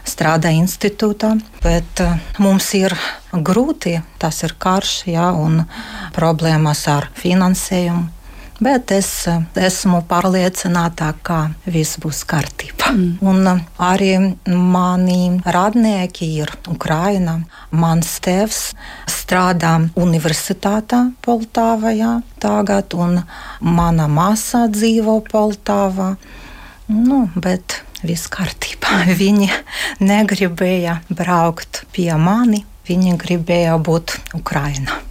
strādā 0.07 0.53
institūtā, 0.55 1.33
bet 1.65 2.03
uh, 2.05 2.15
mums 2.39 2.69
ir 2.79 2.95
grūti, 3.33 3.97
tas 4.23 4.45
ir 4.47 4.55
karš 4.61 5.09
jā, 5.11 5.33
un 5.35 5.65
problēmas 6.15 6.85
ar 6.93 7.09
finansējumu. 7.19 8.07
Bet 8.63 8.91
es 8.95 9.09
uh, 9.31 9.43
esmu 9.59 10.01
pārliecināta, 10.07 11.13
ka 11.27 11.41
viss 11.67 11.99
būs 12.03 12.23
kārtībā. 12.31 12.93
Mm. 12.95 13.19
Un 13.23 13.67
arī 13.83 14.13
mani 14.47 15.41
radnieki 15.43 16.31
ir 16.43 16.55
Ukraina. 16.71 17.41
Mans 17.71 18.15
tēvs 18.23 18.63
strādā 19.11 19.75
universitātē 19.99 21.05
Poltāvā 21.27 21.95
tagad, 22.39 22.95
un 22.95 23.21
mana 23.61 24.07
māsa 24.07 24.69
dzīvo 24.71 25.19
Poltāvā. 25.31 26.15
Nu, 26.89 27.27
bet 27.37 27.83
viss 28.07 28.31
kārtībā. 28.33 29.05
Viņi 29.21 29.51
negribēja 30.05 31.01
braukt 31.11 31.85
pie 31.95 32.13
mani, 32.19 32.65
viņi 32.89 33.19
gribēja 33.21 33.77
būt 33.85 34.19
Ukrainā. 34.39 35.03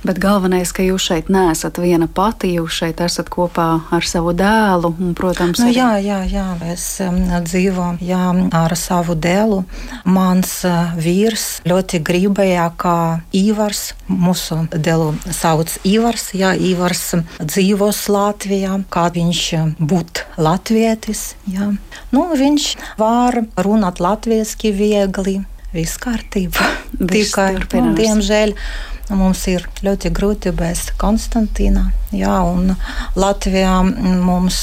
Bet 0.00 0.16
galvenais, 0.16 0.70
ka 0.72 0.80
jūs 0.80 1.04
šeit 1.10 1.28
neesat 1.28 1.76
viena 1.76 2.06
pati, 2.08 2.54
jūs 2.56 2.78
šeit 2.80 3.02
esat 3.04 3.28
kopā 3.32 3.66
ar 3.92 4.06
savu 4.08 4.32
dēlu. 4.32 4.94
Un, 4.96 5.10
protams, 5.18 5.60
nu, 5.60 5.68
arī... 5.68 5.76
jā, 5.76 5.90
jā, 6.00 6.20
jā, 6.30 6.44
es 6.72 6.84
um, 7.04 7.18
dzīvoju 7.44 8.00
jā, 8.08 8.22
ar 8.56 8.74
savu 8.80 9.12
dēlu. 9.12 9.60
Mans 10.08 10.54
uh, 10.64 10.94
vīrs 10.96 11.60
ļoti 11.68 12.00
gribēja, 12.06 12.70
ka 12.80 12.94
Ivars, 13.36 13.90
mūsu 14.08 14.62
dēlu 14.72 15.12
sauc 15.36 15.76
Ivars, 15.84 16.30
jā, 16.32 16.54
Ivars 16.56 17.04
dzīvos 17.36 18.00
Latvijā, 18.08 18.80
kā 18.88 19.06
viņš 19.12 19.44
būt 19.84 20.24
latvietis. 20.40 21.34
Jā. 21.50 21.74
Nu, 22.14 22.24
viņš 22.40 22.72
var 23.00 23.42
runāt 23.60 24.00
latviešu 24.00 24.72
viegli. 24.74 25.42
Viss 25.70 26.00
kārtībā. 26.02 26.64
Tikai, 27.12 27.52
nu, 27.78 27.92
diemžēl, 27.94 28.56
Mums 29.10 29.42
ir 29.50 29.64
ļoti 29.82 30.12
grūti 30.14 30.52
bez 30.54 30.88
Konstantīna. 31.00 31.88
Jā, 32.14 32.40
un 32.42 32.72
Latvijā 33.18 33.76
mums 33.86 34.58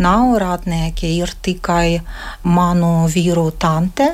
nav 0.00 0.34
rādnieki, 0.40 1.14
ir 1.20 1.32
tikai 1.44 2.00
manu 2.44 3.06
vīru 3.08 3.46
tante, 3.56 4.10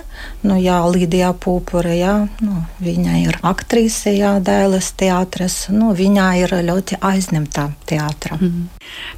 nu, 0.47 0.59
jā, 0.63 0.79
Līdija 0.87 1.33
Pūpure, 1.35 1.97
jā, 1.99 2.15
nu, 2.47 2.63
viņa 2.83 3.17
ir 3.25 3.41
aktrise, 3.47 4.15
jā, 4.15 4.37
Dēles 4.43 4.93
teātris, 4.99 5.65
nu, 5.75 5.91
viņa 5.99 6.29
ir 6.45 6.55
ļoti 6.71 7.01
aizņemta 7.11 7.71
teātra. 7.91 8.39
Mm. 8.39 8.69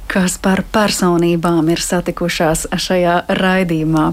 Kas 0.07 0.37
par 0.37 0.63
personībām 0.73 1.69
ir 1.73 1.81
satikušās 1.81 2.67
šajā 2.77 3.23
raidījumā? 3.39 4.11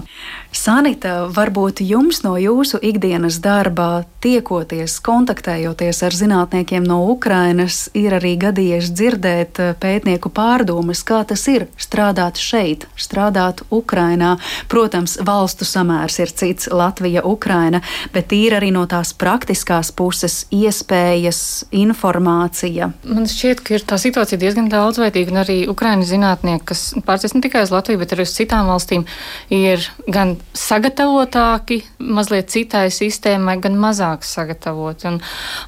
Sanita, 0.51 1.29
varbūt 1.31 1.79
jums 1.85 2.21
no 2.25 2.33
jūsu 2.35 2.79
ikdienas 2.83 3.37
darbā, 3.39 4.03
tiekoties, 4.21 4.97
kontaktējoties 5.05 6.01
ar 6.03 6.15
zinātniekiem 6.15 6.83
no 6.83 6.97
Ukrainas, 7.13 7.85
ir 7.95 8.17
arī 8.17 8.33
gadījies 8.41 8.89
dzirdēt 8.91 9.61
pētnieku 9.79 10.31
pārdomas, 10.35 11.05
kā 11.07 11.21
tas 11.27 11.45
ir 11.47 11.69
strādāt 11.79 12.41
šeit, 12.41 12.83
strādāt 12.99 13.63
Ukrainā. 13.71 14.33
Protams, 14.71 15.15
valstu 15.23 15.65
samērs 15.65 16.19
ir 16.19 16.35
cits- 16.35 16.67
Latvija, 16.81 17.23
Ukraina, 17.23 17.81
bet 18.13 18.33
ir 18.35 18.57
arī 18.59 18.73
no 18.75 18.85
tās 18.85 19.13
praktiskās 19.13 19.91
puses 19.95 20.45
iespējas, 20.51 21.63
informācija. 21.71 22.91
Man 23.05 23.23
šķiet, 23.23 23.63
ka 23.63 23.75
ir 23.75 23.87
tā 23.87 23.95
situācija 23.95 24.37
diezgan 24.37 24.69
daudzveidīga, 24.69 25.31
un 25.31 25.41
arī 25.45 25.50
Ukraiņu 25.71 26.07
zinātnieki, 26.07 26.65
kas 26.71 26.83
pārcēs 27.07 27.35
ne 27.35 27.41
tikai 27.43 27.63
uz 27.65 27.73
Latviju, 27.73 28.01
bet 28.01 28.15
arī 28.15 28.25
uz 28.27 28.33
citām 28.35 28.69
valstīm, 28.71 29.05
ir 29.53 29.85
gan 30.11 30.35
sagatavotāki 30.57 31.81
mazliet 31.99 32.51
citai 32.53 32.87
sistēmai, 32.93 33.57
gan 33.63 33.77
mazāk 33.81 34.25
sagatavoti. 34.27 35.11
Un 35.11 35.19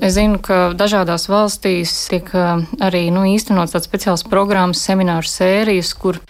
es 0.03 0.15
zinu, 0.17 0.41
ka 0.43 0.71
dažādās 0.77 1.29
valstīs 1.31 1.95
tiek 2.11 2.29
arī 2.33 3.07
nu, 3.13 3.25
īstenots 3.33 3.75
tāds 3.75 3.89
speciāls 3.89 4.25
programmas, 4.29 4.83
semināru 4.83 5.29
sērijas, 5.29 5.93
kur 5.97 6.21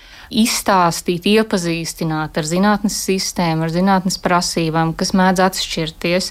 izstāstīt, 0.44 1.28
iepazīstināt 1.30 2.38
ar 2.40 2.48
zinātnes 2.48 2.96
sistēmu, 3.06 3.66
ar 3.66 3.74
zinātnes 3.74 4.20
prasībām, 4.24 4.94
kas 4.98 5.14
mēdz 5.18 5.44
atšķirties, 5.46 6.30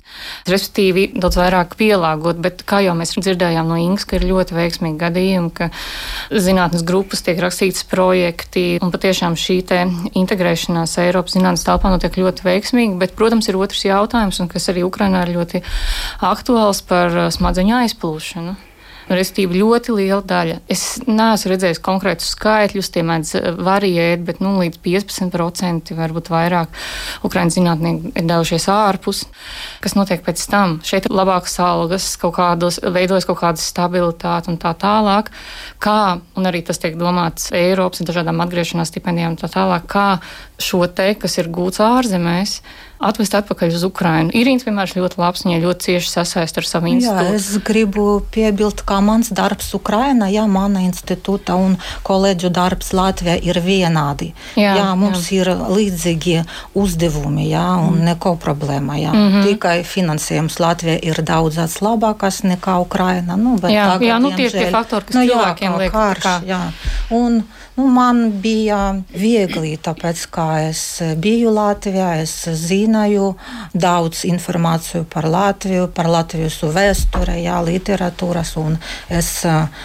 respektīvi 0.51 1.07
daudz 1.23 1.39
vairāk 1.41 1.77
pielāgot. 1.81 2.41
Bet, 2.43 2.65
kā 2.69 2.83
jau 2.85 2.97
mēs 2.99 3.15
dzirdējām 3.17 3.71
no 3.71 3.79
Ingas, 3.81 4.07
ka 4.09 4.19
ir 4.19 4.27
ļoti 4.31 4.57
veiksmīgi 4.57 5.01
gadījumi, 5.03 5.53
ka 5.55 5.71
zinātnes 6.33 6.85
grupas 6.89 7.25
tiek 7.27 7.39
rakstītas 7.43 7.87
projekti, 7.91 8.67
un 8.83 8.93
patiešām 8.95 9.39
šī 9.39 9.61
integrēšanās 10.19 10.99
Eiropas 11.05 11.37
zinātnes 11.37 11.65
telpā 11.67 11.93
notiek 11.93 12.19
ļoti 12.19 12.47
veiksmīgi. 12.47 12.99
Bet, 13.01 13.15
protams, 13.19 13.49
ir 13.49 13.61
otrs 13.61 13.87
jautājums, 13.87 14.43
un 14.43 14.51
kas 14.53 14.69
arī 14.73 14.85
Ukrainā 14.87 15.25
ir 15.27 15.37
ļoti 15.39 15.63
aktuāls 16.33 16.83
par 16.89 17.15
smadzeņu 17.35 17.79
aizplūšanu. 17.85 18.59
Restīvi 19.11 19.59
ļoti 19.59 19.95
liela 19.97 20.21
daļa. 20.23 20.59
Es 20.71 21.01
neesmu 21.09 21.51
redzējis 21.53 21.81
konkrētus 21.83 22.33
skaitļus, 22.37 22.91
tie 22.95 23.03
mēdz 23.07 23.33
eh, 23.39 23.49
variēt, 23.59 24.23
bet 24.27 24.43
nu, 24.45 24.55
līdz 24.61 24.79
15% 24.85 25.95
varbūt 25.99 26.31
vairāk 26.33 26.79
Ukraiņu 27.27 27.57
zinātnieki 27.57 28.13
ir 28.15 28.29
devušies 28.29 28.69
ārpus. 28.73 29.25
Kas 29.83 29.97
notiek 29.99 30.23
pēc 30.25 30.45
tam? 30.53 30.79
Šeit 30.87 31.09
ir 31.09 31.17
labākas 31.17 31.59
algas, 31.63 32.13
kaut 32.21 32.37
kādos, 32.39 32.79
veidojas 32.83 33.27
kaut 33.29 33.41
kāda 33.43 33.63
stabilitāte 33.63 34.53
un 34.53 34.61
tā 34.63 34.75
tālāk. 34.79 35.33
Kā, 35.83 35.99
un 36.39 36.49
arī 36.49 36.63
tas 36.67 36.81
tiek 36.83 36.97
domāts 37.01 37.51
Eiropas 37.57 38.05
dažādām 38.07 38.41
atgriešanās 38.45 38.93
stipendijām 38.93 39.35
un 39.35 39.43
tā 39.43 39.51
tālāk, 39.53 39.89
kā 39.91 40.07
šo 40.63 40.85
te, 40.87 41.13
kas 41.19 41.39
ir 41.43 41.51
gūts 41.53 41.83
ārzemēs, 41.83 42.61
atvest 43.03 43.35
atpakaļ 43.35 43.75
uz 43.77 43.85
Ukrajinu. 43.87 44.33
Irīnas, 44.37 44.65
piemēram, 44.67 45.03
ļoti 45.03 45.21
labs, 45.21 45.45
viņa 45.47 45.61
ļoti 45.63 45.87
cieši 45.89 46.11
sasaist 46.11 46.59
ar 46.61 46.69
savu 46.69 46.91
institūtu. 46.93 47.27
Jā, 47.29 47.37
es 47.37 47.49
gribu 47.67 48.07
piebilst, 48.35 48.85
ka 48.89 49.01
mans 49.05 49.33
darbs 49.35 49.73
Ukrajinā, 49.77 50.31
jā, 50.33 50.45
mana 50.51 50.85
institūta 50.87 51.57
un 51.59 51.77
kolēģu 52.07 52.53
darbs 52.55 52.93
Latvijā 52.97 53.37
ir 53.43 53.61
vienādi. 53.65 54.33
Jā, 54.59 54.77
jā 54.79 54.89
mums 54.99 55.31
jā. 55.31 55.43
ir 55.43 55.53
līdzīgi 55.73 56.39
uzdevumi, 56.79 57.49
jā, 57.51 57.67
un 57.83 57.99
mm. 57.99 58.05
neko 58.13 58.37
problēma. 58.43 58.99
Jā. 59.01 59.13
Mm 59.13 59.29
-hmm. 59.29 59.49
Tikai 59.51 59.77
finansējums 59.85 60.61
Latvijā 60.63 60.99
ir 61.03 61.23
daudz 61.23 61.59
labākas 61.83 62.43
nekā 62.43 62.79
Ukrajina. 62.81 63.37
Nu, 63.37 63.57
jā, 63.57 63.87
tagad, 63.93 64.09
jā, 64.09 64.19
nu 64.19 64.31
tie 64.37 64.47
ir 64.47 64.53
tie 64.53 64.71
faktori, 64.71 65.05
kas 65.05 65.15
nu, 65.15 65.27
cilvēkiem 65.27 65.79
liek. 65.79 65.93
Karš, 65.93 66.25
jā. 66.47 66.61
Un, 67.11 67.43
Nu, 67.77 67.87
man 67.89 68.27
bija 68.43 68.79
viegli, 69.17 69.79
tāpēc, 69.81 70.27
ka 70.35 70.47
es 70.67 70.81
biju 71.17 71.55
Latvijā, 71.57 72.11
es 72.21 72.35
zināju 72.45 73.31
daudz 73.73 74.27
informāciju 74.29 75.07
par 75.09 75.25
Latviju, 75.25 75.87
par 75.97 76.11
Latvijas 76.13 76.59
vēsture, 76.63 77.39
jā, 77.41 77.57
literatūras, 77.65 78.53
un 78.61 78.77
es 79.09 79.31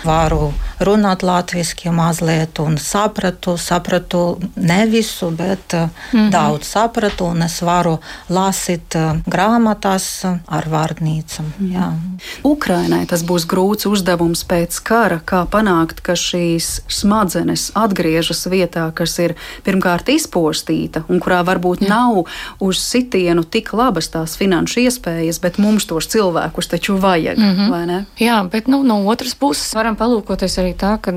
varu 0.04 0.50
runāt 0.84 1.24
latviešu 1.24 1.94
mazliet, 1.96 2.60
un 2.60 2.76
sapratu, 2.78 3.56
sapratu 3.58 4.24
ne 4.56 4.86
visu, 4.86 5.32
bet 5.32 5.74
mm 5.74 5.90
-hmm. 6.12 6.30
daudz 6.32 6.68
sapratu, 6.68 7.26
un 7.26 7.42
es 7.42 7.62
varu 7.62 7.98
lasīt 8.30 8.96
grāmatas 9.26 10.26
ar 10.46 10.68
vārnīcām. 10.70 11.46
Mm 11.60 11.72
-hmm. 11.72 12.20
Ukrainai 12.44 13.06
tas 13.06 13.24
būs 13.24 13.48
grūts 13.48 13.88
uzdevums 13.88 14.44
pēc 14.44 14.84
kara, 14.84 15.20
kā 15.26 15.46
panākt, 15.46 16.02
ka 16.02 16.14
šīs 16.14 16.82
smadzenes 16.88 17.72
atgriežas 17.84 18.46
vietā, 18.52 18.88
kas 18.96 19.18
ir 19.24 19.36
pirmkārt 19.66 20.10
izpostīta 20.14 21.04
un 21.08 21.22
kurā 21.24 21.44
varbūt 21.48 21.84
Jā. 21.86 21.90
nav 21.92 22.24
uz 22.64 22.82
sitienu 22.82 23.44
tik 23.44 23.74
labas 23.78 24.10
tās 24.14 24.38
finanšu 24.40 24.84
iespējas, 24.86 25.42
bet 25.44 25.60
mums 25.62 25.88
tos 25.90 26.10
cilvēkus 26.14 26.72
taču 26.74 26.98
vajag. 27.02 27.38
Mm 27.38 27.56
-hmm. 27.56 28.06
Jā, 28.20 28.50
bet 28.52 28.68
nu, 28.68 28.84
no 28.84 29.06
otras 29.08 29.36
puses 29.36 29.74
varam 29.76 29.96
palūkoties 29.96 30.58
arī 30.62 30.74
tā, 30.76 30.98
ka 31.02 31.14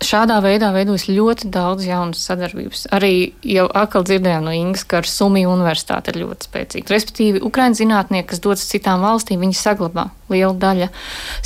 šādā 0.00 0.40
veidā 0.42 0.72
veidojas 0.72 1.08
ļoti 1.08 1.50
daudz 1.50 1.86
jaunas 1.86 2.24
sadarbības. 2.26 2.86
Arī 2.92 3.32
jau 3.42 3.68
atkal 3.74 4.02
dzirdējām 4.04 4.44
no 4.44 4.52
Ingas, 4.52 4.84
ka 4.84 4.98
ar 4.98 5.06
Sumiju 5.06 5.50
universitāte 5.50 6.10
ir 6.10 6.22
ļoti 6.24 6.48
spēcīga. 6.48 6.90
Respektīvi, 6.90 7.42
Ukraiņu 7.42 7.74
zinātnieki, 7.74 8.28
kas 8.28 8.40
dodas 8.40 8.68
citām 8.70 9.00
valstīm, 9.00 9.40
viņi 9.40 9.54
saglabā 9.54 10.10
liela 10.32 10.54
daļa 10.54 10.88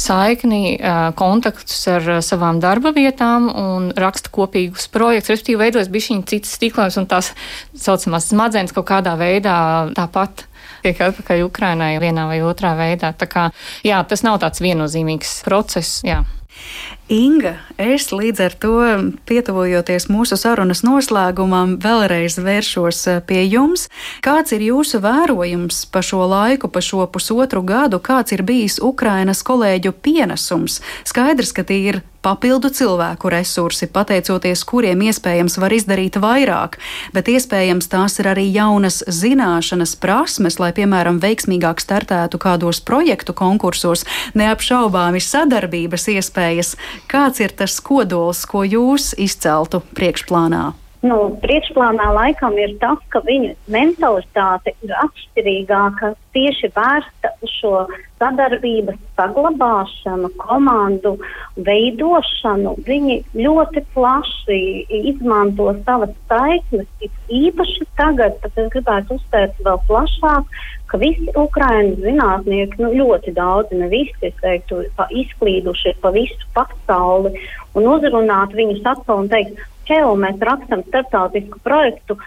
saikni, 0.00 0.78
kontaktus 1.18 1.82
ar 1.90 2.08
savām 2.24 2.60
darba 2.62 2.94
vietām 2.96 3.50
un 3.50 3.90
raksta 3.96 4.32
kopīgus 4.34 4.88
projektus. 4.92 5.34
Respektīvi, 5.34 5.60
veidojas 5.64 5.92
bišķiņa 5.92 6.26
citas 6.30 6.56
stiklājums 6.58 6.98
un 7.00 7.08
tās 7.10 7.32
saucamās 7.72 8.30
smadzenes 8.32 8.74
kaut 8.76 8.88
kādā 8.90 9.16
veidā 9.20 9.56
tāpat 9.96 10.46
tiek 10.84 11.00
atpakaļ 11.00 11.44
Ukrainai 11.46 11.96
vienā 12.02 12.28
vai 12.28 12.40
otrā 12.44 12.74
veidā. 12.78 13.14
Tā 13.16 13.28
kā, 13.30 13.48
jā, 13.86 14.00
tas 14.08 14.24
nav 14.26 14.40
tāds 14.44 14.62
viennozīmīgs 14.64 15.40
process. 15.46 16.02
Jā. 16.06 16.22
Inga, 17.12 17.58
es 17.76 18.06
līdz 18.16 18.38
ar 18.40 18.54
to 18.56 18.76
pietuvojoties 19.28 20.06
mūsu 20.08 20.38
sarunas 20.40 20.80
noslēgumam, 20.86 21.74
vēlreiz 21.82 22.38
vēršos 22.40 23.00
eh, 23.12 23.18
pie 23.28 23.42
jums. 23.44 23.90
Kāds 24.24 24.56
ir 24.56 24.64
jūsu 24.64 25.02
vērojums 25.04 25.82
pa 25.92 26.00
šo 26.00 26.24
laiku, 26.24 26.72
pa 26.72 26.80
šo 26.80 27.04
pusotru 27.12 27.60
gadu, 27.60 28.00
kāds 28.00 28.32
ir 28.32 28.40
bijis 28.48 28.80
Ukrainas 28.80 29.44
kolēģu 29.44 29.92
pienesums? 30.00 30.80
Skaidrs, 31.04 31.52
ka 31.52 31.68
tie 31.68 31.82
ir 31.92 32.00
papildu 32.24 32.70
cilvēku 32.72 33.28
resursi, 33.32 33.86
pateicoties 33.92 34.64
kuriem 34.64 35.02
iespējams 35.04 35.58
var 35.60 35.74
izdarīt 35.76 36.16
vairāk, 36.20 36.78
bet 37.12 37.28
iespējams 37.28 37.90
tās 37.92 38.16
ir 38.22 38.30
arī 38.32 38.46
jaunas 38.54 39.02
zināšanas, 39.04 39.92
prasmes, 40.00 40.56
lai, 40.62 40.72
piemēram, 40.76 41.20
veiksmīgāk 41.20 41.84
startētu 41.84 42.40
kādos 42.40 42.80
projektu 42.80 43.36
konkursos, 43.36 44.06
neapšaubāmi 44.38 45.20
sadarbības 45.20 46.08
iespējas. 46.16 46.74
Kāds 47.10 47.42
ir 47.44 47.54
tas 47.58 47.76
kodols, 47.84 48.44
ko 48.48 48.64
jūs 48.66 49.12
izceltu 49.20 49.82
priekšplānā? 49.94 50.72
Nu, 51.04 51.18
priekšplānā 51.42 52.08
laikam 52.16 52.56
ir 52.58 52.74
tas, 52.82 53.00
ka 53.12 53.20
viņu 53.26 53.52
mentalitāte 53.70 54.72
ir 54.84 54.94
atšķirīgāka, 55.04 56.14
tieši 56.34 56.70
vērsta 56.74 57.30
uz 57.44 57.52
šo 57.60 57.72
sadarbības 58.18 58.98
saglabāšanu, 59.18 60.30
komandu 60.40 61.14
veidošanu. 61.66 62.76
Viņi 62.88 63.18
ļoti 63.36 63.84
plaši 63.94 64.60
izmanto 65.12 65.70
savas 65.84 66.14
saiknes, 66.30 66.88
īpaši 67.28 67.88
tagad, 67.98 68.38
tad 68.42 68.62
es 68.64 68.70
gribētu 68.72 69.18
uzsvērt 69.18 69.60
vēl 69.66 69.82
plašāk, 69.90 70.56
ka 70.90 71.00
visi 71.02 71.30
Ukraiņu 71.38 72.00
zinātnieki, 72.04 72.80
nu, 72.82 72.92
ļoti 73.02 73.34
daudzi, 73.36 73.78
ne 73.80 73.90
visi, 73.92 74.16
es 74.22 74.34
teiktu, 74.42 74.84
pa 74.98 75.08
izklīduši 75.10 75.96
pa 76.02 76.12
visu 76.14 76.50
pasauli 76.56 77.34
un 77.74 77.88
uzrunāt 77.90 78.54
viņus 78.54 78.84
atkal 78.94 79.24
un 79.24 79.30
teikt, 79.32 79.58
Keo, 79.88 80.14
mēs 80.20 80.40
rakstām 80.40 80.84
starptautisku 80.88 81.60
projektu. 81.64 82.18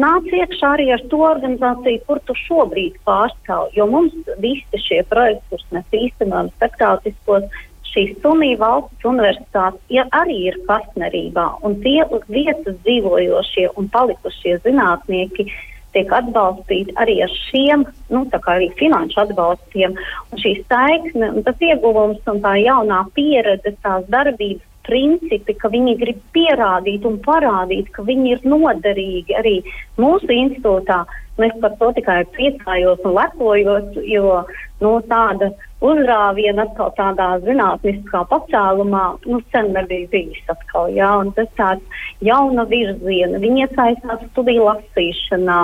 Nāc 0.00 0.28
iekšā 0.30 0.74
arī 0.76 0.86
ar 0.94 1.02
to 1.10 1.18
organizāciju, 1.26 2.02
kur 2.06 2.20
tu 2.26 2.36
šobrīd 2.46 3.00
pārstāv. 3.08 3.72
Jo 3.74 3.88
mums 3.90 4.14
visi 4.38 4.82
šie 4.84 5.00
projekti, 5.10 5.42
kurus 5.50 5.66
mēs 5.74 5.98
īstenojam 6.04 6.52
starptautiskos, 6.54 7.48
šīs 7.90 8.14
Sunija 8.22 8.60
valsts 8.60 9.08
universitātes 9.10 9.82
ja 9.90 10.06
arī 10.14 10.38
ir 10.52 10.60
partnerībā. 10.68 11.46
Un 11.66 11.80
tie 11.82 12.04
uz 12.06 12.22
vietas 12.30 12.78
dzīvojošie 12.84 13.66
un 13.80 13.90
palikušie 13.90 14.60
zinātnieki 14.66 15.48
tiek 15.94 16.12
atbalstīti 16.14 16.94
arī 17.02 17.16
ar 17.24 17.32
šiem, 17.34 17.84
nu, 18.14 18.24
tā 18.30 18.38
kā 18.44 18.56
arī 18.58 18.70
finanšu 18.78 19.24
atbalstiem. 19.24 19.96
Un 20.30 20.42
šī 20.42 20.54
saikne, 20.70 21.32
un 21.34 21.46
tas 21.46 21.66
ieguvums 21.66 22.22
un 22.30 22.42
tā 22.44 22.54
jaunā 22.62 23.02
pieredze, 23.16 23.74
tās 23.82 24.06
darbības 24.12 24.69
principi, 24.90 25.54
ka 25.56 25.70
viņi 25.72 25.96
grib 26.02 26.20
pierādīt 26.34 27.06
un 27.08 27.18
parādīt, 27.24 27.90
ka 27.94 28.04
viņi 28.06 28.36
ir 28.36 28.46
noderīgi 28.52 29.38
arī 29.38 29.56
mūsu 30.00 30.30
institūtā. 30.34 31.04
Es 31.40 31.54
par 31.62 31.72
to 31.80 31.88
tikai 31.96 32.18
priecājos 32.34 33.00
un 33.08 33.14
lepojos, 33.16 33.94
jo 34.04 34.42
nu, 34.82 34.90
tāda 35.08 35.54
uzrāviena 35.84 36.66
atkal 36.66 36.92
tādā 36.96 37.28
zinātniskā 37.44 38.22
pacēlumā 38.30 39.04
nu, 39.26 39.40
sen 39.52 39.72
nebija 39.74 40.08
bijis 40.12 40.52
atkal. 40.52 40.90
Jā, 40.92 41.10
un 41.22 41.32
tas 41.36 41.48
tāds 41.58 42.04
jauna 42.24 42.66
virziena. 42.68 43.40
Viņi 43.42 43.64
iesaistās 43.66 44.22
studiju 44.30 44.68
lasīšanā, 44.68 45.58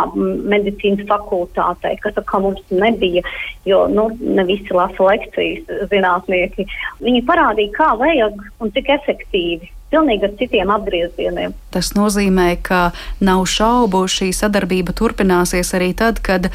medicīnas 0.52 1.06
fakultātē, 1.10 1.94
kas 2.02 2.18
atkal 2.22 2.46
mums 2.48 2.64
nebija, 2.72 3.24
jo 3.68 3.84
nu, 3.92 4.08
ne 4.20 4.46
visi 4.48 4.76
lasa 4.76 5.10
lekcijas 5.10 5.88
zinātnieki. 5.92 6.68
Viņi 7.04 7.24
parādīja, 7.28 7.76
kā 7.76 7.92
vajag 8.00 8.44
un 8.64 8.72
cik 8.76 8.92
efektīvi 8.96 9.72
pilnīgi 9.92 10.26
ar 10.26 10.34
citiem 10.40 10.72
apgriezieniem. 10.74 11.54
Tas 11.74 11.92
nozīmē, 11.96 12.56
ka 12.66 12.90
nav 13.22 13.44
šaubu, 13.50 14.06
šī 14.10 14.32
sadarbība 14.34 14.96
turpināsies 14.96 15.72
arī 15.78 15.92
tad, 15.98 16.18
kad 16.26 16.50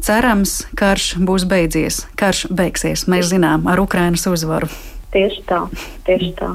Cerams, 0.00 0.62
karš 0.78 1.14
būs 1.20 1.44
beidzies. 1.48 2.04
Karš 2.16 2.46
beigsies, 2.56 3.04
mēs 3.10 3.28
zinām, 3.34 3.68
ar 3.68 3.82
Ukrainas 3.82 4.24
uzvaru. 4.30 4.70
Tieši 5.12 5.44
tā, 5.48 5.64
tieši 6.06 6.32
tā. 6.38 6.54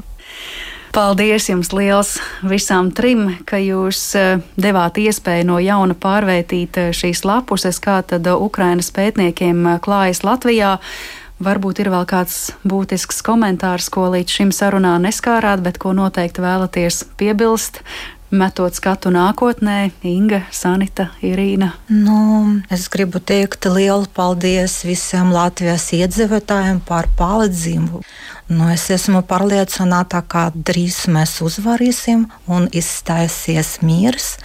Paldies 0.95 1.49
jums 1.49 1.73
liels 1.75 2.13
visām 2.47 2.87
trim, 2.95 3.25
ka 3.43 3.59
jūs 3.59 3.99
eh, 4.15 4.39
devāt 4.55 4.95
iespēju 5.01 5.49
no 5.49 5.57
jauna 5.59 5.91
pārvērtīt 5.91 6.79
eh, 6.79 6.93
šīs 6.95 7.25
lapuses, 7.27 7.81
kā 7.83 7.97
tad 8.07 8.29
Ukrainas 8.31 8.93
pētniekiem 8.95 9.59
eh, 9.73 9.77
klājas 9.83 10.23
Latvijā. 10.23 10.77
Varbūt 11.43 11.81
ir 11.83 11.91
vēl 11.91 12.07
kāds 12.07 12.53
būtisks 12.63 13.19
komentārs, 13.27 13.89
ko 13.91 14.07
līdz 14.13 14.37
šim 14.37 14.55
sarunā 14.55 14.93
neskārāt, 15.03 15.59
bet 15.65 15.81
ko 15.83 15.91
noteikti 15.91 16.39
vēlaties 16.39 17.01
piebilst 17.19 17.81
metot 18.32 18.73
skatu 18.76 19.11
nākotnē, 19.13 19.91
Inga, 20.05 20.41
Sanita, 20.53 21.09
Irīna? 21.26 21.71
Nu, 21.89 22.61
es 22.73 22.88
gribu 22.91 23.19
teikt 23.19 23.67
lielu 23.69 24.07
paldies 24.15 24.82
visiem 24.88 25.32
Latvijas 25.34 25.88
iedzīvotājiem 25.95 26.82
par 26.86 27.09
palīdzību. 27.19 28.01
Nu, 28.53 28.67
es 28.69 28.88
esmu 28.93 29.23
pārliecināta, 29.26 30.21
ka 30.21 30.47
drīz 30.53 31.05
mēs 31.11 31.39
uzvarēsim 31.45 32.28
un 32.51 32.67
izstāsies 32.73 33.80
miers 33.86 34.36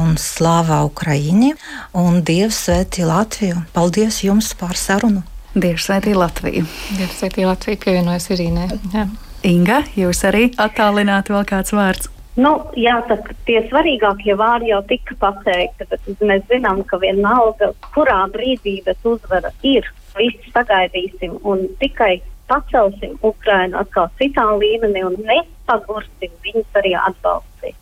un 0.00 0.16
slava 0.20 0.82
Ukraiņi 0.88 1.52
un 2.00 2.22
Dievs 2.24 2.64
svētī 2.66 3.04
Latviju. 3.08 3.64
Paldies 3.76 4.22
jums 4.24 4.54
par 4.56 4.78
sarunu! 4.80 5.24
Dievs 5.52 5.88
svētī 5.88 6.14
Latviju! 6.16 6.64
Dievs 6.96 7.18
svētī 7.20 7.44
Latviju 7.48 7.82
pievienojas 7.84 8.30
Irīnai. 8.32 8.70
Inga, 9.44 9.82
jūs 9.96 10.24
arī 10.28 10.50
attālināti 10.60 11.32
vēl 11.32 11.46
kāds 11.48 11.76
vārds? 11.76 12.10
Nu, 12.38 12.50
jāsaka, 12.78 13.34
tie 13.46 13.58
svarīgākie 13.66 14.36
vārdi 14.38 14.70
jau 14.70 14.80
tika 14.86 15.16
pateikti, 15.18 15.86
bet 15.90 16.22
mēs 16.22 16.44
zinām, 16.50 16.84
ka 16.86 17.00
vienalga, 17.02 17.72
kurā 17.94 18.20
brīdī 18.30 18.76
bet 18.86 19.02
uzvara 19.04 19.50
ir, 19.66 19.88
visi 20.14 20.52
sagaidīsim 20.54 21.40
un 21.42 21.66
tikai 21.82 22.20
pacelsim 22.50 23.18
Ukrainu 23.26 23.80
atkal 23.82 24.10
citā 24.20 24.46
līmenī 24.62 25.02
un 25.06 25.18
nepagursim 25.26 26.32
viņus 26.46 26.80
arī 26.80 26.94
atbalstīt. 26.98 27.76